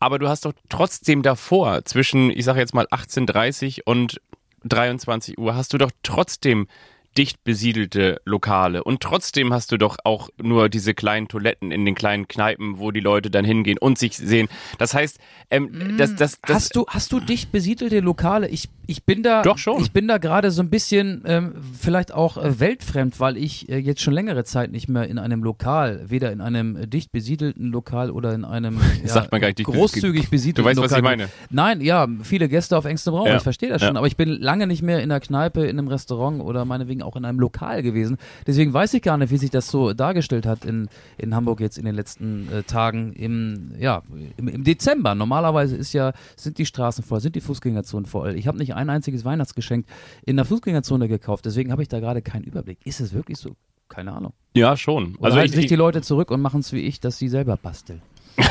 aber 0.00 0.18
du 0.18 0.28
hast 0.28 0.44
doch 0.44 0.52
trotzdem 0.68 1.22
davor 1.22 1.84
zwischen, 1.84 2.30
ich 2.30 2.44
sage 2.44 2.60
jetzt 2.60 2.74
mal 2.74 2.86
18.30 2.86 3.80
und 3.84 4.20
23 4.64 5.38
Uhr, 5.38 5.54
hast 5.54 5.72
du 5.72 5.78
doch 5.78 5.90
trotzdem 6.02 6.68
dicht 7.18 7.42
besiedelte 7.44 8.20
Lokale. 8.24 8.84
Und 8.84 9.00
trotzdem 9.00 9.52
hast 9.52 9.72
du 9.72 9.76
doch 9.76 9.96
auch 10.04 10.28
nur 10.40 10.68
diese 10.68 10.94
kleinen 10.94 11.26
Toiletten 11.28 11.72
in 11.72 11.84
den 11.84 11.96
kleinen 11.96 12.28
Kneipen, 12.28 12.78
wo 12.78 12.92
die 12.92 13.00
Leute 13.00 13.28
dann 13.30 13.44
hingehen 13.44 13.76
und 13.78 13.98
sich 13.98 14.16
sehen. 14.16 14.48
Das 14.78 14.94
heißt, 14.94 15.18
ähm, 15.50 15.96
das, 15.98 16.14
das, 16.14 16.40
das, 16.40 16.54
hast 16.54 16.76
du 16.76 16.86
hast 16.88 17.12
du 17.12 17.20
dicht 17.20 17.50
besiedelte 17.50 18.00
Lokale? 18.00 18.48
Ich 18.48 18.68
ich 18.86 19.04
bin 19.04 19.22
da 19.22 19.42
Doch 19.42 19.58
schon. 19.58 19.82
ich 19.82 19.92
bin 19.92 20.08
da 20.08 20.16
gerade 20.16 20.50
so 20.50 20.62
ein 20.62 20.70
bisschen 20.70 21.22
ähm, 21.26 21.52
vielleicht 21.78 22.12
auch 22.14 22.38
äh, 22.38 22.58
weltfremd, 22.58 23.20
weil 23.20 23.36
ich 23.36 23.68
äh, 23.68 23.76
jetzt 23.76 24.00
schon 24.00 24.14
längere 24.14 24.44
Zeit 24.44 24.70
nicht 24.72 24.88
mehr 24.88 25.06
in 25.08 25.18
einem 25.18 25.42
Lokal, 25.42 26.04
weder 26.08 26.32
in 26.32 26.40
einem 26.40 26.74
äh, 26.76 26.86
dicht 26.86 27.12
besiedelten 27.12 27.66
Lokal 27.70 28.10
oder 28.10 28.32
in 28.32 28.46
einem 28.46 28.80
ja, 29.02 29.08
sagt 29.08 29.30
man 29.30 29.42
gar 29.42 29.48
nicht 29.48 29.62
großzügig 29.62 30.30
besiedelten 30.30 30.64
Du 30.64 30.68
weißt, 30.70 30.80
was 30.80 30.90
Lokal. 30.92 30.98
ich 30.98 31.18
meine. 31.18 31.28
Nein, 31.50 31.80
ja, 31.82 32.06
viele 32.22 32.48
Gäste 32.48 32.78
auf 32.78 32.86
engstem 32.86 33.12
Raum, 33.12 33.26
Ja. 33.26 33.36
ich 33.36 33.42
verstehe 33.42 33.68
das 33.68 33.82
Ja. 33.82 33.88
schon, 33.88 33.96
aber 33.98 34.06
ich 34.06 34.16
bin 34.16 34.30
lange 34.30 34.66
nicht 34.66 34.82
mehr 34.82 34.98
in 35.02 35.10
einer 35.10 35.20
Kneipe, 35.20 35.64
in 35.66 35.78
einem 35.78 35.88
Restaurant 35.88 36.40
oder 36.40 36.64
meinetwegen 36.64 37.02
auch 37.08 37.16
in 37.16 37.24
einem 37.24 37.40
Lokal 37.40 37.82
gewesen. 37.82 38.18
Deswegen 38.46 38.72
weiß 38.72 38.94
ich 38.94 39.02
gar 39.02 39.16
nicht, 39.16 39.30
wie 39.30 39.38
sich 39.38 39.50
das 39.50 39.68
so 39.68 39.92
dargestellt 39.92 40.46
hat 40.46 40.64
in, 40.64 40.88
in 41.16 41.34
Hamburg 41.34 41.60
jetzt 41.60 41.78
in 41.78 41.84
den 41.84 41.94
letzten 41.94 42.48
äh, 42.52 42.62
Tagen 42.62 43.12
im, 43.14 43.72
ja, 43.78 44.02
im, 44.36 44.48
im 44.48 44.64
Dezember. 44.64 45.14
Normalerweise 45.14 45.76
ist 45.76 45.92
ja, 45.92 46.12
sind 46.36 46.58
die 46.58 46.66
Straßen 46.66 47.02
voll, 47.02 47.20
sind 47.20 47.34
die 47.34 47.40
Fußgängerzonen 47.40 48.06
voll. 48.06 48.36
Ich 48.36 48.46
habe 48.46 48.58
nicht 48.58 48.74
ein 48.74 48.90
einziges 48.90 49.24
Weihnachtsgeschenk 49.24 49.86
in 50.24 50.36
der 50.36 50.44
Fußgängerzone 50.44 51.08
gekauft, 51.08 51.46
deswegen 51.46 51.72
habe 51.72 51.82
ich 51.82 51.88
da 51.88 52.00
gerade 52.00 52.22
keinen 52.22 52.44
Überblick. 52.44 52.78
Ist 52.84 53.00
es 53.00 53.12
wirklich 53.12 53.38
so? 53.38 53.56
Keine 53.88 54.12
Ahnung. 54.12 54.34
Ja, 54.54 54.76
schon. 54.76 55.16
Oder 55.16 55.26
Also 55.26 55.38
halten 55.38 55.50
ich, 55.50 55.54
sich 55.56 55.64
ich, 55.64 55.68
die 55.70 55.76
Leute 55.76 56.02
zurück 56.02 56.30
und 56.30 56.42
machen 56.42 56.60
es 56.60 56.72
wie 56.72 56.80
ich, 56.80 57.00
dass 57.00 57.18
sie 57.18 57.28
selber 57.28 57.56
basteln. 57.56 58.02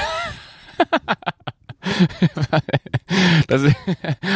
das, 3.48 3.64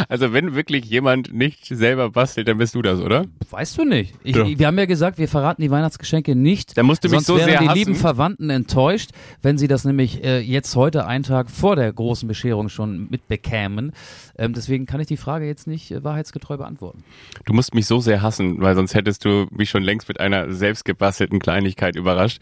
also 0.10 0.34
wenn 0.34 0.56
wirklich 0.56 0.86
jemand 0.86 1.34
nicht 1.34 1.66
selber 1.66 2.10
bastelt, 2.12 2.48
dann 2.48 2.58
bist 2.58 2.76
du 2.76 2.82
das, 2.82 3.00
oder? 3.00 3.26
Weißt 3.50 3.78
du 3.78 3.86
nicht. 3.86 4.14
Ich, 4.24 4.36
Ja. 4.36 4.46
Wir 4.46 4.68
haben 4.68 4.78
ja 4.78 4.86
gesagt, 4.86 5.18
wir 5.18 5.28
verraten 5.28 5.62
die 5.62 5.72
Weihnachtsgeschenke 5.72 6.36
nicht. 6.36 6.78
Da 6.78 6.84
musst 6.84 7.04
du 7.04 7.08
mich 7.10 7.18
sonst 7.18 7.28
so 7.28 7.38
wären 7.38 7.50
sehr 7.50 7.60
die 7.60 7.68
hassen. 7.68 7.78
lieben 7.78 7.96
Verwandten 7.96 8.50
enttäuscht, 8.50 9.12
wenn 9.42 9.58
sie 9.58 9.68
das 9.68 9.86
nämlich 9.86 10.24
äh, 10.24 10.40
jetzt 10.40 10.76
heute, 10.76 11.06
einen 11.06 11.24
Tag 11.24 11.50
vor 11.50 11.76
der 11.76 11.92
großen 11.92 12.28
Bescherung 12.28 12.70
schon 12.70 13.08
mitbekämen. 13.10 13.94
Ähm, 14.38 14.54
deswegen 14.54 14.86
kann 14.86 15.00
ich 15.02 15.08
die 15.08 15.18
Frage 15.18 15.46
jetzt 15.46 15.68
nicht 15.68 15.92
äh, 15.92 16.04
wahrheitsgetreu 16.04 16.58
beantworten. 16.58 17.04
Du 17.46 17.54
musst 17.54 17.74
mich 17.74 17.86
so 17.86 18.00
sehr 18.00 18.22
hassen, 18.22 18.62
weil 18.62 18.76
sonst 18.76 18.94
hättest 18.94 19.26
du 19.26 19.48
mich 19.52 19.70
schon 19.70 19.84
längst 19.84 20.08
mit 20.08 20.20
einer 20.20 20.52
selbstgebastelten 20.52 21.40
Kleinigkeit 21.40 21.96
überrascht. 21.96 22.42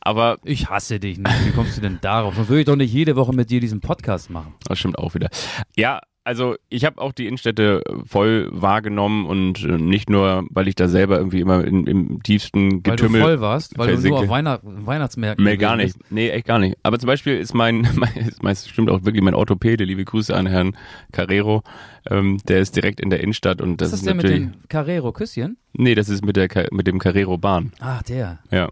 Aber 0.00 0.38
Ich 0.44 0.68
hasse 0.68 0.98
dich 1.00 1.18
nicht. 1.18 1.46
Wie 1.46 1.52
kommst 1.52 1.76
du 1.76 1.80
denn 1.80 1.98
darauf? 2.00 2.34
Sonst 2.34 2.48
würde 2.48 2.60
ich 2.60 2.66
doch 2.66 2.76
nicht 2.76 2.92
jede 2.92 3.16
Woche 3.16 3.34
mit 3.34 3.50
dir 3.50 3.60
diesen 3.60 3.80
Podcast 3.80 4.30
machen. 4.30 4.47
Das 4.66 4.78
stimmt 4.78 4.98
auch 4.98 5.14
wieder. 5.14 5.28
Ja, 5.76 6.00
also 6.24 6.56
ich 6.68 6.84
habe 6.84 7.00
auch 7.00 7.12
die 7.12 7.26
Innenstädte 7.26 7.82
voll 8.04 8.50
wahrgenommen 8.52 9.24
und 9.24 9.64
äh, 9.64 9.78
nicht 9.78 10.10
nur, 10.10 10.44
weil 10.50 10.68
ich 10.68 10.74
da 10.74 10.86
selber 10.86 11.16
irgendwie 11.16 11.40
immer 11.40 11.64
in, 11.64 11.86
im 11.86 12.22
tiefsten 12.22 12.70
Weil 12.72 12.96
Getümmel. 12.96 13.20
du 13.20 13.26
voll 13.26 13.40
warst, 13.40 13.78
weil 13.78 13.86
du 13.86 13.92
versinke. 13.94 14.16
nur 14.16 14.24
auf 14.24 14.28
Weihnacht 14.28 14.60
Weihnachtsmärkten 14.62 15.42
Nee, 15.42 15.56
gar 15.56 15.76
nicht. 15.76 15.96
Nee, 16.10 16.28
echt 16.28 16.46
gar 16.46 16.58
nicht. 16.58 16.76
Aber 16.82 16.98
zum 16.98 17.06
Beispiel 17.06 17.38
ist 17.38 17.54
mein, 17.54 17.88
mein, 17.94 18.14
ist 18.16 18.42
mein 18.42 18.54
stimmt 18.56 18.90
auch 18.90 19.04
wirklich 19.04 19.22
mein 19.24 19.34
Orthopäde, 19.34 19.84
liebe 19.84 20.04
Grüße 20.04 20.36
an 20.36 20.46
Herrn 20.46 20.76
Carrero, 21.12 21.62
ähm, 22.10 22.36
der 22.46 22.58
ist 22.60 22.76
direkt 22.76 23.00
in 23.00 23.08
der 23.08 23.20
Innenstadt 23.20 23.62
und 23.62 23.80
das 23.80 23.92
bist. 23.92 24.02
ist, 24.02 24.06
Ist 24.08 24.14
das 24.14 24.22
der 24.22 24.36
mit 24.38 24.52
den 24.52 24.68
Carrero-Küsschen? 24.68 25.56
nee, 25.72 25.94
das 25.94 26.10
ist 26.10 26.26
mit 26.26 26.36
der 26.36 26.48
mit 26.72 26.86
dem 26.86 26.98
Carrero 26.98 27.38
Bahn. 27.38 27.72
Ach, 27.80 28.02
der. 28.02 28.40
Ja. 28.50 28.68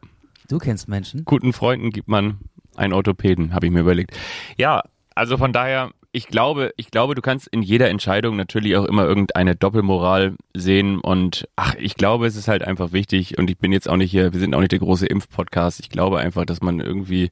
Du 0.51 0.59
kennst 0.59 0.89
Menschen. 0.91 1.25
Guten 1.25 1.55
Freunden 1.55 1.89
gibt 1.91 2.09
man 2.09 2.37
einen 2.77 2.93
Orthopäden, 2.93 3.55
habe 3.55 3.65
ich 3.65 3.73
mir 3.73 3.81
überlegt. 3.81 4.15
Ja, 4.59 4.83
also 5.17 5.39
von 5.39 5.53
daher, 5.53 5.91
ich 6.13 6.29
glaube, 6.29 6.73
ich 6.77 6.91
glaube, 6.91 7.15
du 7.15 7.23
kannst 7.23 7.49
in 7.49 7.63
jeder 7.63 7.89
Entscheidung 7.89 8.37
natürlich 8.37 8.77
auch 8.77 8.85
immer 8.85 9.05
irgendeine 9.05 9.57
Doppelmoral 9.57 10.37
sehen 10.55 11.01
und 11.01 11.49
ach, 11.57 11.75
ich 11.79 11.97
glaube, 11.97 12.27
es 12.27 12.37
ist 12.37 12.49
halt 12.49 12.63
einfach 12.63 12.93
wichtig 12.93 13.39
und 13.39 13.51
ich 13.51 13.59
bin 13.59 13.73
jetzt 13.73 13.89
auch 13.89 13.97
nicht 13.97 14.11
hier, 14.11 14.33
wir 14.33 14.41
sind 14.41 14.55
auch 14.55 14.61
nicht 14.61 14.73
der 14.73 14.79
große 14.79 15.07
Impfpodcast. 15.07 15.81
Ich 15.81 15.89
glaube 15.89 16.19
einfach, 16.19 16.45
dass 16.45 16.61
man 16.61 16.81
irgendwie 16.81 17.31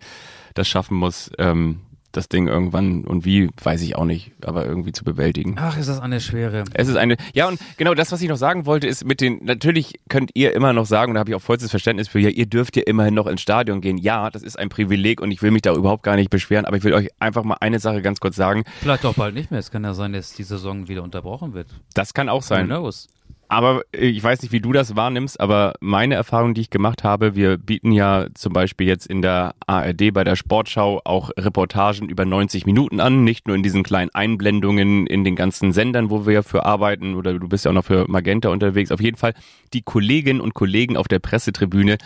das 0.54 0.66
schaffen 0.66 0.96
muss, 0.96 1.30
ähm, 1.38 1.80
das 2.16 2.28
Ding 2.28 2.48
irgendwann 2.48 3.04
und 3.04 3.24
wie, 3.24 3.50
weiß 3.62 3.82
ich 3.82 3.96
auch 3.96 4.04
nicht, 4.04 4.32
aber 4.44 4.64
irgendwie 4.66 4.92
zu 4.92 5.04
bewältigen. 5.04 5.56
Ach, 5.58 5.76
ist 5.76 5.88
das 5.88 6.00
eine 6.00 6.20
schwere. 6.20 6.64
Es 6.72 6.88
ist 6.88 6.96
eine, 6.96 7.16
ja 7.34 7.48
und 7.48 7.58
genau 7.76 7.94
das, 7.94 8.12
was 8.12 8.22
ich 8.22 8.28
noch 8.28 8.36
sagen 8.36 8.66
wollte, 8.66 8.86
ist 8.86 9.04
mit 9.04 9.20
den, 9.20 9.40
natürlich 9.44 10.00
könnt 10.08 10.30
ihr 10.34 10.54
immer 10.54 10.72
noch 10.72 10.86
sagen, 10.86 11.10
und 11.10 11.14
da 11.14 11.20
habe 11.20 11.30
ich 11.30 11.36
auch 11.36 11.42
vollstes 11.42 11.70
Verständnis 11.70 12.08
für, 12.08 12.18
ja, 12.20 12.28
ihr 12.28 12.46
dürft 12.46 12.76
ja 12.76 12.82
immerhin 12.86 13.14
noch 13.14 13.26
ins 13.26 13.40
Stadion 13.40 13.80
gehen. 13.80 13.98
Ja, 13.98 14.30
das 14.30 14.42
ist 14.42 14.58
ein 14.58 14.68
Privileg 14.68 15.20
und 15.20 15.30
ich 15.30 15.42
will 15.42 15.50
mich 15.50 15.62
da 15.62 15.74
überhaupt 15.74 16.02
gar 16.02 16.16
nicht 16.16 16.30
beschweren, 16.30 16.64
aber 16.64 16.76
ich 16.76 16.84
will 16.84 16.94
euch 16.94 17.08
einfach 17.18 17.44
mal 17.44 17.56
eine 17.60 17.78
Sache 17.78 18.02
ganz 18.02 18.20
kurz 18.20 18.36
sagen. 18.36 18.64
Vielleicht 18.80 19.04
auch 19.04 19.14
bald 19.14 19.34
nicht 19.34 19.50
mehr. 19.50 19.60
Es 19.60 19.70
kann 19.70 19.84
ja 19.84 19.94
sein, 19.94 20.12
dass 20.12 20.32
die 20.32 20.44
Saison 20.44 20.88
wieder 20.88 21.02
unterbrochen 21.02 21.54
wird. 21.54 21.68
Das 21.94 22.14
kann 22.14 22.28
auch 22.28 22.42
Who 22.42 22.46
sein. 22.46 22.66
knows? 22.66 23.08
Aber 23.48 23.82
äh, 23.92 24.06
ich 24.06 24.22
weiß 24.22 24.42
nicht, 24.42 24.52
wie 24.52 24.60
du 24.60 24.72
das 24.72 24.96
wahrnimmst, 24.96 25.40
aber 25.40 25.74
meine 25.80 26.14
Erfahrung, 26.14 26.54
die 26.54 26.62
ich 26.62 26.70
gemacht 26.70 27.04
habe, 27.04 27.34
wir 27.34 27.58
bieten 27.58 27.92
ja 27.92 28.26
zum 28.34 28.52
Beispiel 28.52 28.86
jetzt 28.86 29.06
in 29.06 29.22
der 29.22 29.54
ARD 29.66 30.12
bei 30.12 30.24
der 30.24 30.36
Sportschau 30.36 31.00
auch 31.04 31.30
Reportagen 31.36 32.08
über 32.08 32.24
90 32.24 32.66
Minuten 32.66 33.00
an, 33.00 33.24
nicht 33.24 33.46
nur 33.46 33.56
in 33.56 33.62
diesen 33.62 33.82
kleinen 33.82 34.10
Einblendungen 34.14 35.06
in 35.06 35.24
den 35.24 35.36
ganzen 35.36 35.72
Sendern, 35.72 36.10
wo 36.10 36.26
wir 36.26 36.34
ja 36.34 36.42
für 36.42 36.64
arbeiten, 36.64 37.14
oder 37.14 37.38
du 37.38 37.48
bist 37.48 37.64
ja 37.64 37.70
auch 37.70 37.74
noch 37.74 37.84
für 37.84 38.06
Magenta 38.08 38.48
unterwegs. 38.48 38.90
Auf 38.90 39.00
jeden 39.00 39.16
Fall 39.16 39.34
die 39.72 39.82
Kolleginnen 39.82 40.40
und 40.40 40.54
Kollegen 40.54 40.96
auf 40.96 41.08
der 41.08 41.18
Pressetribüne, 41.18 41.98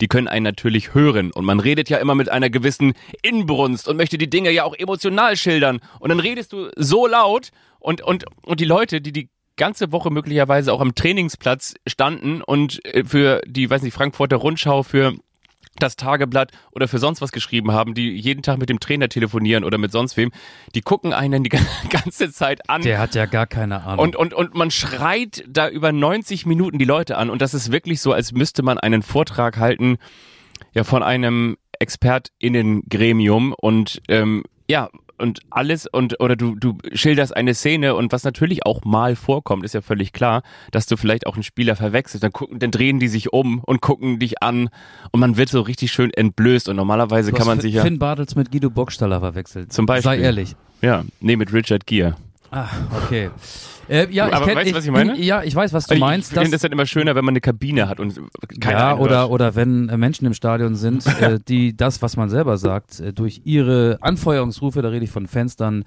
die 0.00 0.08
können 0.08 0.28
einen 0.28 0.44
natürlich 0.44 0.94
hören. 0.94 1.32
Und 1.32 1.44
man 1.44 1.60
redet 1.60 1.88
ja 1.88 1.98
immer 1.98 2.14
mit 2.14 2.28
einer 2.28 2.50
gewissen 2.50 2.92
Inbrunst 3.22 3.88
und 3.88 3.96
möchte 3.96 4.18
die 4.18 4.30
Dinge 4.30 4.50
ja 4.50 4.64
auch 4.64 4.74
emotional 4.74 5.36
schildern. 5.36 5.80
Und 6.00 6.10
dann 6.10 6.20
redest 6.20 6.52
du 6.52 6.70
so 6.76 7.06
laut 7.06 7.50
und, 7.78 8.02
und, 8.02 8.24
und 8.42 8.60
die 8.60 8.64
Leute, 8.64 9.00
die 9.00 9.12
die 9.12 9.30
ganze 9.56 9.92
Woche 9.92 10.10
möglicherweise 10.10 10.72
auch 10.72 10.80
am 10.80 10.94
Trainingsplatz 10.94 11.74
standen 11.86 12.42
und 12.42 12.84
äh, 12.84 13.04
für 13.04 13.40
die, 13.46 13.68
weiß 13.68 13.82
nicht, 13.82 13.94
Frankfurter 13.94 14.36
Rundschau, 14.36 14.82
für 14.82 15.14
das 15.78 15.96
Tageblatt 15.96 16.52
oder 16.72 16.88
für 16.88 16.98
sonst 16.98 17.20
was 17.20 17.32
geschrieben 17.32 17.72
haben, 17.72 17.94
die 17.94 18.10
jeden 18.16 18.42
Tag 18.42 18.58
mit 18.58 18.68
dem 18.68 18.80
Trainer 18.80 19.08
telefonieren 19.08 19.64
oder 19.64 19.78
mit 19.78 19.92
sonst 19.92 20.16
wem, 20.16 20.32
die 20.74 20.80
gucken 20.80 21.12
einen 21.12 21.42
die 21.44 21.50
ganze 21.90 22.32
Zeit 22.32 22.68
an. 22.68 22.82
Der 22.82 22.98
hat 22.98 23.14
ja 23.14 23.26
gar 23.26 23.46
keine 23.46 23.82
Ahnung. 23.82 23.98
Und, 23.98 24.16
und, 24.16 24.34
und 24.34 24.54
man 24.54 24.70
schreit 24.70 25.44
da 25.48 25.68
über 25.68 25.92
90 25.92 26.46
Minuten 26.46 26.78
die 26.78 26.84
Leute 26.84 27.16
an. 27.18 27.30
Und 27.30 27.42
das 27.42 27.54
ist 27.54 27.72
wirklich 27.72 28.00
so, 28.00 28.12
als 28.12 28.32
müsste 28.32 28.62
man 28.62 28.78
einen 28.78 29.02
Vortrag 29.02 29.58
halten, 29.58 29.98
ja, 30.72 30.84
von 30.84 31.02
einem 31.02 31.56
ExpertInnen-Gremium 31.78 33.52
und, 33.52 34.00
ähm, 34.08 34.44
ja, 34.68 34.88
und 35.18 35.40
alles 35.50 35.86
und 35.86 36.20
oder 36.20 36.36
du 36.36 36.54
du 36.54 36.78
schilderst 36.92 37.36
eine 37.36 37.54
Szene 37.54 37.94
und 37.94 38.12
was 38.12 38.24
natürlich 38.24 38.66
auch 38.66 38.84
mal 38.84 39.16
vorkommt, 39.16 39.64
ist 39.64 39.74
ja 39.74 39.80
völlig 39.80 40.12
klar, 40.12 40.42
dass 40.70 40.86
du 40.86 40.96
vielleicht 40.96 41.26
auch 41.26 41.34
einen 41.34 41.42
Spieler 41.42 41.76
verwechselst, 41.76 42.22
dann 42.22 42.32
gucken, 42.32 42.58
dann 42.58 42.70
drehen 42.70 42.98
die 43.00 43.08
sich 43.08 43.32
um 43.32 43.60
und 43.60 43.80
gucken 43.80 44.18
dich 44.18 44.42
an 44.42 44.68
und 45.12 45.20
man 45.20 45.36
wird 45.36 45.48
so 45.48 45.60
richtig 45.60 45.92
schön 45.92 46.12
entblößt 46.12 46.68
und 46.68 46.76
normalerweise 46.76 47.30
Du 47.30 47.36
kann 47.36 47.46
man 47.46 47.60
sich 47.60 47.74
ja 47.74 47.82
Finn 47.82 47.98
Bartels 47.98 48.34
mit 48.36 48.50
Guido 48.50 48.70
Bockstaller 48.70 49.20
verwechselt. 49.20 49.72
Zum 49.72 49.86
Beispiel. 49.86 50.02
Sei 50.02 50.18
ehrlich. 50.18 50.56
ja, 50.82 51.04
nee, 51.20 51.36
mit 51.36 51.52
Richard 51.52 51.86
Gere. 51.86 52.16
Ah, 52.50 52.68
okay. 53.04 53.30
Äh, 53.88 54.08
ja, 54.10 54.26
Aber 54.26 54.40
ich 54.40 54.44
kenn, 54.46 54.56
weißt 54.56 54.70
du, 54.70 54.74
was 54.74 54.84
ich 54.84 54.90
meine? 54.90 55.16
Ja, 55.18 55.42
ich 55.42 55.54
weiß, 55.54 55.72
was 55.72 55.86
du 55.86 55.94
Ich 55.94 56.00
meinst. 56.00 56.30
finde 56.30 56.44
dass- 56.44 56.50
das 56.52 56.62
dann 56.62 56.72
immer 56.72 56.86
schöner, 56.86 57.14
wenn 57.14 57.24
man 57.24 57.32
eine 57.32 57.40
Kabine 57.40 57.88
hat 57.88 58.00
und 58.00 58.20
keiner 58.60 58.78
ja, 58.78 58.96
oder, 58.98 59.18
hört. 59.20 59.30
oder 59.30 59.54
wenn 59.54 59.88
äh, 59.88 59.96
Menschen 59.96 60.26
im 60.26 60.34
Stadion 60.34 60.74
sind, 60.74 61.06
äh, 61.20 61.38
die 61.46 61.76
das, 61.76 62.02
was 62.02 62.16
man 62.16 62.28
selber 62.28 62.58
sagt, 62.58 63.00
äh, 63.00 63.12
durch 63.12 63.42
ihre 63.44 63.98
Anfeuerungsrufe, 64.00 64.82
da 64.82 64.88
rede 64.88 65.04
ich 65.04 65.10
von 65.10 65.26
Fans, 65.26 65.56
dann 65.56 65.84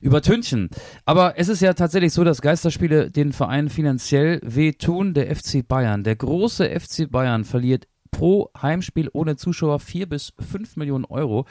übertünchen. 0.00 0.70
Aber 1.04 1.34
es 1.38 1.48
ist 1.48 1.60
ja 1.60 1.74
tatsächlich 1.74 2.12
so, 2.12 2.24
dass 2.24 2.40
Geisterspiele 2.42 3.10
den 3.10 3.32
Verein 3.32 3.68
finanziell 3.68 4.40
wehtun. 4.42 5.14
Der 5.14 5.34
FC 5.34 5.66
Bayern, 5.66 6.04
der 6.04 6.16
große 6.16 6.68
FC 6.68 7.10
Bayern 7.10 7.44
verliert 7.44 7.86
pro 8.10 8.50
Heimspiel 8.60 9.10
ohne 9.12 9.36
Zuschauer 9.36 9.80
vier 9.80 10.08
bis 10.08 10.32
fünf 10.38 10.76
Millionen 10.76 11.04
Euro. 11.04 11.46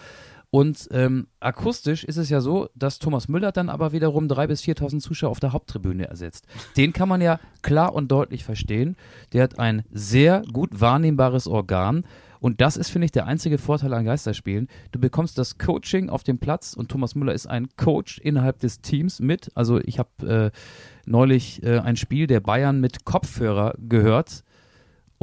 Und 0.54 0.88
ähm, 0.92 1.26
akustisch 1.40 2.04
ist 2.04 2.18
es 2.18 2.30
ja 2.30 2.40
so, 2.40 2.70
dass 2.76 3.00
Thomas 3.00 3.28
Müller 3.28 3.52
dann 3.52 3.70
aber 3.70 3.92
wiederum 3.92 4.28
drei 4.28 4.46
bis 4.46 4.62
4.000 4.62 5.00
Zuschauer 5.00 5.32
auf 5.32 5.40
der 5.40 5.52
Haupttribüne 5.52 6.08
ersetzt. 6.08 6.46
Den 6.78 6.94
kann 6.94 7.10
man 7.10 7.22
ja 7.22 7.40
klar 7.64 7.96
und 7.96 8.12
deutlich 8.12 8.44
verstehen. 8.44 8.96
Der 9.32 9.42
hat 9.42 9.58
ein 9.58 9.82
sehr 9.90 10.44
gut 10.54 10.80
wahrnehmbares 10.80 11.48
Organ 11.48 12.04
Und 12.40 12.62
das 12.62 12.78
ist, 12.78 12.92
finde 12.92 13.06
ich, 13.06 13.12
der 13.12 13.26
einzige 13.26 13.58
Vorteil 13.58 13.96
an 13.96 14.06
Geisterspielen. 14.06 14.68
Du 14.92 15.00
bekommst 15.00 15.40
das 15.40 15.58
Coaching 15.58 16.10
auf 16.10 16.24
dem 16.24 16.38
Platz 16.38 16.76
und 16.76 16.92
Thomas 16.92 17.16
Müller 17.16 17.34
ist 17.34 17.48
ein 17.48 17.70
Coach 17.76 18.20
innerhalb 18.20 18.60
des 18.60 18.80
Teams 18.82 19.22
mit. 19.22 19.50
Also 19.56 19.80
ich 19.80 19.98
habe 19.98 20.52
äh, 20.54 20.60
neulich 21.08 21.64
äh, 21.64 21.80
ein 21.80 21.96
Spiel 21.96 22.28
der 22.28 22.42
Bayern 22.42 22.80
mit 22.80 23.06
Kopfhörer 23.06 23.74
gehört. 23.80 24.44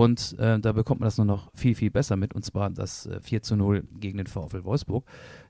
Und 0.01 0.39
äh, 0.39 0.59
da 0.59 0.73
bekommt 0.73 1.01
man 1.01 1.09
das 1.09 1.19
nur 1.19 1.27
noch 1.27 1.51
viel, 1.55 1.75
viel 1.75 1.91
besser 1.91 2.17
mit. 2.17 2.35
Und 2.35 2.43
zwar 2.43 2.71
das 2.71 3.05
äh, 3.05 3.21
4 3.21 3.43
zu 3.43 3.55
0 3.55 3.87
gegen 3.99 4.17
den 4.17 4.27
VfL 4.27 4.65
Wolfsburg. 4.65 5.05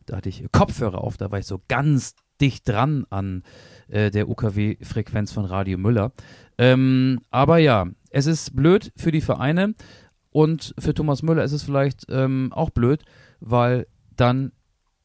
Da 0.07 0.17
hatte 0.17 0.29
ich 0.29 0.45
Kopfhörer 0.51 1.05
auf, 1.05 1.17
da 1.17 1.31
war 1.31 1.39
ich 1.39 1.47
so 1.47 1.63
ganz 1.69 2.17
dicht 2.41 2.69
dran 2.69 3.07
an 3.11 3.45
äh, 3.87 4.11
der 4.11 4.29
UKW-Frequenz 4.29 5.31
von 5.31 5.45
Radio 5.45 5.79
Müller. 5.79 6.11
Ähm, 6.59 7.21
aber 7.31 7.59
ja, 7.59 7.87
es 8.11 8.27
ist 8.27 8.57
blöd 8.57 8.93
für 8.97 9.13
die 9.13 9.21
Vereine 9.21 9.75
und 10.31 10.75
für 10.81 10.95
Thomas 10.95 11.23
Müller 11.23 11.45
ist 11.45 11.53
es 11.53 11.63
vielleicht 11.63 12.07
ähm, 12.09 12.51
auch 12.53 12.71
blöd, 12.71 13.05
weil 13.39 13.87
dann 14.17 14.51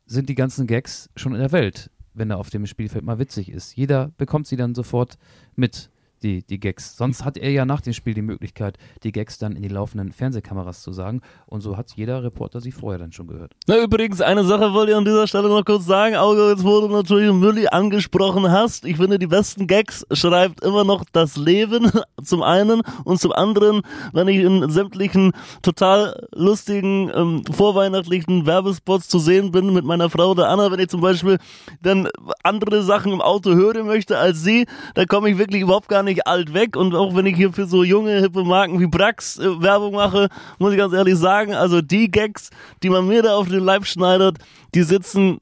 sind 0.07 0.27
die 0.27 0.35
ganzen 0.35 0.65
Gags 0.65 1.11
schon 1.15 1.35
in 1.35 1.39
der 1.39 1.51
Welt, 1.51 1.91
wenn 2.15 2.31
er 2.31 2.39
auf 2.39 2.49
dem 2.49 2.65
Spielfeld 2.65 3.05
mal 3.05 3.19
witzig 3.19 3.49
ist. 3.51 3.75
Jeder 3.75 4.11
bekommt 4.17 4.47
sie 4.47 4.57
dann 4.57 4.73
sofort 4.73 5.19
mit 5.55 5.91
die, 6.25 6.43
die 6.43 6.59
Gags. 6.59 6.97
Sonst 6.97 7.23
hat 7.23 7.37
er 7.37 7.51
ja 7.51 7.65
nach 7.65 7.81
dem 7.81 7.93
Spiel 7.93 8.15
die 8.15 8.21
Möglichkeit, 8.21 8.77
die 9.03 9.11
Gags 9.11 9.37
dann 9.37 9.55
in 9.55 9.61
die 9.61 9.69
laufenden 9.69 10.11
Fernsehkameras 10.11 10.81
zu 10.81 10.91
sagen. 10.91 11.21
Und 11.45 11.61
so 11.61 11.77
hat 11.77 11.91
jeder 11.95 12.23
Reporter 12.23 12.59
sie 12.59 12.71
vorher 12.71 12.99
dann 12.99 13.11
schon 13.11 13.27
gehört. 13.27 13.53
Na, 13.67 13.77
übrigens, 13.77 14.21
eine 14.21 14.43
Sache 14.43 14.73
wollte 14.73 14.91
ich 14.91 14.97
an 14.97 15.05
dieser 15.05 15.27
Stelle 15.27 15.47
noch 15.47 15.63
kurz 15.63 15.85
sagen. 15.85 16.15
Auge, 16.15 16.49
jetzt 16.49 16.63
wo 16.63 16.81
du 16.81 16.87
natürlich 16.87 17.31
Mülli 17.31 17.67
angesprochen 17.67 18.51
hast. 18.51 18.85
Ich 18.85 18.97
finde, 18.97 19.19
die 19.19 19.27
besten 19.27 19.67
Gags 19.67 20.05
schreibt 20.11 20.63
immer 20.63 20.83
noch 20.83 21.03
das 21.11 21.37
Leben 21.37 21.91
zum 22.23 22.41
einen 22.41 22.81
und 23.03 23.19
zum 23.19 23.31
anderen, 23.31 23.81
wenn 24.11 24.27
ich 24.27 24.37
in 24.37 24.69
sämtlichen 24.69 25.31
total 25.61 26.27
lustigen, 26.33 27.11
ähm, 27.13 27.43
vorweihnachtlichen 27.45 28.47
Werbespots 28.47 29.07
zu 29.07 29.19
sehen 29.19 29.51
bin 29.51 29.73
mit 29.73 29.85
meiner 29.85 30.09
Frau 30.09 30.31
oder 30.31 30.49
Anna, 30.49 30.71
wenn 30.71 30.79
ich 30.79 30.89
zum 30.89 31.01
Beispiel 31.01 31.37
dann 31.81 32.07
andere 32.41 32.81
Sachen 32.81 33.11
im 33.11 33.21
Auto 33.21 33.53
hören 33.53 33.85
möchte 33.85 34.17
als 34.17 34.41
sie, 34.41 34.65
da 34.95 35.05
komme 35.05 35.29
ich 35.29 35.37
wirklich 35.37 35.61
überhaupt 35.61 35.87
gar 35.87 36.01
nicht 36.01 36.14
alt 36.23 36.53
weg. 36.53 36.75
Und 36.75 36.95
auch 36.95 37.15
wenn 37.15 37.25
ich 37.25 37.35
hier 37.35 37.53
für 37.53 37.65
so 37.67 37.83
junge, 37.83 38.19
hippe 38.19 38.43
Marken 38.43 38.79
wie 38.79 38.87
Brax 38.87 39.37
äh, 39.39 39.61
Werbung 39.61 39.93
mache, 39.93 40.29
muss 40.59 40.71
ich 40.71 40.77
ganz 40.77 40.93
ehrlich 40.93 41.15
sagen, 41.15 41.53
also 41.53 41.81
die 41.81 42.09
Gags, 42.09 42.49
die 42.83 42.89
man 42.89 43.07
mir 43.07 43.21
da 43.21 43.35
auf 43.35 43.47
den 43.49 43.63
Leib 43.63 43.85
schneidet, 43.85 44.37
die 44.73 44.83
sitzen 44.83 45.37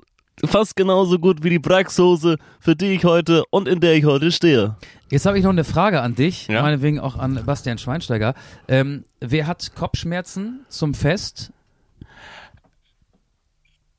fast 0.46 0.76
genauso 0.76 1.20
gut 1.20 1.44
wie 1.44 1.52
die 1.52 1.60
Brax-Hose, 1.60 2.38
für 2.60 2.76
die 2.76 2.88
ich 2.96 3.06
heute 3.06 3.44
und 3.52 3.68
in 3.68 3.80
der 3.80 3.94
ich 3.94 4.04
heute 4.04 4.32
stehe. 4.32 4.76
Jetzt 5.10 5.26
habe 5.28 5.38
ich 5.38 5.44
noch 5.44 5.52
eine 5.52 5.64
Frage 5.64 6.02
an 6.02 6.16
dich, 6.16 6.48
Ja? 6.48 6.64
meinetwegen 6.64 7.00
auch 7.00 7.16
an 7.18 7.40
Bastian 7.46 7.78
Schweinsteiger. 7.78 8.34
Ähm, 8.68 9.06
wer 9.22 9.46
hat 9.48 9.74
Kopfschmerzen 9.76 10.66
zum 10.70 10.96
Fest? 10.96 11.52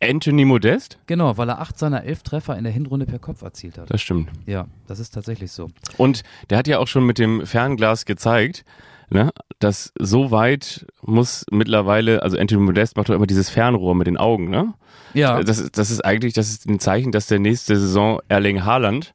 Anthony 0.09 0.45
Modest? 0.45 0.99
Genau, 1.07 1.37
weil 1.37 1.49
er 1.49 1.61
acht 1.61 1.79
seiner 1.79 2.05
elf 2.05 2.23
Treffer 2.23 2.57
in 2.57 2.65
der 2.65 2.73
Hinrunde 2.73 3.07
per 3.07 3.19
Kopf 3.19 3.43
erzielt 3.43 3.79
hat. 3.79 3.91
Das 3.91 4.01
stimmt. 4.01 4.31
Ja, 4.47 4.67
das 4.87 4.99
ist 4.99 5.11
tatsächlich 5.15 5.53
so. 5.53 5.69
Und 5.97 6.23
der 6.51 6.59
hat 6.59 6.67
ja 6.69 6.79
auch 6.79 6.89
schon 6.89 7.05
mit 7.07 7.19
dem 7.19 7.47
Fernglas 7.47 8.05
gezeigt, 8.05 8.65
ne, 9.11 9.31
dass 9.59 9.93
so 9.99 10.31
weit 10.31 10.87
muss 11.03 11.45
mittlerweile, 11.51 12.23
also 12.23 12.39
Anthony 12.39 12.63
Modest 12.63 12.97
macht 12.97 13.09
doch 13.09 13.15
immer 13.15 13.27
dieses 13.27 13.51
Fernrohr 13.51 13.95
mit 13.95 14.07
den 14.07 14.17
Augen, 14.17 14.51
ne? 14.51 14.75
Ja, 15.15 15.41
Das, 15.43 15.59
ist- 15.59 15.79
das 15.79 15.91
ist 15.91 16.05
eigentlich, 16.05 16.33
das 16.33 16.49
ist 16.49 16.67
ein 16.67 16.81
Zeichen, 16.81 17.13
dass 17.13 17.27
der 17.27 17.39
nächste 17.39 17.77
Saison 17.77 18.21
Erling 18.29 18.65
Haaland 18.65 19.15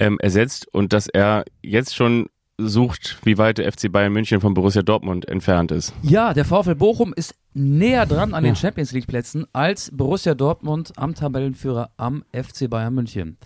ähm, 0.00 0.18
ersetzt 0.20 0.66
und 0.72 0.92
dass 0.92 1.06
er 1.06 1.44
jetzt 1.62 1.94
schon 1.94 2.26
sucht, 2.68 3.18
wie 3.24 3.38
weit 3.38 3.58
der 3.58 3.70
FC 3.72 3.90
Bayern 3.90 4.12
München 4.12 4.40
von 4.40 4.54
Borussia 4.54 4.82
Dortmund 4.82 5.28
entfernt 5.28 5.72
ist. 5.72 5.92
ja, 6.02 6.34
der 6.34 6.44
VfL 6.44 6.74
Bochum 6.74 7.12
ist 7.14 7.34
näher 7.54 8.06
dran 8.06 8.34
an 8.34 8.44
den 8.44 8.56
Champions 8.56 8.92
League 8.92 9.06
Plätzen 9.06 9.46
als 9.52 9.90
Borussia 9.92 10.34
Dortmund 10.34 10.92
am 10.96 11.14
Tabellenführer 11.14 11.90
am 11.96 12.24
FC 12.32 12.68
Bayern 12.70 12.94
München. 12.94 13.36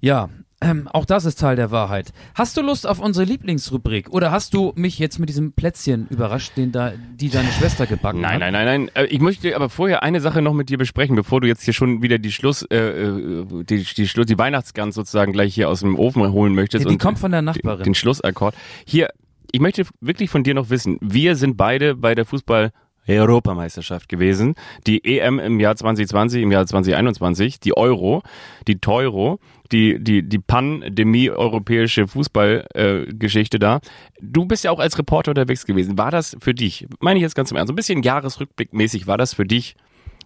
Ja, 0.00 0.28
ähm, 0.62 0.88
auch 0.88 1.04
das 1.06 1.24
ist 1.24 1.38
Teil 1.40 1.56
der 1.56 1.70
Wahrheit. 1.70 2.12
Hast 2.34 2.56
du 2.56 2.60
Lust 2.60 2.86
auf 2.86 2.98
unsere 2.98 3.24
Lieblingsrubrik 3.24 4.10
oder 4.10 4.30
hast 4.30 4.52
du 4.52 4.72
mich 4.76 4.98
jetzt 4.98 5.18
mit 5.18 5.28
diesem 5.30 5.52
Plätzchen 5.52 6.06
überrascht, 6.08 6.52
den 6.56 6.70
da, 6.70 6.92
die 7.14 7.30
deine 7.30 7.48
Schwester 7.50 7.86
gebacken 7.86 8.24
hat? 8.26 8.38
Nein, 8.38 8.52
nein, 8.52 8.66
nein, 8.66 8.90
nein. 8.94 9.04
Äh, 9.04 9.06
Ich 9.06 9.20
möchte 9.20 9.56
aber 9.56 9.70
vorher 9.70 10.02
eine 10.02 10.20
Sache 10.20 10.42
noch 10.42 10.52
mit 10.52 10.68
dir 10.68 10.76
besprechen, 10.76 11.16
bevor 11.16 11.40
du 11.40 11.48
jetzt 11.48 11.62
hier 11.62 11.72
schon 11.72 12.02
wieder 12.02 12.18
die 12.18 12.30
Schluss, 12.32 12.62
äh, 12.70 12.76
äh, 12.76 13.64
die, 13.64 13.84
die 13.84 14.08
Schluss, 14.08 14.26
die 14.26 14.38
Weihnachtsgans 14.38 14.94
sozusagen 14.94 15.32
gleich 15.32 15.54
hier 15.54 15.68
aus 15.68 15.80
dem 15.80 15.98
Ofen 15.98 16.30
holen 16.30 16.54
möchtest. 16.54 16.84
Die 16.84 16.88
und 16.88 16.98
kommt 16.98 17.18
von 17.18 17.30
der 17.30 17.40
den, 17.40 17.46
Nachbarin. 17.46 17.84
den 17.84 17.94
Schlussakkord. 17.94 18.54
Hier, 18.84 19.08
ich 19.52 19.60
möchte 19.60 19.84
wirklich 20.00 20.28
von 20.28 20.44
dir 20.44 20.54
noch 20.54 20.68
wissen, 20.70 20.98
wir 21.00 21.36
sind 21.36 21.56
beide 21.56 21.94
bei 21.96 22.14
der 22.14 22.26
Fußball 22.26 22.70
Europameisterschaft 23.08 24.08
gewesen. 24.08 24.54
Die 24.86 25.04
EM 25.18 25.38
im 25.38 25.58
Jahr 25.58 25.74
2020, 25.76 26.42
im 26.42 26.52
Jahr 26.52 26.66
2021, 26.66 27.60
die 27.60 27.76
Euro, 27.76 28.22
die 28.68 28.78
Teuro, 28.78 29.40
die, 29.72 30.02
die, 30.02 30.22
die 30.22 30.38
Pandemie-europäische 30.38 32.06
Fußballgeschichte 32.06 33.56
äh, 33.56 33.60
da. 33.60 33.80
Du 34.20 34.44
bist 34.46 34.64
ja 34.64 34.70
auch 34.70 34.80
als 34.80 34.98
Reporter 34.98 35.30
unterwegs 35.30 35.66
gewesen. 35.66 35.98
War 35.98 36.10
das 36.10 36.36
für 36.40 36.54
dich, 36.54 36.86
meine 37.00 37.18
ich 37.18 37.22
jetzt 37.22 37.34
ganz 37.34 37.50
im 37.50 37.56
Ernst, 37.56 37.68
so 37.68 37.72
ein 37.72 37.76
bisschen 37.76 38.02
Jahresrückblickmäßig, 38.02 39.06
war 39.06 39.18
das 39.18 39.34
für 39.34 39.44
dich 39.46 39.76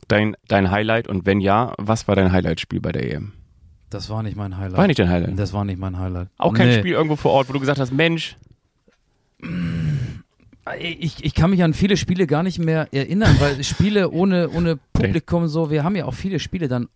dein, 0.09 0.37
dein 0.49 0.71
Highlight? 0.71 1.09
Und 1.09 1.27
wenn 1.27 1.41
ja, 1.41 1.75
was 1.79 2.09
war 2.09 2.17
dein 2.17 2.33
Highlightspiel 2.33 2.81
bei 2.81 2.93
der 2.93 3.13
EM? 3.13 3.33
Das 3.91 4.11
war 4.11 4.23
nicht 4.23 4.37
mein 4.37 4.57
Highlight. 4.57 4.77
War 4.77 4.87
nicht 4.87 4.99
dein 4.99 5.09
Highlight? 5.09 5.39
Das 5.39 5.53
war 5.53 5.65
nicht 5.65 5.79
mein 5.79 5.99
Highlight. 5.99 6.29
Auch 6.39 6.53
kein 6.53 6.69
Nee. 6.69 6.79
Spiel 6.79 6.93
irgendwo 6.93 7.17
vor 7.17 7.33
Ort, 7.33 7.49
wo 7.49 7.53
du 7.53 7.61
gesagt 7.61 7.79
hast, 7.79 7.93
Mensch, 7.93 8.37
Ich, 10.81 11.23
ich 11.23 11.35
kann 11.35 11.51
mich 11.51 11.63
an 11.63 11.75
viele 11.75 11.97
Spiele 11.97 12.27
gar 12.27 12.43
nicht 12.43 12.59
mehr 12.59 12.89
erinnern, 12.93 13.37
weil 13.39 13.63
Spiele 13.63 14.11
ohne, 14.11 14.49
ohne 14.49 14.79
Publikum 14.93 15.47
so, 15.47 15.71
wir 15.71 15.85
haben 15.85 15.95
ja 15.95 16.07
auch 16.07 16.15
viele 16.15 16.39
Spiele 16.41 16.69
dann, 16.69 16.89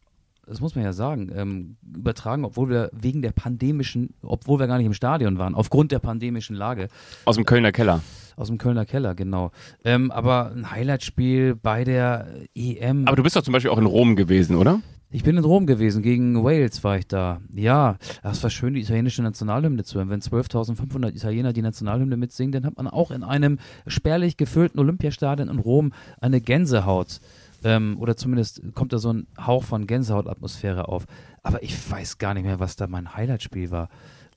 das 0.49 0.61
muss 0.61 0.75
man 0.75 0.85
ja 0.85 0.93
sagen, 0.93 1.31
ähm, 1.35 1.77
übertragen, 1.95 2.45
obwohl 2.45 2.71
wir 2.71 2.91
wegen 2.93 3.23
der 3.23 3.33
pandemischen, 3.33 4.15
obwohl 4.23 4.59
wir 4.59 4.67
gar 4.67 4.79
nicht 4.79 4.87
im 4.87 4.95
Stadion 4.95 5.39
waren, 5.39 5.55
aufgrund 5.55 5.93
der 5.93 5.99
pandemischen 5.99 6.57
Lage. 6.57 6.89
aus 7.25 7.37
dem 7.37 7.45
Kölner 7.45 7.73
Keller. 7.73 8.03
Aus 8.37 8.49
dem 8.49 8.59
Kölner 8.59 8.85
Keller, 8.87 9.15
genau. 9.15 9.51
Ähm, 9.85 10.11
aber 10.11 10.53
ein 10.55 10.71
Highlightspiel 10.71 11.57
bei 11.57 11.85
der 11.85 12.29
EM. 12.55 13.07
Aber 13.07 13.17
du 13.17 13.23
bist 13.23 13.37
doch 13.37 13.43
zum 13.43 13.53
Beispiel 13.53 13.71
auch 13.71 13.79
in 13.79 13.87
Rom 13.87 14.17
gewesen, 14.17 14.57
oder? 14.57 14.81
Ich 15.11 15.23
bin 15.23 15.39
in 15.39 15.45
Rom 15.45 15.67
gewesen, 15.67 16.03
gegen 16.03 16.45
Wales 16.45 16.85
war 16.85 16.99
ich 16.99 17.07
da. 17.07 17.41
Ja, 17.55 17.97
das 18.23 18.43
war 18.43 18.51
schön, 18.51 18.75
die 18.75 18.83
italienische 18.83 19.23
Nationalhymne 19.23 19.83
zu 19.83 19.97
hören. 19.97 20.11
Wenn 20.11 20.21
12.500 20.21 21.15
Italiener 21.15 21.55
die 21.55 21.63
Nationalhymne 21.63 22.19
mitsingen, 22.19 22.53
dann 22.53 22.67
hat 22.67 22.77
man 22.77 22.89
auch 22.89 23.11
in 23.11 23.25
einem 23.25 23.59
spärlich 23.87 24.37
gefüllten 24.37 24.79
Olympiastadion 24.79 25.49
in 25.49 25.59
Rom 25.59 25.95
eine 26.21 26.43
Gänsehaut. 26.43 27.21
Ähm, 27.65 27.97
oder 27.99 28.17
zumindest 28.17 28.63
kommt 28.75 28.93
da 28.93 28.99
so 28.99 29.13
ein 29.13 29.27
Hauch 29.39 29.65
von 29.65 29.87
Gänsehautatmosphäre 29.87 30.89
auf. 30.89 31.07
Aber 31.43 31.63
ich 31.63 31.75
weiß 31.91 32.19
gar 32.19 32.35
nicht 32.35 32.45
mehr, 32.45 32.61
was 32.61 32.77
da 32.77 32.87
mein 32.87 33.15
Highlightspiel 33.15 33.71
war. 33.71 33.89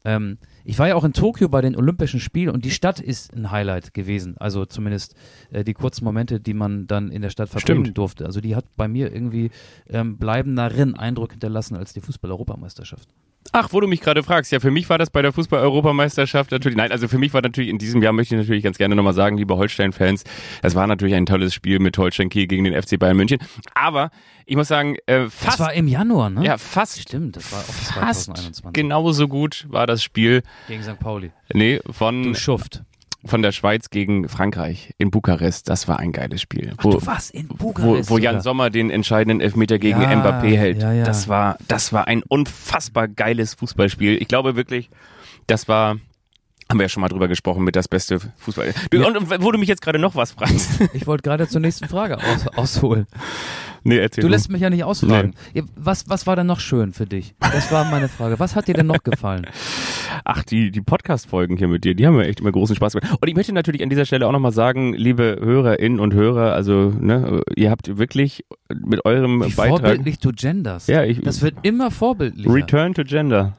Ähm, 0.03 0.37
ich 0.63 0.79
war 0.79 0.87
ja 0.87 0.95
auch 0.95 1.03
in 1.03 1.13
Tokio 1.13 1.47
bei 1.47 1.61
den 1.61 1.75
Olympischen 1.75 2.19
Spielen 2.19 2.49
und 2.49 2.65
die 2.65 2.71
Stadt 2.71 2.99
ist 2.99 3.33
ein 3.33 3.51
Highlight 3.51 3.93
gewesen. 3.93 4.35
Also 4.37 4.65
zumindest 4.65 5.15
äh, 5.51 5.63
die 5.63 5.73
kurzen 5.73 6.03
Momente, 6.05 6.39
die 6.39 6.53
man 6.53 6.87
dann 6.87 7.11
in 7.11 7.21
der 7.21 7.29
Stadt 7.29 7.49
verbringen 7.49 7.85
Stimmt. 7.85 7.97
durfte. 7.97 8.25
Also 8.25 8.41
die 8.41 8.55
hat 8.55 8.65
bei 8.75 8.87
mir 8.87 9.13
irgendwie 9.13 9.51
ähm, 9.89 10.17
bleibenderen 10.17 10.95
Eindruck 10.95 11.31
hinterlassen 11.31 11.75
als 11.75 11.93
die 11.93 12.01
Fußball-Europameisterschaft. 12.01 13.09
Ach, 13.53 13.69
wo 13.71 13.79
du 13.81 13.87
mich 13.87 13.99
gerade 14.01 14.23
fragst, 14.23 14.51
ja, 14.51 14.59
für 14.59 14.71
mich 14.71 14.89
war 14.89 14.97
das 14.97 15.09
bei 15.09 15.21
der 15.21 15.33
Fußball-Europameisterschaft 15.33 16.51
natürlich, 16.51 16.77
nein, 16.77 16.91
also 16.91 17.07
für 17.07 17.17
mich 17.17 17.33
war 17.33 17.41
natürlich 17.41 17.69
in 17.69 17.77
diesem 17.79 18.01
Jahr, 18.01 18.13
möchte 18.13 18.35
ich 18.35 18.39
natürlich 18.41 18.63
ganz 18.63 18.77
gerne 18.77 18.95
nochmal 18.95 19.13
sagen, 19.13 19.37
liebe 19.37 19.57
Holstein-Fans, 19.57 20.23
es 20.61 20.75
war 20.75 20.87
natürlich 20.87 21.15
ein 21.15 21.25
tolles 21.25 21.53
Spiel 21.53 21.79
mit 21.79 21.97
Holstein 21.97 22.29
Kiel 22.29 22.47
gegen 22.47 22.63
den 22.63 22.79
FC 22.81 22.97
Bayern 22.99 23.17
München, 23.17 23.39
aber 23.73 24.11
ich 24.45 24.55
muss 24.55 24.67
sagen, 24.67 24.95
äh, 25.05 25.23
Das 25.23 25.33
fast, 25.33 25.59
war 25.59 25.73
im 25.73 25.87
Januar, 25.87 26.29
ne? 26.29 26.45
ja, 26.45 26.57
fast, 26.57 27.01
Stimmt, 27.01 27.35
das 27.35 27.51
war 27.51 27.59
auch 27.59 27.63
fast 27.63 28.25
2021. 28.25 28.73
genauso 28.73 29.27
gut 29.27 29.65
war 29.69 29.85
das 29.87 30.01
Spiel, 30.03 30.43
Gegen 30.67 30.83
St. 30.83 30.99
Pauli. 30.99 31.31
nee, 31.53 31.79
Du 31.83 31.91
von, 31.93 32.35
Schuft. 32.35 32.83
Von 33.25 33.41
der 33.41 33.51
Schweiz 33.51 33.89
gegen 33.89 34.27
Frankreich 34.27 34.93
in 34.97 35.11
Bukarest, 35.11 35.69
das 35.69 35.87
war 35.87 35.99
ein 35.99 36.11
geiles 36.11 36.41
Spiel. 36.41 36.73
Wo, 36.81 36.91
du 36.91 37.05
warst 37.05 37.31
in 37.31 37.47
wo, 37.49 37.71
Bukarest 37.73 38.09
wo 38.09 38.17
Jan 38.17 38.33
sogar. 38.35 38.41
Sommer 38.41 38.69
den 38.69 38.89
entscheidenden 38.89 39.41
Elfmeter 39.41 39.77
gegen 39.79 40.01
Ja, 40.01 40.11
Mbappé 40.11 40.55
hält. 40.57 40.81
ja, 40.81 40.91
ja. 40.93 41.03
Das 41.03 41.27
war, 41.27 41.57
das 41.67 41.93
war 41.93 42.07
ein 42.07 42.23
unfassbar 42.23 43.07
geiles 43.07 43.53
Fußballspiel. 43.55 44.21
Ich 44.21 44.27
glaube 44.27 44.55
wirklich, 44.55 44.89
das 45.47 45.67
war, 45.67 45.97
haben 46.71 46.79
wir 46.79 46.85
ja 46.85 46.89
schon 46.89 47.01
mal 47.01 47.09
drüber 47.09 47.27
gesprochen, 47.27 47.63
mit 47.63 47.75
das 47.75 47.87
beste 47.87 48.19
Fußball. 48.37 48.73
Ja. 48.93 49.05
Und, 49.07 49.17
und 49.17 49.43
wo 49.43 49.51
du 49.51 49.59
mich 49.59 49.69
jetzt 49.69 49.81
gerade 49.81 49.99
noch 49.99 50.15
was 50.15 50.31
fragst. 50.31 50.69
Ich 50.93 51.05
wollte 51.07 51.21
gerade 51.23 51.47
zur 51.47 51.61
nächsten 51.61 51.87
Frage 51.87 52.17
aus, 52.17 52.47
ausholen. 52.55 53.05
nee, 53.83 53.97
erzähl 53.97 54.23
Du 54.23 54.27
lässt 54.27 54.49
mich 54.51 54.61
ja 54.61 54.69
nicht 54.69 54.83
ausfragen. 54.83 55.33
Nee. 55.53 55.63
Was, 55.75 56.09
was 56.09 56.25
war 56.27 56.35
denn 56.35 56.47
noch 56.47 56.59
schön 56.59 56.91
für 56.93 57.05
dich? 57.05 57.35
Das 57.39 57.71
war 57.71 57.85
meine 57.85 58.07
Frage. 58.09 58.39
Was 58.39 58.55
hat 58.55 58.67
dir 58.67 58.73
denn 58.73 58.87
noch 58.87 59.03
gefallen? 59.03 59.45
Ach, 60.25 60.43
die, 60.43 60.71
die 60.71 60.81
Podcast-Folgen 60.81 61.57
hier 61.57 61.67
mit 61.67 61.83
dir, 61.83 61.95
die 61.95 62.05
haben 62.05 62.15
mir 62.17 62.27
echt 62.27 62.39
immer 62.41 62.51
großen 62.51 62.75
Spaß 62.75 62.93
gemacht. 62.93 63.17
Und 63.21 63.27
ich 63.27 63.35
möchte 63.35 63.53
natürlich 63.53 63.81
an 63.83 63.89
dieser 63.89 64.05
Stelle 64.05 64.27
auch 64.27 64.31
nochmal 64.31 64.51
sagen, 64.51 64.93
liebe 64.93 65.37
Hörerinnen 65.41 65.99
und 65.99 66.13
Hörer, 66.13 66.53
also, 66.53 66.93
ne, 66.99 67.41
ihr 67.55 67.69
habt 67.71 67.97
wirklich 67.97 68.45
mit 68.73 69.05
eurem 69.05 69.43
Wie 69.45 69.53
Beitrag 69.53 69.79
vorbildlich 69.79 70.19
du 70.19 70.31
genders. 70.31 70.87
Ja, 70.87 71.03
ich- 71.03 71.21
das 71.21 71.41
wird 71.41 71.55
immer 71.63 71.91
vorbildlicher. 71.91 72.53
Return 72.53 72.93
to 72.93 73.03
Gender. 73.03 73.57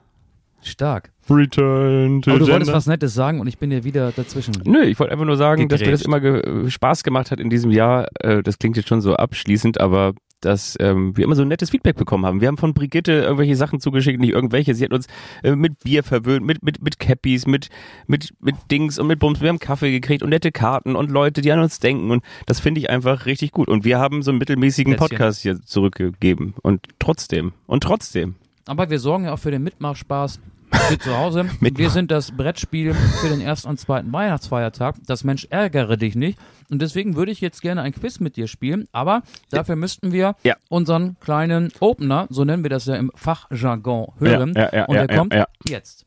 Stark. 0.62 1.10
Return 1.30 2.22
to 2.22 2.30
Aber 2.30 2.40
du 2.40 2.48
wolltest 2.48 2.72
was 2.72 2.86
Nettes 2.86 3.14
sagen 3.14 3.40
und 3.40 3.46
ich 3.46 3.58
bin 3.58 3.70
dir 3.70 3.84
wieder 3.84 4.12
dazwischen. 4.12 4.54
Nö, 4.64 4.82
ich 4.82 4.98
wollte 4.98 5.12
einfach 5.12 5.24
nur 5.24 5.36
sagen, 5.36 5.68
dass 5.68 5.80
mir 5.80 5.90
das 5.90 6.02
Gegrätscht. 6.02 6.06
immer 6.06 6.42
ge 6.42 6.70
Spaß 6.70 7.04
gemacht 7.04 7.30
hat 7.30 7.40
in 7.40 7.48
diesem 7.50 7.70
Jahr. 7.70 8.08
Äh, 8.20 8.42
das 8.42 8.58
klingt 8.58 8.76
jetzt 8.76 8.88
schon 8.88 9.00
so 9.00 9.14
abschließend, 9.14 9.80
aber 9.80 10.14
dass 10.40 10.76
ähm, 10.80 11.16
wir 11.16 11.24
immer 11.24 11.36
so 11.36 11.44
nettes 11.44 11.70
Feedback 11.70 11.96
bekommen 11.96 12.26
haben. 12.26 12.40
Wir 12.40 12.48
haben 12.48 12.58
von 12.58 12.74
Brigitte 12.74 13.12
irgendwelche 13.12 13.56
Sachen 13.56 13.80
zugeschickt, 13.80 14.20
nicht 14.20 14.32
irgendwelche. 14.32 14.74
Sie 14.74 14.84
hat 14.84 14.92
uns 14.92 15.06
äh, 15.42 15.54
mit 15.54 15.78
Bier 15.80 16.02
verwöhnt, 16.02 16.44
mit 16.44 16.62
mit 16.62 16.82
mit 16.82 16.98
Cappies, 16.98 17.46
mit 17.46 17.68
mit 18.06 18.34
mit 18.40 18.56
Dings 18.70 18.98
und 18.98 19.06
mit 19.06 19.18
Bums. 19.18 19.40
Wir 19.40 19.48
haben 19.48 19.58
Kaffee 19.58 19.92
gekriegt 19.92 20.22
und 20.22 20.30
nette 20.30 20.52
Karten 20.52 20.96
und 20.96 21.10
Leute, 21.10 21.40
die 21.40 21.52
an 21.52 21.60
uns 21.60 21.78
denken 21.78 22.10
und 22.10 22.24
das 22.46 22.60
finde 22.60 22.80
ich 22.80 22.90
einfach 22.90 23.26
richtig 23.26 23.52
gut. 23.52 23.68
Und 23.68 23.84
wir 23.84 23.98
haben 23.98 24.22
so 24.22 24.30
einen 24.30 24.38
mittelmäßigen 24.38 24.96
Plätzchen. 24.96 25.16
Podcast 25.16 25.42
hier 25.42 25.60
zurückgegeben 25.62 26.54
und 26.62 26.86
trotzdem 26.98 27.52
und 27.66 27.82
trotzdem. 27.82 28.34
Aber 28.66 28.90
wir 28.90 28.98
sorgen 28.98 29.24
ja 29.24 29.32
auch 29.32 29.38
für 29.38 29.50
den 29.50 29.62
Mitmachspaß 29.62 30.40
für 30.72 30.98
zu 30.98 31.16
Hause. 31.16 31.48
Wir 31.60 31.90
sind 31.90 32.10
das 32.10 32.32
Brettspiel 32.32 32.94
für 32.94 33.28
den 33.28 33.40
ersten 33.40 33.68
und 33.68 33.78
zweiten 33.78 34.12
Weihnachtsfeiertag. 34.12 34.96
Das 35.06 35.24
Mensch 35.24 35.46
ärgere 35.50 35.96
dich 35.96 36.14
nicht. 36.14 36.38
Und 36.70 36.80
deswegen 36.80 37.16
würde 37.16 37.32
ich 37.32 37.40
jetzt 37.40 37.60
gerne 37.62 37.82
ein 37.82 37.92
Quiz 37.92 38.20
mit 38.20 38.36
dir 38.36 38.48
spielen. 38.48 38.86
Aber 38.92 39.22
dafür 39.50 39.76
müssten 39.76 40.12
wir 40.12 40.34
Ja. 40.42 40.56
unseren 40.68 41.16
kleinen 41.20 41.72
Opener, 41.80 42.26
so 42.30 42.44
nennen 42.44 42.62
wir 42.62 42.70
das 42.70 42.86
ja 42.86 42.96
im 42.96 43.10
Fachjargon, 43.14 44.12
hören. 44.18 44.54
Ja, 44.56 44.62
ja, 44.62 44.70
ja, 44.78 44.84
und 44.86 44.94
der 44.94 45.06
ja, 45.10 45.16
kommt 45.18 45.34
ja. 45.34 45.46
jetzt. 45.68 46.06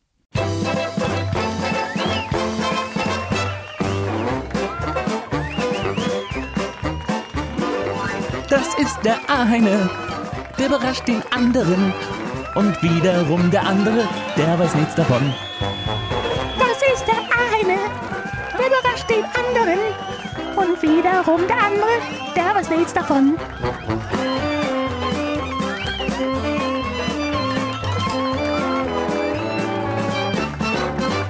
Das 8.49 8.73
ist 8.79 8.99
der 9.03 9.17
eine, 9.27 9.89
der 10.57 10.67
überrascht 10.67 11.07
den 11.07 11.21
anderen. 11.31 11.93
Und 12.55 12.81
wiederum 12.81 13.51
der 13.51 13.67
andere, 13.67 14.07
der 14.37 14.57
weiß 14.57 14.75
nichts 14.75 14.95
davon. 14.95 15.33
Das 16.57 16.77
ist 16.93 17.05
der 17.05 17.17
eine, 17.17 17.77
der 18.57 18.67
überrascht 18.67 19.09
den 19.09 19.25
anderen. 19.25 19.79
Und 20.55 20.81
wiederum 20.81 21.45
der 21.47 21.61
andere, 21.61 21.99
der 22.33 22.55
weiß 22.55 22.69
nichts 22.69 22.93
davon. 22.93 23.37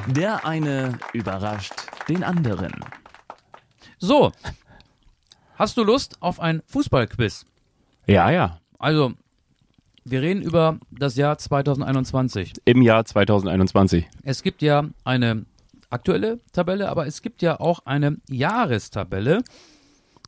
Der 0.06 0.46
eine 0.46 1.00
überrascht 1.14 1.74
den 2.08 2.24
anderen. 2.24 2.72
So. 3.98 4.32
Hast 5.56 5.76
du 5.78 5.84
Lust 5.84 6.22
auf 6.22 6.40
ein 6.40 6.62
Fußballquiz? 6.68 7.46
Ja, 8.06 8.30
ja. 8.30 8.60
Also, 8.78 9.14
wir 10.06 10.22
reden 10.22 10.42
über 10.44 10.78
das 10.92 11.16
Jahr 11.16 11.38
2021. 11.38 12.54
Im 12.66 12.82
Jahr 12.82 13.04
2021. 13.04 14.06
Es 14.24 14.44
gibt 14.44 14.62
ja 14.62 14.86
eine 15.04 15.46
aktuelle 15.90 16.40
Tabelle, 16.54 16.90
aber 16.90 17.08
es 17.08 17.22
gibt 17.22 17.42
ja 17.42 17.60
auch 17.60 17.80
eine 17.86 18.18
Jahrestabelle. 18.30 19.42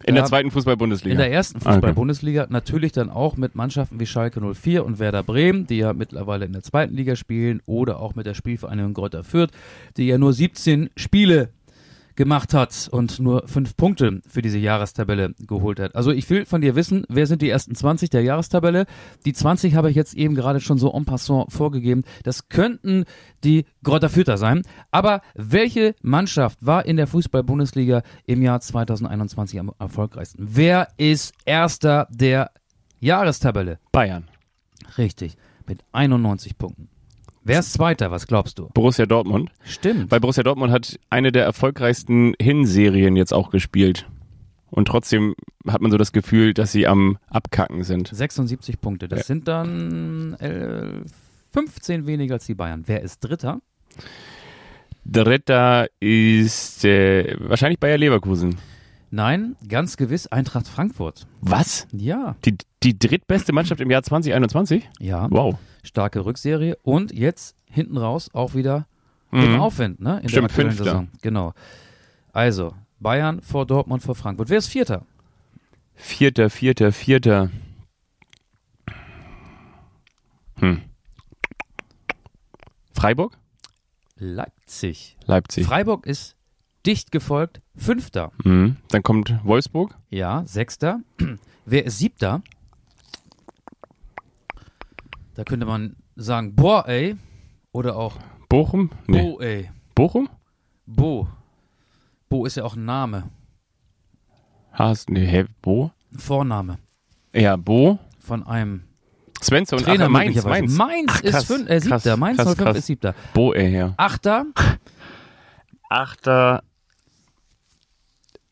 In 0.04 0.14
der 0.14 0.26
zweiten 0.26 0.52
Fußball-Bundesliga. 0.52 1.12
In 1.12 1.18
der 1.18 1.32
ersten 1.32 1.58
Ah, 1.58 1.62
okay. 1.62 1.74
Fußball-Bundesliga 1.74 2.48
natürlich 2.50 2.92
dann 2.92 3.10
auch 3.10 3.36
mit 3.36 3.56
Mannschaften 3.56 4.00
wie 4.00 4.06
Schalke 4.06 4.42
04 4.42 4.86
und 4.86 5.00
Werder 5.00 5.24
Bremen, 5.24 5.66
die 5.66 5.78
ja 5.78 5.94
mittlerweile 5.94 6.46
in 6.46 6.54
der 6.54 6.62
zweiten 6.62 6.96
Liga 6.96 7.16
spielen, 7.16 7.62
oder 7.66 8.00
auch 8.00 8.14
mit 8.14 8.26
der 8.28 8.36
Spielvereinigung 8.36 8.94
Greuther 8.94 9.24
Fürth, 9.24 9.52
die 9.98 10.06
ja 10.08 10.18
nur 10.20 10.34
17 10.34 10.90
Spiele 10.96 11.50
gemacht 12.18 12.53
hat 12.53 12.89
und 12.91 13.20
nur 13.20 13.47
fünf 13.47 13.78
Punkte 13.78 14.22
für 14.28 14.41
diese 14.41 14.57
Jahrestabelle 14.57 15.34
geholt 15.39 15.80
hat. 15.80 15.95
Also 15.95 16.11
ich 16.11 16.30
will 16.30 16.45
von 16.45 16.59
dir 16.59 16.76
wissen, 16.76 17.05
wer 17.07 17.28
sind 17.28 17.41
die 17.41 17.49
ersten 17.49 17.76
20 17.76 18.09
der 18.09 18.24
Jahrestabelle? 18.24 18.86
Die 19.26 19.32
20 19.32 19.76
habe 19.76 19.89
ich 19.89 19.95
jetzt 19.95 20.15
eben 20.15 20.36
gerade 20.36 20.59
schon 20.59 20.78
so 20.78 20.91
en 20.91 21.05
passant 21.05 21.53
vorgegeben. 21.53 22.03
Das 22.24 22.49
könnten 22.49 23.05
die 23.43 23.65
Greuther 23.84 24.09
Fürther 24.09 24.38
sein. 24.38 24.63
Aber 24.91 25.22
welche 25.36 25.95
Mannschaft 26.01 26.65
war 26.65 26.86
in 26.86 26.97
der 26.97 27.07
Fußball-Bundesliga 27.07 28.01
im 28.26 28.41
Jahr 28.41 28.59
2021 28.59 29.59
am 29.59 29.72
erfolgreichsten? 29.80 30.43
Wer 30.49 30.89
ist 30.97 31.34
Erster 31.45 32.07
der 32.09 32.51
Jahrestabelle? 32.99 33.80
Bayern. 33.91 34.28
Richtig, 34.97 35.38
mit 35.68 35.84
91 35.91 36.57
Punkten. 36.57 36.89
Wer 37.48 37.60
ist 37.60 37.74
Zweiter? 37.74 38.12
Was 38.12 38.28
glaubst 38.28 38.60
du? 38.60 38.70
Borussia 38.74 39.06
Dortmund. 39.06 39.50
Stimmt. 39.64 40.12
Weil 40.12 40.20
Borussia 40.20 40.43
Dortmund 40.43 40.72
hat 40.74 41.00
eine 41.10 41.32
der 41.32 41.45
erfolgreichsten 41.45 42.34
Hinserien 42.41 43.16
jetzt 43.16 43.34
auch 43.34 43.50
gespielt. 43.52 44.06
Und 44.70 44.89
trotzdem 44.89 45.34
hat 45.66 45.82
man 45.82 45.91
so 45.91 45.98
das 45.98 46.12
Gefühl, 46.12 46.54
dass 46.54 46.74
sie 46.74 46.88
am 46.88 47.18
Abkacken 47.30 47.84
sind. 47.84 48.10
76 48.14 48.82
Punkte. 48.82 49.08
Das 49.08 49.20
Ja. 49.20 49.26
sind 49.26 49.48
dann 49.48 50.34
äh, 50.36 51.06
15 51.54 52.06
weniger 52.06 52.34
als 52.36 52.45
die 52.48 52.54
Bayern. 52.56 52.84
Wer 52.86 53.02
ist 53.02 53.20
Dritter? 53.22 53.62
Dritter 55.06 55.88
ist 56.02 56.84
äh, 56.84 57.36
wahrscheinlich 57.39 57.80
Bayer 57.80 57.98
Leverkusen. 57.98 58.58
Nein, 59.10 59.56
ganz 59.70 59.95
gewiss 59.95 60.28
Eintracht 60.28 60.68
Frankfurt. 60.68 61.28
Was? 61.39 61.88
Ja, 61.93 62.36
Die, 62.43 62.58
die 62.84 63.00
drittbeste 63.00 63.54
Mannschaft 63.54 63.80
im 63.80 63.89
Jahr 63.89 64.04
2021? 64.04 64.88
ja. 65.00 65.28
Wow. 65.32 65.56
Starke 65.88 66.26
Rückserie. 66.26 66.78
Und 66.84 67.12
jetzt 67.12 67.56
hinten 67.70 67.98
raus 67.98 68.30
auch 68.34 68.54
wieder 68.54 68.88
im 69.32 69.54
Mhm. 69.54 69.60
Aufwind, 69.60 70.00
ne? 70.00 70.20
In 70.22 70.30
Stimmt, 70.30 70.34
der 70.36 70.44
aktuellen 70.46 70.68
Fünfter. 70.72 70.84
Saison. 70.86 71.08
Genau. 71.22 71.54
Also, 72.32 72.74
Bayern 73.00 73.42
vor 73.42 73.66
Dortmund 73.66 74.04
vor 74.04 74.16
Frankfurt. 74.16 74.50
Wer 74.50 74.58
ist 74.60 74.68
Vierter? 74.68 75.06
Vierter, 75.96 76.50
vierter, 76.50 76.92
vierter. 76.92 77.50
Hm. 80.60 80.82
Freiburg? 82.94 83.38
Leipzig. 84.16 85.18
Leipzig. 85.26 85.66
Freiburg 85.68 86.06
ist 86.08 86.36
dicht 86.86 87.12
gefolgt. 87.12 87.62
Fünfter. 87.76 88.32
Mhm. 88.44 88.78
Dann 88.90 89.04
kommt 89.04 89.40
Wolfsburg. 89.44 89.96
Ja, 90.10 90.44
Sechster. 90.46 91.02
Wer 91.66 91.86
ist 91.86 92.00
Siebter? 92.00 92.42
Da 95.38 95.44
könnte 95.44 95.68
man 95.68 95.96
sagen, 96.16 96.56
boah, 96.56 96.88
ey. 96.88 97.16
Oder 97.72 97.96
auch 97.96 98.18
Bochum? 98.50 98.90
Nee. 99.06 99.22
Bo, 99.22 99.40
ey. 99.40 99.70
Bochum? 99.94 100.30
Bo. 100.88 101.28
Bo 102.28 102.48
ist 102.48 102.58
ja 102.58 102.64
auch 102.64 102.76
ein 102.76 102.86
Name. 102.86 103.30
Hast, 104.72 105.12
nee, 105.12 105.28
hä, 105.28 105.46
Bo? 105.62 105.92
Ein 106.12 106.18
Vorname. 106.18 106.80
Ja, 107.36 107.56
Bo. 107.56 108.00
Von 108.18 108.48
einem 108.48 108.86
Svensson. 109.40 109.78
Trainer 109.78 110.06
ach, 110.06 110.10
Mainz. 110.10 110.44
Mainz. 110.44 110.76
Mainz 110.76 111.12
Ach, 111.12 111.22
ist 111.22 111.32
krass, 111.32 111.46
fün 111.46 111.68
äh, 111.68 111.82
Siebter. 111.82 112.00
krass, 112.00 112.18
Mainz 112.18 112.38
krass, 112.38 112.56
05 112.56 112.58
krass. 112.58 112.78
ist 112.78 112.86
Siebter. 112.88 113.16
Bo, 113.36 113.54
ey, 113.54 113.78
ja. 113.78 113.94
Achter. 113.96 114.48
Achter 115.88 116.64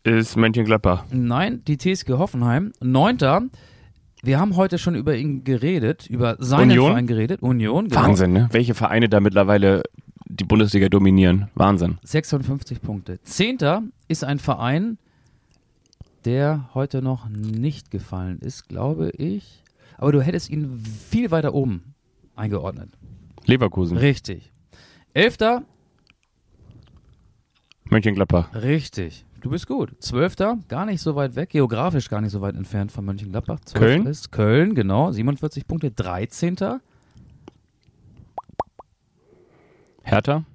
ist 0.03 0.35
Mönchengladbach. 0.35 1.05
Nein, 1.09 1.63
die 1.65 1.79
TSG 1.79 2.09
Hoffenheim. 2.11 2.73
Neunter. 2.79 3.41
Wir 4.25 4.39
haben 4.39 4.55
heute 4.55 4.79
schon 4.79 4.95
über 4.95 5.15
ihn 5.15 5.43
geredet, 5.43 6.07
über 6.09 6.37
seinen 6.39 6.71
Union? 6.71 6.87
Verein 6.87 7.07
geredet. 7.07 7.41
Union, 7.43 7.89
genau. 7.89 8.01
Wahnsinn, 8.01 8.33
ne? 8.33 8.49
Welche 8.51 8.73
Vereine 8.73 9.07
da 9.07 9.19
mittlerweile 9.19 9.83
die 10.25 10.43
Bundesliga 10.43 10.89
dominieren. 10.89 11.49
Wahnsinn. 11.53 11.99
56 12.03 12.81
Punkte. 12.81 13.21
Zehnter 13.21 13.83
ist 14.07 14.23
ein 14.23 14.39
Verein, 14.39 14.97
der 16.25 16.69
heute 16.73 17.03
noch 17.03 17.29
nicht 17.29 17.91
gefallen 17.91 18.39
ist, 18.39 18.67
glaube 18.67 19.11
ich. 19.11 19.63
Aber 19.97 20.11
du 20.11 20.21
hättest 20.21 20.49
ihn 20.49 20.83
viel 21.09 21.29
weiter 21.29 21.53
oben 21.53 21.93
eingeordnet. 22.35 22.89
Leverkusen. 23.45 23.97
Richtig. 23.97 24.51
Elfter, 25.13 25.63
Mönchengladbach. 27.85 28.55
richtig. 28.55 29.24
Du 29.45 29.51
bist 29.51 29.67
gut. 29.67 29.91
Zwölfter, 29.99 30.57
gar 30.69 30.87
nicht 30.87 31.03
so 31.03 31.15
weit 31.15 31.35
weg, 31.35 31.51
geografisch 31.51 32.09
gar 32.09 32.19
nicht 32.19 32.31
so 32.31 32.41
weit 32.41 32.55
entfernt 32.55 32.91
von 32.91 33.05
Mönchengladbach. 33.05 33.59
Zwölfter 33.59 33.79
Köln? 33.79 34.07
Ist 34.07 34.31
Köln, 34.31 34.73
genau, 34.73 35.11
47 35.11 35.67
Punkte. 35.67 35.91
13. 35.91 36.55
Hertha. 40.01 40.45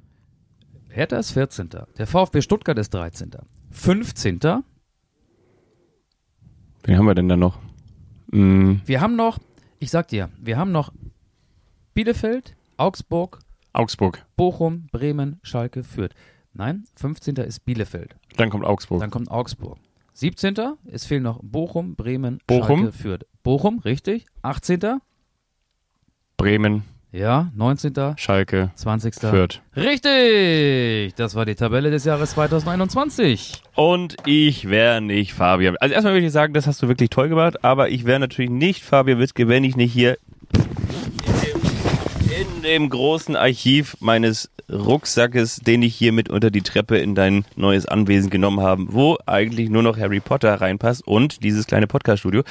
Hertha 0.89 1.19
ist 1.19 1.31
14. 1.31 1.71
Der 1.99 2.07
VfB 2.09 2.43
Stuttgart 2.43 2.77
ist 2.79 2.93
13. 2.93 3.31
15. 3.71 4.41
Wen 6.83 6.99
haben 6.99 7.07
wir 7.07 7.15
denn 7.15 7.29
da 7.29 7.37
noch? 7.37 7.61
Hm, 8.33 8.81
Wir 8.87 9.01
haben 9.01 9.15
noch, 9.15 9.39
ich 9.79 9.93
sag 9.93 10.09
dir, 10.09 10.31
wir 10.37 10.59
haben 10.59 10.73
noch 10.73 10.93
Bielefeld, 11.95 12.57
Augsburg, 12.77 13.39
Augsburg. 13.73 14.27
Bochum, 14.37 14.89
Bremen, 14.91 15.39
Schalke, 15.45 15.85
Fürth. 15.85 16.17
Nein, 16.53 16.85
15. 16.97 17.37
ist 17.37 17.65
Bielefeld. 17.65 18.17
Dann 18.37 18.51
kommt 18.51 18.65
Augsburg. 18.65 19.01
Dann 19.01 19.11
kommt 19.11 19.31
Augsburg. 19.31 19.79
17. 20.15 20.55
Es 20.91 21.07
fehlen 21.07 21.23
noch 21.23 21.41
Bochum, 21.43 21.95
Bremen, 21.95 22.41
Bochum? 22.47 22.81
Schalke, 22.81 22.93
Fürth. 22.93 23.27
Bochum, 23.43 23.79
richtig. 23.79 24.27
18. 24.43 25.01
Bremen, 26.37 26.83
Ja, 27.13 27.51
19. 27.55 27.95
Schalke, 28.17 28.71
20. 28.75 29.15
Fürth. 29.15 29.61
Richtig! 29.77 31.15
Das 31.15 31.35
war 31.35 31.45
die 31.45 31.55
Tabelle 31.55 31.91
des 31.91 32.05
Jahres 32.05 32.33
2021. 32.33 33.63
Und 33.75 34.17
ich 34.27 34.69
wäre 34.69 35.01
nicht 35.01 35.33
Fabian. 35.35 35.77
Also 35.79 35.95
erstmal 35.95 36.15
würde 36.15 36.27
ich 36.27 36.33
sagen, 36.33 36.55
das 36.55 36.67
hast 36.67 36.83
du 36.83 36.89
wirklich 36.89 37.11
toll 37.11 37.29
gemacht, 37.29 37.65
aber 37.65 37.89
ich 37.91 38.05
wäre 38.05 38.21
natürlich 38.21 38.51
nicht 38.51 38.83
Fabian 38.83 39.19
Witzke, 39.19 39.49
wenn 39.49 39.65
ich 39.65 39.77
nicht 39.77 39.93
hier 39.93 40.19
dem 42.63 42.89
großen 42.89 43.37
Archiv 43.37 43.97
meines 44.01 44.51
Rucksackes, 44.71 45.57
den 45.57 45.83
ich 45.83 45.95
hier 45.95 46.13
mit 46.13 46.29
unter 46.29 46.51
die 46.51 46.63
Treppe 46.63 46.99
in 46.99 47.15
dein 47.15 47.45
neues 47.57 47.87
Anwesen 47.87 48.31
genommen 48.31 48.61
habe, 48.61 48.85
wo 48.89 49.19
eigentlich 49.27 49.69
nur 49.69 49.83
noch 49.83 49.99
Harry 49.99 50.21
Potter 50.21 50.61
reinpasst 50.61 51.07
und 51.07 51.43
dieses 51.43 51.67
kleine 51.67 51.87
Podcast-Studio. 51.87 52.43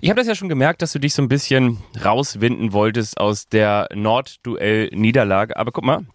Ich 0.00 0.08
habe 0.08 0.18
das 0.18 0.28
ja 0.28 0.34
schon 0.34 0.48
gemerkt, 0.48 0.82
dass 0.82 0.92
du 0.92 0.98
dich 0.98 1.12
so 1.12 1.20
ein 1.22 1.28
bisschen 1.28 1.78
rauswinden 2.02 2.72
wolltest 2.72 3.18
aus 3.18 3.48
der 3.48 3.88
Nordduell-Niederlage. 3.94 5.56
Aber 5.56 5.72
guck 5.72 5.84
mal, 5.84 6.06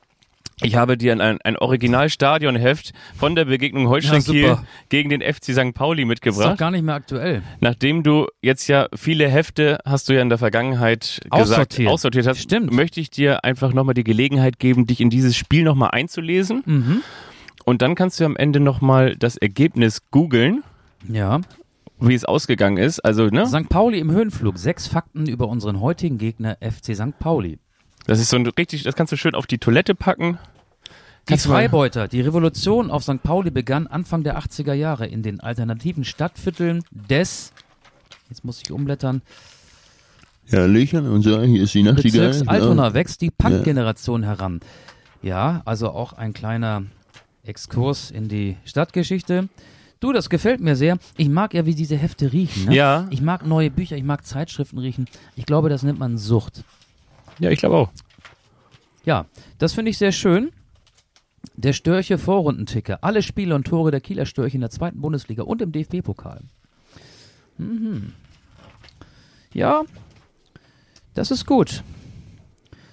ich 0.62 0.76
habe 0.76 0.98
dir 0.98 1.12
ein, 1.20 1.40
ein 1.42 1.58
Original-Stadionheft 1.58 2.94
von 3.18 3.36
der 3.36 3.46
Begegnung 3.46 3.90
Holstein 3.90 4.24
Kiel 4.24 4.58
gegen 4.90 5.10
den 5.10 5.22
FC 5.22 5.54
St. 5.54 5.74
Pauli 5.74 6.02
Ist 6.02 6.06
doch 6.06 6.10
mitgebracht. 6.10 6.58
gar 6.58 6.72
nicht 6.72 6.84
mehr 6.84 6.96
aktuell. 6.96 7.42
Nachdem 7.60 8.04
du 8.04 8.28
jetzt 8.42 8.68
ja 8.68 8.88
viele 8.96 9.28
Hefte 9.28 9.80
hast 9.86 10.08
du 10.10 10.14
ja 10.14 10.22
in 10.22 10.30
der 10.30 10.38
Vergangenheit 10.38 11.20
gesagt, 11.24 11.32
Aussortiert. 11.34 11.90
aussortiert 11.92 12.28
hast, 12.28 12.40
Stimmt. 12.42 12.72
möchte 12.72 13.00
ich 13.02 13.10
dir 13.10 13.44
einfach 13.44 13.74
nochmal 13.74 13.94
die 13.96 14.04
Gelegenheit 14.06 14.60
geben, 14.60 14.88
dich 14.88 15.02
in 15.02 15.10
dieses 15.10 15.36
Spiel 15.36 15.64
nochmal 15.64 15.90
einzulesen. 15.92 16.64
Mhm. 16.66 17.02
Und 17.66 17.82
dann 17.82 17.96
kannst 17.96 18.20
du 18.20 18.26
am 18.26 18.36
Ende 18.38 18.60
nochmal 18.60 19.16
das 19.18 19.38
Ergebnis 19.38 20.04
googeln, 20.12 20.64
Ja. 21.10 21.42
wie 22.00 22.14
es 22.14 22.24
ausgegangen 22.26 22.78
ist. 22.78 23.00
Also, 23.00 23.28
ne? 23.28 23.46
St. 23.48 23.68
Pauli 23.70 24.00
im 24.00 24.12
Höhenflug. 24.12 24.58
Sechs 24.58 24.88
Fakten 24.88 25.26
über 25.28 25.48
unseren 25.48 25.82
heutigen 25.82 26.18
Gegner 26.18 26.58
FC 26.62 26.96
St. 26.96 27.18
Pauli. 27.20 27.58
Das 28.08 28.20
ist 28.20 28.30
so 28.30 28.38
ein 28.38 28.46
richtig, 28.48 28.84
das 28.84 28.96
kannst 28.96 29.12
du 29.14 29.18
schön 29.18 29.36
auf 29.36 29.48
die 29.48 29.58
Toilette 29.58 29.96
packen. 29.96 30.38
Die 31.30 31.38
Freibeuter. 31.38 32.08
Die 32.08 32.22
Revolution 32.22 32.92
auf 32.92 33.04
St. 33.04 33.24
Pauli 33.24 33.50
begann 33.50 33.88
Anfang 33.88 34.24
der 34.24 34.38
80er 34.38 34.74
Jahre 34.74 35.08
in 35.08 35.24
den 35.24 35.40
alternativen 35.40 36.04
Stadtvierteln 36.04 36.84
des, 36.92 37.52
jetzt 38.30 38.46
muss 38.46 38.62
ich 38.64 38.72
umblättern, 38.72 39.24
Ja, 40.48 40.66
Löchern 40.68 41.08
und 41.08 41.24
so, 41.24 41.42
hier 41.42 41.64
ist 41.64 41.74
die 41.74 41.82
Nachtigall. 41.82 42.28
Bezirks 42.28 42.48
Altona 42.48 42.94
wächst 42.94 43.22
die 43.22 43.32
Punk-Generation 43.32 44.22
heran. 44.22 44.60
Ja, 45.24 45.64
also 45.66 45.90
auch 45.90 46.14
ein 46.14 46.34
kleiner 46.34 46.84
Exkurs 47.44 48.12
in 48.12 48.28
die 48.28 48.58
Stadtgeschichte. 48.66 49.50
Du, 50.00 50.14
das 50.14 50.30
gefällt 50.30 50.62
mir 50.62 50.76
sehr. 50.76 51.00
Ich 51.18 51.30
mag 51.30 51.56
ja, 51.56 51.66
wie 51.66 51.74
diese 51.74 51.96
Hefte 51.96 52.32
riechen. 52.32 52.66
Ne? 52.66 52.76
Ja. 52.76 53.08
Ich 53.10 53.22
mag 53.22 53.48
neue 53.48 53.72
Bücher, 53.72 53.96
ich 53.98 54.04
mag 54.04 54.24
Zeitschriften 54.28 54.78
riechen. 54.78 55.08
Ich 55.36 55.48
glaube, 55.48 55.70
das 55.70 55.82
nennt 55.82 55.98
man 55.98 56.20
Sucht. 56.20 56.64
Ja, 57.40 57.50
ich 57.50 57.60
glaube 57.60 57.76
auch. 57.76 57.90
Ja, 59.04 59.26
das 59.58 59.74
finde 59.74 59.92
ich 59.92 59.98
sehr 59.98 60.12
schön. 60.12 60.52
Der 61.56 61.74
Störche 61.74 62.18
Vorrundenticker. 62.18 63.00
Alle 63.02 63.22
Spiele 63.22 63.56
und 63.56 63.66
Tore 63.68 63.92
der 63.92 64.02
Kieler 64.02 64.26
Störche 64.26 64.56
in 64.56 64.62
der 64.62 64.70
zweiten 64.72 65.00
Bundesliga 65.00 65.44
und 65.44 65.62
im 65.62 65.72
DFB-Pokal. 65.72 66.42
Mhm. 67.58 68.14
Ja, 69.54 69.84
das 71.14 71.32
ist 71.32 71.46
gut. 71.46 71.84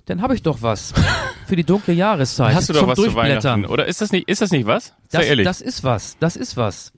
Dann 0.07 0.21
habe 0.23 0.35
ich 0.35 0.43
doch 0.43 0.63
was 0.63 0.93
für 1.47 1.57
die 1.57 1.65
dunkle 1.65 1.95
Jahreszeit. 1.95 2.55
Hast 2.55 2.69
du 2.69 2.73
doch 2.73 2.87
was 2.87 2.99
zu. 2.99 3.15
Weihnachten? 3.15 3.65
Oder 3.67 3.87
ist 3.87 4.01
das 4.01 4.13
nicht, 4.13 4.29
ist 4.29 4.43
das 4.43 4.51
nicht 4.51 4.67
was? 4.67 4.89
Sei 5.09 5.19
Das, 5.21 5.27
ehrlich. 5.27 5.45
das 5.45 5.61
ist 5.61 5.83
was. 5.83 6.17
Das 6.21 6.37
ist 6.37 6.57
was. 6.57 6.93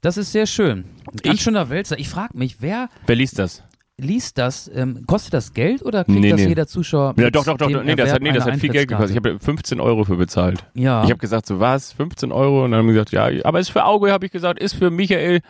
Das 0.00 0.16
ist 0.16 0.32
sehr 0.32 0.46
schön. 0.46 0.84
Ein 1.12 1.16
Ganz 1.22 1.36
Ich- 1.36 1.42
schöner 1.42 1.68
Wälzer. 1.68 1.98
Ich 1.98 2.08
frage 2.08 2.36
mich, 2.36 2.56
wer 2.60 2.88
Wer 3.06 3.16
liest 3.16 3.38
das? 3.38 3.62
Liest 4.00 4.38
das? 4.38 4.70
Ähm, 4.74 5.06
kostet 5.06 5.34
das 5.34 5.52
Geld 5.52 5.82
oder 5.84 6.04
kriegt 6.04 6.20
Nee, 6.20 6.30
das 6.30 6.40
nee. 6.40 6.48
jeder 6.48 6.66
Zuschauer? 6.66 7.14
Ja, 7.18 7.30
doch, 7.30 7.44
doch, 7.44 7.56
doch. 7.56 7.68
Nee, 7.68 7.94
das 7.94 8.12
hat, 8.12 8.22
nee, 8.22 8.32
das 8.32 8.44
hat 8.44 8.56
viel 8.56 8.70
Geld 8.70 8.88
gekostet. 8.88 9.10
Ich 9.10 9.16
habe 9.16 9.38
15 9.38 9.80
Euro 9.80 10.04
für 10.04 10.16
bezahlt. 10.16 10.64
Ja. 10.74 11.04
Ich 11.04 11.10
habe 11.10 11.20
gesagt, 11.20 11.46
so 11.46 11.60
was, 11.60 11.92
15 11.92 12.32
Euro? 12.32 12.64
Und 12.64 12.72
dann 12.72 12.80
haben 12.80 12.86
die 12.88 12.94
gesagt, 12.94 13.12
ja, 13.12 13.28
aber 13.44 13.60
ist 13.60 13.70
für 13.70 13.84
Auge, 13.84 14.12
habe 14.12 14.26
ich 14.26 14.32
gesagt, 14.32 14.60
ist 14.60 14.74
für 14.74 14.90
Michael. 14.90 15.40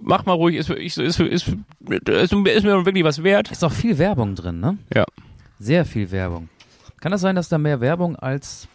Mach 0.00 0.24
mal 0.24 0.32
ruhig, 0.32 0.56
ist 0.56 0.66
für, 0.66 0.74
ist 0.74 0.98
ist, 0.98 1.16
für, 1.16 1.26
ist, 1.26 1.48
ist 1.48 2.32
mir 2.32 2.86
wirklich 2.86 3.04
was 3.04 3.22
wert. 3.22 3.50
Ist 3.50 3.62
auch 3.64 3.72
viel 3.72 3.98
Werbung 3.98 4.34
drin, 4.34 4.58
ne? 4.60 4.78
Ja. 4.94 5.04
Sehr 5.58 5.84
viel 5.84 6.10
Werbung. 6.10 6.48
Kann 7.00 7.12
das 7.12 7.20
sein, 7.20 7.36
dass 7.36 7.48
da 7.50 7.58
mehr 7.58 7.80
Werbung 7.80 8.16
als 8.16 8.66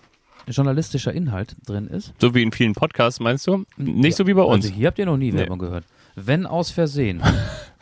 journalistischer 0.47 1.11
Inhalt 1.13 1.55
drin 1.65 1.87
ist? 1.87 2.13
So 2.19 2.35
wie 2.35 2.43
in 2.43 2.51
vielen 2.51 2.73
Podcasts, 2.73 3.19
meinst 3.19 3.47
du? 3.47 3.65
Nicht 3.77 4.17
so 4.17 4.27
wie 4.27 4.33
bei 4.33 4.43
uns. 4.43 4.65
Also 4.65 4.75
hier 4.75 4.87
habt 4.87 4.99
ihr 4.99 5.05
noch 5.05 5.17
nie. 5.17 5.33
Werbung 5.33 5.59
gehört. 5.59 5.85
Wenn 6.15 6.45
aus 6.45 6.69
Versehen. 6.69 7.23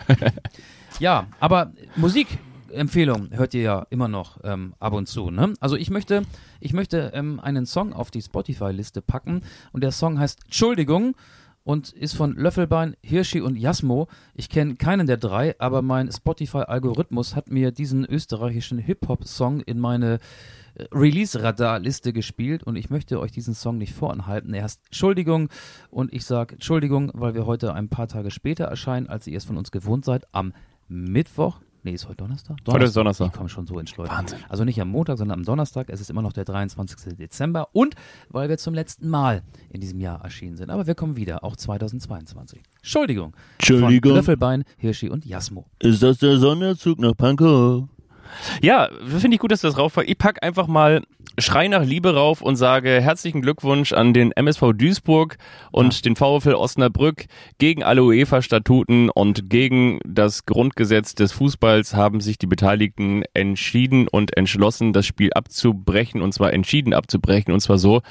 ja, 0.99 1.27
aber 1.39 1.71
Musikempfehlung 1.95 3.29
hört 3.31 3.53
ihr 3.53 3.61
ja 3.61 3.85
immer 3.89 4.07
noch 4.07 4.39
ähm, 4.43 4.73
ab 4.79 4.93
und 4.93 5.07
zu. 5.07 5.31
Ne? 5.31 5.53
Also 5.59 5.75
ich 5.75 5.89
möchte, 5.89 6.23
ich 6.59 6.73
möchte 6.73 7.11
ähm, 7.13 7.39
einen 7.39 7.65
Song 7.65 7.93
auf 7.93 8.11
die 8.11 8.21
Spotify-Liste 8.21 9.01
packen 9.01 9.41
und 9.71 9.83
der 9.83 9.91
Song 9.91 10.19
heißt 10.19 10.45
Entschuldigung 10.45 11.15
und 11.67 11.91
ist 11.91 12.15
von 12.15 12.33
Löffelbein, 12.33 12.95
Hirschi 13.03 13.41
und 13.41 13.57
Jasmo. 13.57 14.07
Ich 14.35 14.49
kenne 14.49 14.75
keinen 14.77 15.05
der 15.05 15.17
drei, 15.17 15.53
aber 15.59 15.81
mein 15.81 16.09
Spotify-Algorithmus 16.09 17.35
hat 17.35 17.51
mir 17.51 17.71
diesen 17.71 18.05
österreichischen 18.05 18.77
Hip-Hop-Song 18.79 19.59
in 19.59 19.77
meine 19.77 20.19
äh, 20.75 20.85
Release-Radar-Liste 20.93 22.13
gespielt 22.13 22.63
und 22.63 22.77
ich 22.77 22.89
möchte 22.89 23.19
euch 23.19 23.33
diesen 23.33 23.53
Song 23.53 23.77
nicht 23.77 23.93
vorenthalten. 23.93 24.53
Er 24.53 24.63
heißt 24.63 24.79
Entschuldigung 24.85 25.49
und 25.89 26.13
ich 26.13 26.23
sage 26.23 26.53
Entschuldigung, 26.53 27.11
weil 27.13 27.35
wir 27.35 27.45
heute 27.45 27.73
ein 27.73 27.89
paar 27.89 28.07
Tage 28.07 28.31
später 28.31 28.63
erscheinen, 28.63 29.07
als 29.07 29.27
ihr 29.27 29.37
es 29.37 29.43
von 29.43 29.57
uns 29.57 29.69
gewohnt 29.69 30.05
seid, 30.05 30.25
am 30.31 30.53
Mittwoch. 30.88 31.59
Nee, 31.83 31.93
ist 31.93 32.07
heute 32.07 32.17
Donnerstag? 32.17 32.57
Heute 32.67 32.85
ist 32.85 32.97
Donnerstag. 32.97 33.27
Ich 33.27 33.33
komme 33.33 33.47
schon 33.47 33.65
so 33.65 33.79
ins 33.79 33.91
Schleudern. 33.91 34.17
Wahnsinn. 34.17 34.39
Also 34.49 34.65
nicht 34.65 34.81
am 34.81 34.89
Montag, 34.89 35.17
sondern 35.17 35.39
am 35.39 35.45
Donnerstag. 35.45 35.89
Es 35.89 36.01
ist 36.01 36.09
immer 36.09 36.21
noch 36.21 36.33
der 36.33 36.43
23. 36.43 37.15
Dezember 37.15 37.69
und 37.71 37.95
weil 38.29 38.49
wir 38.49 38.57
zum 38.57 38.73
letzten 38.73 39.07
Mal 39.07 39.41
in 39.69 39.79
diesem 39.79 40.01
Jahr 40.01 40.21
erschienen 40.21 40.57
sind. 40.57 40.69
Aber 40.69 40.85
wir 40.85 40.95
kommen 40.95 41.15
wieder, 41.15 41.45
auch 41.45 41.55
2022. 41.55 42.61
Entschuldigung. 42.77 43.35
Entschuldigung. 43.59 44.11
Von 44.11 44.17
Löffelbein, 44.17 44.63
Hirschi 44.77 45.09
und 45.09 45.25
Jasmo. 45.25 45.65
Ist 45.79 46.03
das 46.03 46.17
der 46.17 46.38
Sonderzug 46.39 46.99
nach 46.99 47.15
Pankow? 47.15 47.88
Ja, 48.61 48.89
finde 49.05 49.35
ich 49.35 49.39
gut, 49.39 49.51
dass 49.51 49.61
du 49.61 49.67
das 49.67 49.77
raufpackst. 49.77 50.09
Ich 50.09 50.17
pack 50.17 50.43
einfach 50.43 50.67
mal 50.67 51.03
Schrei 51.39 51.67
nach 51.67 51.83
Liebe 51.83 52.15
rauf 52.15 52.41
und 52.41 52.55
sage 52.55 52.99
herzlichen 52.99 53.43
Glückwunsch 53.43 53.93
an 53.93 54.11
den 54.11 54.31
MSV 54.31 54.73
Duisburg 54.73 55.38
und 55.71 56.03
den 56.03 56.15
VfL 56.15 56.55
Osnabrück. 56.55 57.25
Gegen 57.59 57.83
alle 57.83 58.03
UEFA-Statuten 58.03 59.11
und 59.11 59.47
gegen 59.47 59.99
das 60.03 60.47
Grundgesetz 60.47 61.13
des 61.13 61.33
Fußballs 61.33 61.93
haben 61.93 62.21
sich 62.21 62.39
die 62.39 62.47
Beteiligten 62.47 63.21
entschieden 63.35 64.07
und 64.07 64.35
entschlossen, 64.35 64.93
das 64.93 65.05
Spiel 65.05 65.31
abzubrechen 65.31 66.23
und 66.23 66.33
zwar 66.33 66.53
entschieden 66.53 66.95
abzubrechen 66.95 67.53
und 67.53 67.59
zwar 67.59 67.77
so, 67.77 68.01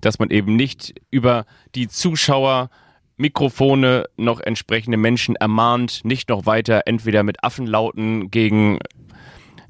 dass 0.00 0.18
man 0.18 0.30
eben 0.30 0.56
nicht 0.56 0.92
über 1.12 1.44
die 1.76 1.86
Zuschauer 1.86 2.68
Mikrofone 3.16 4.06
noch 4.16 4.40
entsprechende 4.40 4.96
Menschen 4.96 5.36
ermahnt, 5.36 6.00
nicht 6.04 6.30
noch 6.30 6.46
weiter 6.46 6.82
entweder 6.86 7.22
mit 7.22 7.44
Affenlauten 7.44 8.32
gegen 8.32 8.80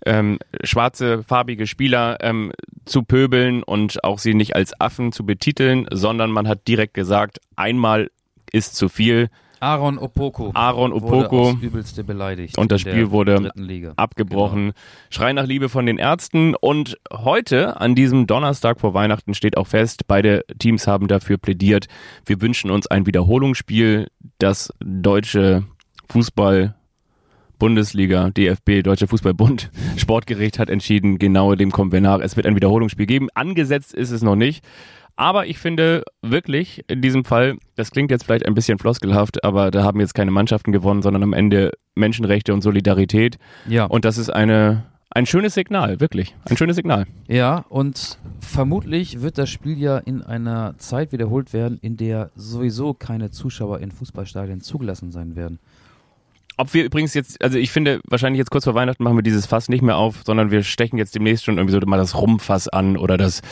ähm, 0.06 0.38
schwarze, 0.64 1.22
farbige 1.22 1.66
Spieler 1.66 2.18
ähm, 2.20 2.52
zu 2.84 3.02
pöbeln 3.02 3.62
und 3.62 4.02
auch 4.04 4.18
sie 4.18 4.34
nicht 4.34 4.56
als 4.56 4.78
Affen 4.80 5.12
zu 5.12 5.24
betiteln, 5.24 5.86
sondern 5.90 6.30
man 6.30 6.48
hat 6.48 6.66
direkt 6.66 6.94
gesagt, 6.94 7.40
einmal 7.56 8.10
ist 8.52 8.76
zu 8.76 8.88
viel. 8.88 9.30
Aaron 9.60 9.96
Opoko. 9.96 10.50
Aaron 10.54 10.92
Opoko 10.92 11.56
Übelste 11.60 12.02
beleidigt. 12.02 12.58
und 12.58 12.72
das 12.72 12.80
Spiel 12.80 13.12
wurde 13.12 13.52
Liga. 13.54 13.92
abgebrochen. 13.94 14.72
Schrei 15.08 15.32
nach 15.32 15.46
Liebe 15.46 15.68
von 15.68 15.86
den 15.86 15.98
Ärzten 15.98 16.56
und 16.56 16.98
heute, 17.12 17.80
an 17.80 17.94
diesem 17.94 18.26
Donnerstag 18.26 18.80
vor 18.80 18.92
Weihnachten, 18.92 19.34
steht 19.34 19.56
auch 19.56 19.68
fest, 19.68 20.08
beide 20.08 20.44
Teams 20.58 20.88
haben 20.88 21.06
dafür 21.06 21.38
plädiert. 21.38 21.86
Wir 22.26 22.40
wünschen 22.40 22.72
uns 22.72 22.88
ein 22.88 23.06
Wiederholungsspiel. 23.06 24.08
Das 24.38 24.72
deutsche 24.80 25.62
Fußball 26.08 26.74
Bundesliga, 27.62 28.30
DFB, 28.30 28.82
Deutscher 28.82 29.06
Fußballbund, 29.06 29.70
Sportgericht 29.96 30.58
hat 30.58 30.68
entschieden, 30.68 31.20
genau 31.20 31.54
dem 31.54 31.70
kommen 31.70 31.92
wir 31.92 32.00
nach. 32.00 32.18
Es 32.18 32.34
wird 32.34 32.44
ein 32.44 32.56
Wiederholungsspiel 32.56 33.06
geben. 33.06 33.28
Angesetzt 33.34 33.94
ist 33.94 34.10
es 34.10 34.20
noch 34.20 34.34
nicht. 34.34 34.64
Aber 35.14 35.46
ich 35.46 35.58
finde 35.58 36.02
wirklich 36.22 36.84
in 36.88 37.00
diesem 37.00 37.24
Fall, 37.24 37.58
das 37.76 37.92
klingt 37.92 38.10
jetzt 38.10 38.24
vielleicht 38.24 38.46
ein 38.46 38.54
bisschen 38.54 38.80
floskelhaft, 38.80 39.44
aber 39.44 39.70
da 39.70 39.84
haben 39.84 40.00
jetzt 40.00 40.14
keine 40.14 40.32
Mannschaften 40.32 40.72
gewonnen, 40.72 41.02
sondern 41.02 41.22
am 41.22 41.32
Ende 41.32 41.70
Menschenrechte 41.94 42.52
und 42.52 42.62
Solidarität. 42.62 43.36
Ja. 43.68 43.84
Und 43.84 44.04
das 44.04 44.18
ist 44.18 44.30
eine, 44.30 44.82
ein 45.10 45.26
schönes 45.26 45.54
Signal, 45.54 46.00
wirklich. 46.00 46.34
Ein 46.50 46.56
schönes 46.56 46.74
Signal. 46.74 47.06
Ja, 47.28 47.64
und 47.68 48.18
vermutlich 48.40 49.22
wird 49.22 49.38
das 49.38 49.50
Spiel 49.50 49.78
ja 49.78 49.98
in 49.98 50.20
einer 50.22 50.74
Zeit 50.78 51.12
wiederholt 51.12 51.52
werden, 51.52 51.78
in 51.80 51.96
der 51.96 52.32
sowieso 52.34 52.92
keine 52.92 53.30
Zuschauer 53.30 53.78
in 53.78 53.92
Fußballstadien 53.92 54.62
zugelassen 54.62 55.12
sein 55.12 55.36
werden. 55.36 55.60
Ob 56.62 56.72
wir 56.74 56.84
übrigens 56.84 57.12
jetzt, 57.14 57.42
also 57.42 57.58
ich 57.58 57.72
finde, 57.72 58.00
wahrscheinlich 58.08 58.38
jetzt 58.38 58.52
kurz 58.52 58.62
vor 58.62 58.76
Weihnachten 58.76 59.02
machen 59.02 59.16
wir 59.18 59.24
dieses 59.24 59.46
Fass 59.46 59.68
nicht 59.68 59.82
mehr 59.82 59.96
auf, 59.96 60.20
sondern 60.24 60.52
wir 60.52 60.62
stechen 60.62 60.96
jetzt 60.96 61.12
demnächst 61.16 61.42
schon 61.44 61.56
irgendwie 61.58 61.72
so 61.72 61.80
mal 61.84 61.96
das 61.96 62.16
Rumfass 62.16 62.68
an 62.68 62.96
oder 62.96 63.16
das, 63.16 63.42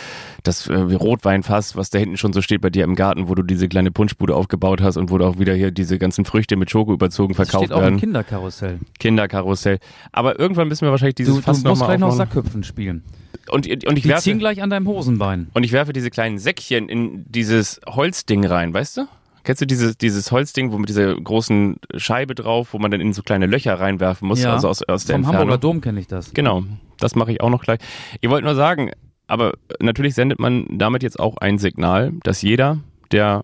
das 0.44 0.68
äh, 0.68 0.74
Rotweinfass, 0.74 1.74
was 1.74 1.90
da 1.90 1.98
hinten 1.98 2.16
schon 2.18 2.32
so 2.32 2.40
steht 2.40 2.60
bei 2.60 2.70
dir 2.70 2.84
im 2.84 2.94
Garten, 2.94 3.28
wo 3.28 3.34
du 3.34 3.42
diese 3.42 3.66
kleine 3.68 3.90
Punschbude 3.90 4.36
aufgebaut 4.36 4.80
hast 4.80 4.96
und 4.96 5.10
wo 5.10 5.18
du 5.18 5.24
auch 5.24 5.40
wieder 5.40 5.54
hier 5.54 5.72
diese 5.72 5.98
ganzen 5.98 6.24
Früchte 6.24 6.54
mit 6.54 6.70
Schoko 6.70 6.92
überzogen 6.92 7.34
Das 7.34 7.48
verkauft 7.48 7.64
steht 7.64 7.76
auch 7.76 7.80
werden. 7.82 7.94
im 7.94 8.00
Kinderkarussell. 8.00 8.78
Kinderkarussell. 9.00 9.80
Aber 10.12 10.38
irgendwann 10.38 10.68
müssen 10.68 10.86
wir 10.86 10.92
wahrscheinlich 10.92 11.16
dieses 11.16 11.34
Du, 11.34 11.40
du 11.40 11.44
Fass 11.44 11.56
musst 11.56 11.64
nochmal 11.64 11.88
gleich 11.88 11.98
noch. 11.98 12.12
Sackhüpfen 12.12 12.62
spielen. 12.62 13.02
Und, 13.50 13.66
und 13.66 13.96
ich 13.96 14.04
Die 14.04 14.08
werfe, 14.08 14.22
ziehen 14.22 14.38
gleich 14.38 14.62
an 14.62 14.70
deinem 14.70 14.86
Hosenbein. 14.86 15.48
und 15.52 15.64
ich 15.64 15.72
werfe 15.72 15.92
diese 15.92 16.10
kleinen 16.10 16.38
Säckchen 16.38 16.88
in 16.88 17.24
dieses 17.28 17.80
Holzding 17.88 18.44
rein, 18.46 18.72
weißt 18.72 18.98
du? 18.98 19.06
Kennst 19.44 19.62
du 19.62 19.66
dieses, 19.66 19.96
dieses 19.96 20.30
Holzding, 20.32 20.72
wo 20.72 20.78
mit 20.78 20.88
dieser 20.88 21.14
großen 21.14 21.76
Scheibe 21.96 22.34
drauf, 22.34 22.72
wo 22.74 22.78
man 22.78 22.90
dann 22.90 23.00
in 23.00 23.12
so 23.12 23.22
kleine 23.22 23.46
Löcher 23.46 23.78
reinwerfen 23.80 24.28
muss, 24.28 24.42
Ja. 24.42 24.52
also 24.52 24.68
aus, 24.68 24.82
aus 24.82 25.04
der 25.06 25.14
Vom 25.14 25.20
Entfernung? 25.22 25.40
Hamburger 25.40 25.60
Dom 25.60 25.80
kenne 25.80 26.00
ich 26.00 26.06
das. 26.06 26.32
Genau, 26.34 26.64
das 26.98 27.14
mache 27.14 27.32
ich 27.32 27.40
auch 27.40 27.50
noch 27.50 27.62
gleich. 27.62 27.80
Ich 28.20 28.28
wollte 28.28 28.44
nur 28.44 28.54
sagen, 28.54 28.90
aber 29.26 29.54
natürlich 29.80 30.14
sendet 30.14 30.38
man 30.38 30.66
damit 30.70 31.02
jetzt 31.02 31.18
auch 31.18 31.36
ein 31.38 31.58
Signal, 31.58 32.12
dass 32.22 32.42
jeder, 32.42 32.78
der 33.12 33.42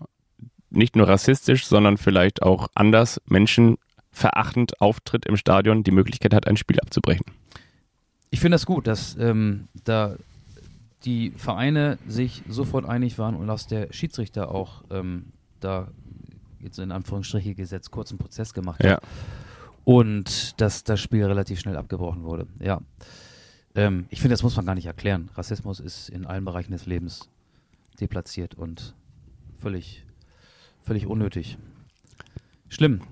nicht 0.70 0.96
nur 0.96 1.08
rassistisch, 1.08 1.66
sondern 1.66 1.96
vielleicht 1.96 2.42
auch 2.42 2.68
anders 2.74 3.20
Menschen 3.26 3.76
verachtend 4.10 4.80
auftritt 4.80 5.26
im 5.26 5.36
Stadion, 5.36 5.82
die 5.84 5.90
Möglichkeit 5.92 6.34
hat, 6.34 6.46
ein 6.48 6.56
Spiel 6.56 6.80
abzubrechen. 6.80 7.24
Ich 8.30 8.40
finde 8.40 8.56
das 8.56 8.66
gut, 8.66 8.86
dass 8.86 9.16
ähm, 9.18 9.68
da 9.84 10.16
die 11.04 11.32
Vereine 11.36 11.98
sich 12.08 12.42
sofort 12.48 12.84
einig 12.84 13.18
waren 13.18 13.36
und 13.36 13.46
dass 13.46 13.66
der 13.68 13.92
Schiedsrichter 13.92 14.50
auch 14.50 14.82
ähm, 14.90 15.26
da 15.66 15.88
jetzt 16.60 16.78
in 16.78 16.92
Anführungsstriche 16.92 17.54
gesetzt 17.54 17.90
kurzen 17.90 18.18
Prozess 18.18 18.54
gemacht 18.54 18.80
hat. 18.80 18.86
Ja. 18.86 18.98
Und 19.84 20.60
dass 20.60 20.84
das 20.84 21.00
Spiel 21.00 21.24
relativ 21.24 21.60
schnell 21.60 21.76
abgebrochen 21.76 22.24
wurde. 22.24 22.46
Ja. 22.60 22.80
Ähm, 23.74 24.06
ich 24.10 24.20
finde, 24.20 24.32
das 24.32 24.42
muss 24.42 24.56
man 24.56 24.66
gar 24.66 24.74
nicht 24.74 24.86
erklären. 24.86 25.30
Rassismus 25.34 25.80
ist 25.80 26.08
in 26.08 26.26
allen 26.26 26.44
Bereichen 26.44 26.72
des 26.72 26.86
Lebens 26.86 27.28
deplatziert 28.00 28.54
und 28.54 28.94
völlig, 29.58 30.04
völlig 30.82 31.06
unnötig. 31.06 31.58
Schlimm. 32.68 33.02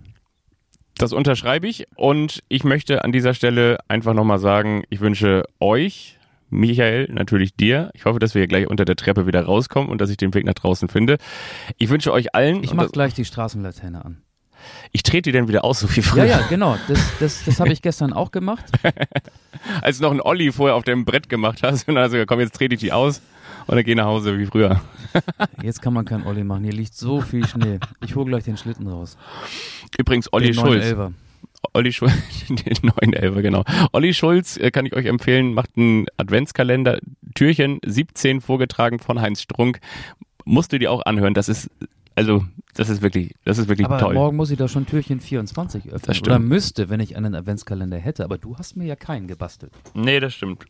Das 0.96 1.12
unterschreibe 1.12 1.66
ich 1.66 1.86
und 1.96 2.42
ich 2.48 2.62
möchte 2.62 3.02
an 3.02 3.10
dieser 3.10 3.34
Stelle 3.34 3.78
einfach 3.88 4.14
nochmal 4.14 4.38
sagen, 4.38 4.84
ich 4.90 5.00
wünsche 5.00 5.42
euch, 5.58 6.18
Michael, 6.54 7.08
natürlich 7.12 7.54
dir, 7.56 7.90
ich 7.94 8.04
hoffe, 8.04 8.18
dass 8.18 8.34
wir 8.34 8.40
hier 8.40 8.48
gleich 8.48 8.68
unter 8.68 8.84
der 8.84 8.96
Treppe 8.96 9.26
wieder 9.26 9.44
rauskommen 9.44 9.90
und 9.90 10.00
dass 10.00 10.10
ich 10.10 10.16
den 10.16 10.32
Weg 10.34 10.44
nach 10.46 10.54
draußen 10.54 10.88
finde. 10.88 11.18
Ich 11.78 11.88
wünsche 11.90 12.12
euch 12.12 12.34
allen, 12.34 12.62
Ich 12.62 12.70
und 12.70 12.76
mach 12.76 12.84
das- 12.84 12.92
gleich 12.92 13.14
die 13.14 13.24
Straßenlaterne 13.24 14.04
an. 14.04 14.22
ich 14.92 15.02
trete 15.02 15.30
die 15.30 15.32
dann 15.36 15.48
wieder 15.48 15.64
aus, 15.64 15.80
so 15.80 15.90
wie 15.90 16.00
Ja, 16.00 16.02
früher. 16.02 16.24
ja, 16.24 16.40
genau. 16.48 16.76
Das, 16.88 16.98
das, 17.20 17.44
das 17.44 17.60
habe 17.60 17.72
ich 17.72 17.82
gestern 17.82 18.12
auch 18.12 18.30
gemacht. 18.30 18.64
Als 19.82 19.98
du 19.98 20.04
noch 20.04 20.10
einen 20.10 20.20
Olli 20.20 20.52
vorher 20.52 20.74
auf 20.76 20.84
dem 20.84 21.04
Brett 21.04 21.28
gemacht 21.28 21.62
hast 21.62 21.86
und 21.88 21.94
dann 21.96 22.04
hast 22.04 22.10
du 22.12 22.16
gesagt, 22.16 22.28
komm, 22.28 22.40
jetzt 22.40 22.54
trete 22.56 22.74
ich 22.74 22.80
die 22.80 22.92
aus 22.92 23.20
und 23.66 23.76
dann 23.76 23.84
geh 23.84 23.94
nach 23.94 24.06
Hause 24.06 24.38
wie 24.38 24.46
früher. 24.46 24.80
Jetzt 25.62 25.80
kann 25.80 25.92
man 25.94 26.04
kein 26.04 26.26
Olli 26.26 26.42
machen. 26.44 26.64
Hier 26.64 26.72
liegt 26.72 26.94
so 26.94 27.20
viel 27.20 27.46
Schnee. 27.46 27.78
Ich 28.04 28.14
hole 28.16 28.26
gleich 28.26 28.44
den 28.44 28.56
Schlitten 28.56 28.86
raus. 28.88 29.16
Übrigens, 29.96 30.30
Olli 30.32 30.46
den 30.46 30.54
Schulz. 30.54 30.84
911er. 30.84 31.12
Olli 31.72 31.92
Schulz, 31.92 32.12
den 32.48 32.76
911, 32.82 33.42
genau. 33.42 33.64
Olli 33.92 34.14
Schulz 34.14 34.56
äh, 34.56 34.70
kann 34.70 34.86
ich 34.86 34.94
euch 34.94 35.06
empfehlen, 35.06 35.54
macht 35.54 35.70
einen 35.76 36.06
Adventskalender, 36.16 36.98
Türchen 37.34 37.80
17 37.84 38.40
vorgetragen 38.40 38.98
von 38.98 39.20
Heinz 39.20 39.40
Strunk. 39.42 39.80
Musst 40.44 40.72
du 40.72 40.78
dir 40.78 40.92
auch 40.92 41.04
anhören, 41.06 41.34
das 41.34 41.48
ist, 41.48 41.70
also, 42.16 42.44
das 42.74 42.88
ist 42.88 43.02
wirklich, 43.02 43.34
das 43.44 43.58
ist 43.58 43.68
wirklich 43.68 43.86
Aber 43.86 43.98
toll. 43.98 44.14
morgen 44.14 44.36
muss 44.36 44.50
ich 44.50 44.58
da 44.58 44.68
schon 44.68 44.86
Türchen 44.86 45.20
24 45.20 45.86
öffnen. 45.86 46.00
Das 46.04 46.16
stimmt. 46.16 46.28
Oder 46.28 46.38
müsste, 46.38 46.88
wenn 46.90 47.00
ich 47.00 47.16
einen 47.16 47.34
Adventskalender 47.34 47.98
hätte. 47.98 48.24
Aber 48.24 48.38
du 48.38 48.56
hast 48.56 48.76
mir 48.76 48.84
ja 48.84 48.96
keinen 48.96 49.26
gebastelt. 49.26 49.72
Nee, 49.94 50.20
das 50.20 50.34
stimmt. 50.34 50.64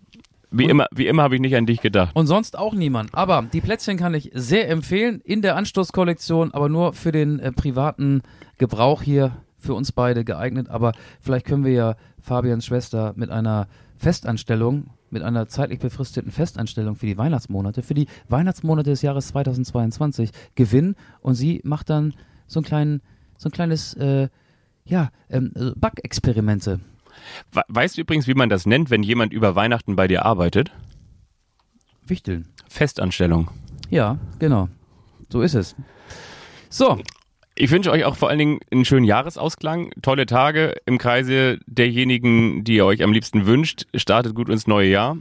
Wie 0.51 0.66
immer, 0.66 0.86
wie 0.95 1.09
immer 1.09 1.24
habe 1.24 1.34
ich 1.34 1.40
nicht 1.40 1.57
an 1.57 1.66
dich 1.66 1.80
gedacht. 1.80 2.14
Und 2.14 2.28
sonst 2.28 2.57
auch 2.57 2.74
niemand. 2.74 3.12
Aber 3.14 3.42
die 3.53 3.61
Plätzchen 3.61 3.97
kann 3.97 4.14
ich 4.14 4.30
sehr 4.34 4.70
empfehlen 4.70 5.20
in 5.24 5.42
der 5.42 5.57
Anstoßkollektion, 5.57 6.55
aber 6.55 6.68
nur 6.68 6.92
für 6.92 7.11
den 7.11 7.40
äh, 7.40 7.51
privaten 7.51 8.22
Gebrauch 8.59 9.03
hier 9.03 9.32
für 9.65 9.75
uns 9.75 9.91
beide 9.93 10.25
geeignet. 10.25 10.69
Aber 10.69 10.93
vielleicht 11.21 11.47
können 11.47 11.65
wir 11.65 11.73
ja 11.73 11.97
Fabians 12.21 12.67
Schwester 12.67 13.12
mit 13.17 13.31
einer 13.31 13.67
Festanstellung, 13.97 14.91
mit 15.11 15.23
einer 15.23 15.49
zeitlich 15.49 15.79
befristeten 15.81 16.31
Festanstellung 16.31 16.95
für 16.97 17.07
die 17.07 17.17
Weihnachtsmonate, 17.19 17.83
für 17.83 17.95
die 17.95 18.07
Weihnachtsmonate 18.29 18.91
des 18.91 19.03
Jahres 19.03 19.29
2022 19.29 20.31
gewinnen 20.55 20.95
und 21.21 21.35
sie 21.35 21.61
macht 21.65 21.91
dann 21.91 22.15
so, 22.47 22.61
einen 22.61 22.65
kleinen, 22.67 23.03
so 23.39 23.49
ein 23.49 23.53
kleines, 23.53 23.95
äh, 23.95 24.29
ja, 24.85 25.11
ähm, 25.31 25.53
äh, 25.55 25.71
Backexperimente. 25.77 26.81
We- 27.53 27.62
Weißt 27.69 27.97
du 27.97 28.03
übrigens, 28.03 28.27
wie 28.27 28.35
man 28.35 28.49
das 28.49 28.67
nennt, 28.67 28.91
wenn 28.91 29.03
jemand 29.03 29.33
über 29.33 29.55
Weihnachten 29.55 29.97
bei 29.97 30.09
dir 30.09 30.25
arbeitet? 30.25 30.73
Wichteln. 32.07 32.49
Festanstellung. 32.69 33.51
Ja, 33.91 34.19
genau. 34.39 34.69
So 35.33 35.41
ist 35.41 35.55
es. 35.55 35.75
So, 36.69 36.99
Ich 37.57 37.71
wünsche 37.71 37.91
euch 37.93 38.05
auch 38.05 38.17
vor 38.17 38.29
allen 38.31 38.39
Dingen 38.39 38.59
einen 38.73 38.85
schönen 38.85 39.05
Jahresausklang, 39.05 39.91
tolle 40.03 40.27
Tage 40.27 40.75
im 40.87 40.99
Kreise 40.99 41.59
derjenigen, 41.67 42.65
die 42.65 42.75
ihr 42.77 42.85
euch 42.85 43.03
am 43.05 43.13
liebsten 43.13 43.47
wünscht. 43.47 43.85
Startet 43.95 44.35
gut 44.35 44.49
ins 44.49 44.67
neue 44.67 44.91
Jahr 44.91 45.17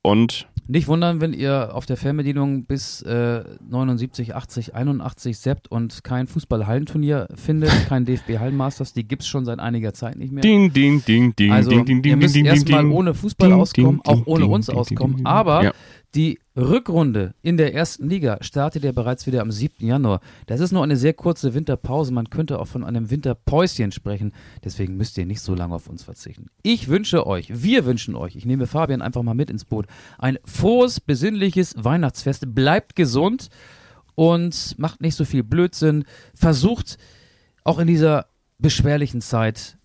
und 0.00 0.48
Nicht 0.66 0.88
wundern, 0.88 1.20
wenn 1.20 1.34
ihr 1.34 1.74
auf 1.74 1.84
der 1.84 1.98
Fernbedienung 1.98 2.64
bis 2.64 3.02
äh, 3.02 3.44
79, 3.68 4.34
80, 4.34 4.74
81 4.74 5.36
seppt 5.36 5.70
und 5.70 6.02
kein 6.04 6.26
Fußball-Hallenturnier 6.26 7.28
findet, 7.34 7.70
kein 7.88 8.06
DFB-Hallenmasters, 8.06 8.94
die 8.94 9.06
gibt's 9.06 9.26
schon 9.26 9.44
seit 9.44 9.58
einiger 9.58 9.92
Zeit 9.92 10.16
nicht 10.16 10.32
mehr. 10.32 10.40
ding, 10.40 10.72
ding, 10.72 11.04
ding, 11.04 11.36
ding, 11.36 11.52
also 11.52 11.68
ding, 11.70 11.84
ding, 11.84 12.00
ding, 12.02 12.10
ihr 12.12 12.16
müsst 12.16 12.34
ding, 12.34 12.44
ding, 12.44 12.52
erstmal 12.54 12.82
ding. 12.84 12.92
ohne 12.92 13.12
Fußball 13.12 13.50
Ding, 13.50 13.60
auskommen, 13.60 13.90
ding, 13.96 14.00
auch 14.06 14.14
ding, 14.14 14.24
ohne 14.24 14.44
ding, 14.44 14.52
uns 14.52 14.66
ding, 14.66 14.72
ding, 14.74 14.80
auskommen. 14.80 15.16
ding. 15.18 15.26
Aber 15.26 15.64
Ja. 15.64 15.72
Die 16.14 16.38
Rückrunde 16.56 17.34
in 17.42 17.56
der 17.56 17.74
ersten 17.74 18.08
Liga 18.08 18.38
startet 18.40 18.84
ja 18.84 18.92
bereits 18.92 19.26
wieder 19.26 19.42
am 19.42 19.50
7. 19.50 19.84
Januar. 19.84 20.20
Das 20.46 20.60
ist 20.60 20.70
nur 20.70 20.82
eine 20.82 20.96
sehr 20.96 21.14
kurze 21.14 21.54
Winterpause. 21.54 22.12
Man 22.12 22.30
könnte 22.30 22.60
auch 22.60 22.68
von 22.68 22.84
einem 22.84 23.10
Winterpäuschen 23.10 23.90
sprechen. 23.90 24.32
Deswegen 24.62 24.96
müsst 24.96 25.18
ihr 25.18 25.26
nicht 25.26 25.40
so 25.40 25.54
lange 25.54 25.74
auf 25.74 25.88
uns 25.88 26.04
verzichten. 26.04 26.46
Ich 26.62 26.88
wünsche 26.88 27.26
euch, 27.26 27.62
wir 27.62 27.84
wünschen 27.84 28.14
euch, 28.14 28.36
ich 28.36 28.46
nehme 28.46 28.66
Fabian 28.66 29.02
einfach 29.02 29.22
mal 29.22 29.34
mit 29.34 29.50
ins 29.50 29.64
Boot, 29.64 29.86
ein 30.18 30.38
frohes, 30.44 31.00
besinnliches 31.00 31.74
Weihnachtsfest. 31.76 32.54
Bleibt 32.54 32.94
gesund 32.94 33.48
und 34.14 34.78
macht 34.78 35.00
nicht 35.00 35.16
so 35.16 35.24
viel 35.24 35.42
Blödsinn. 35.42 36.04
Versucht 36.34 36.98
auch 37.64 37.78
in 37.78 37.88
dieser 37.88 38.26
beschwerlichen 38.58 39.20
Zeit 39.20 39.78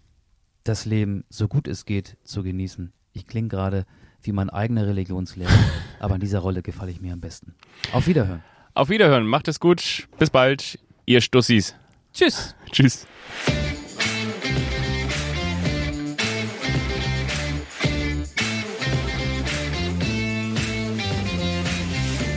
das 0.63 0.85
Leben 0.85 1.23
so 1.29 1.47
gut 1.47 1.67
es 1.67 1.85
geht 1.85 2.17
zu 2.23 2.43
genießen. 2.43 2.93
Ich 3.13 3.25
klinge 3.25 3.47
gerade 3.47 3.85
wie 4.23 4.31
mein 4.31 4.49
eigener 4.49 4.87
Religionslehrer, 4.87 5.51
aber 5.99 6.15
in 6.15 6.21
dieser 6.21 6.39
Rolle 6.39 6.61
gefalle 6.61 6.91
ich 6.91 7.01
mir 7.01 7.13
am 7.13 7.19
besten. 7.19 7.53
Auf 7.91 8.07
Wiederhören. 8.07 8.43
Auf 8.73 8.89
Wiederhören, 8.89 9.25
macht 9.25 9.47
es 9.47 9.59
gut, 9.59 10.07
bis 10.17 10.29
bald, 10.29 10.79
ihr 11.05 11.21
Stussis. 11.21 11.75
Tschüss. 12.13 12.55
Tschüss. 12.71 13.07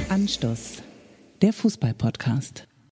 Anstoß, 0.09 0.83
der 1.41 1.53
Fußball-Podcast. 1.53 2.69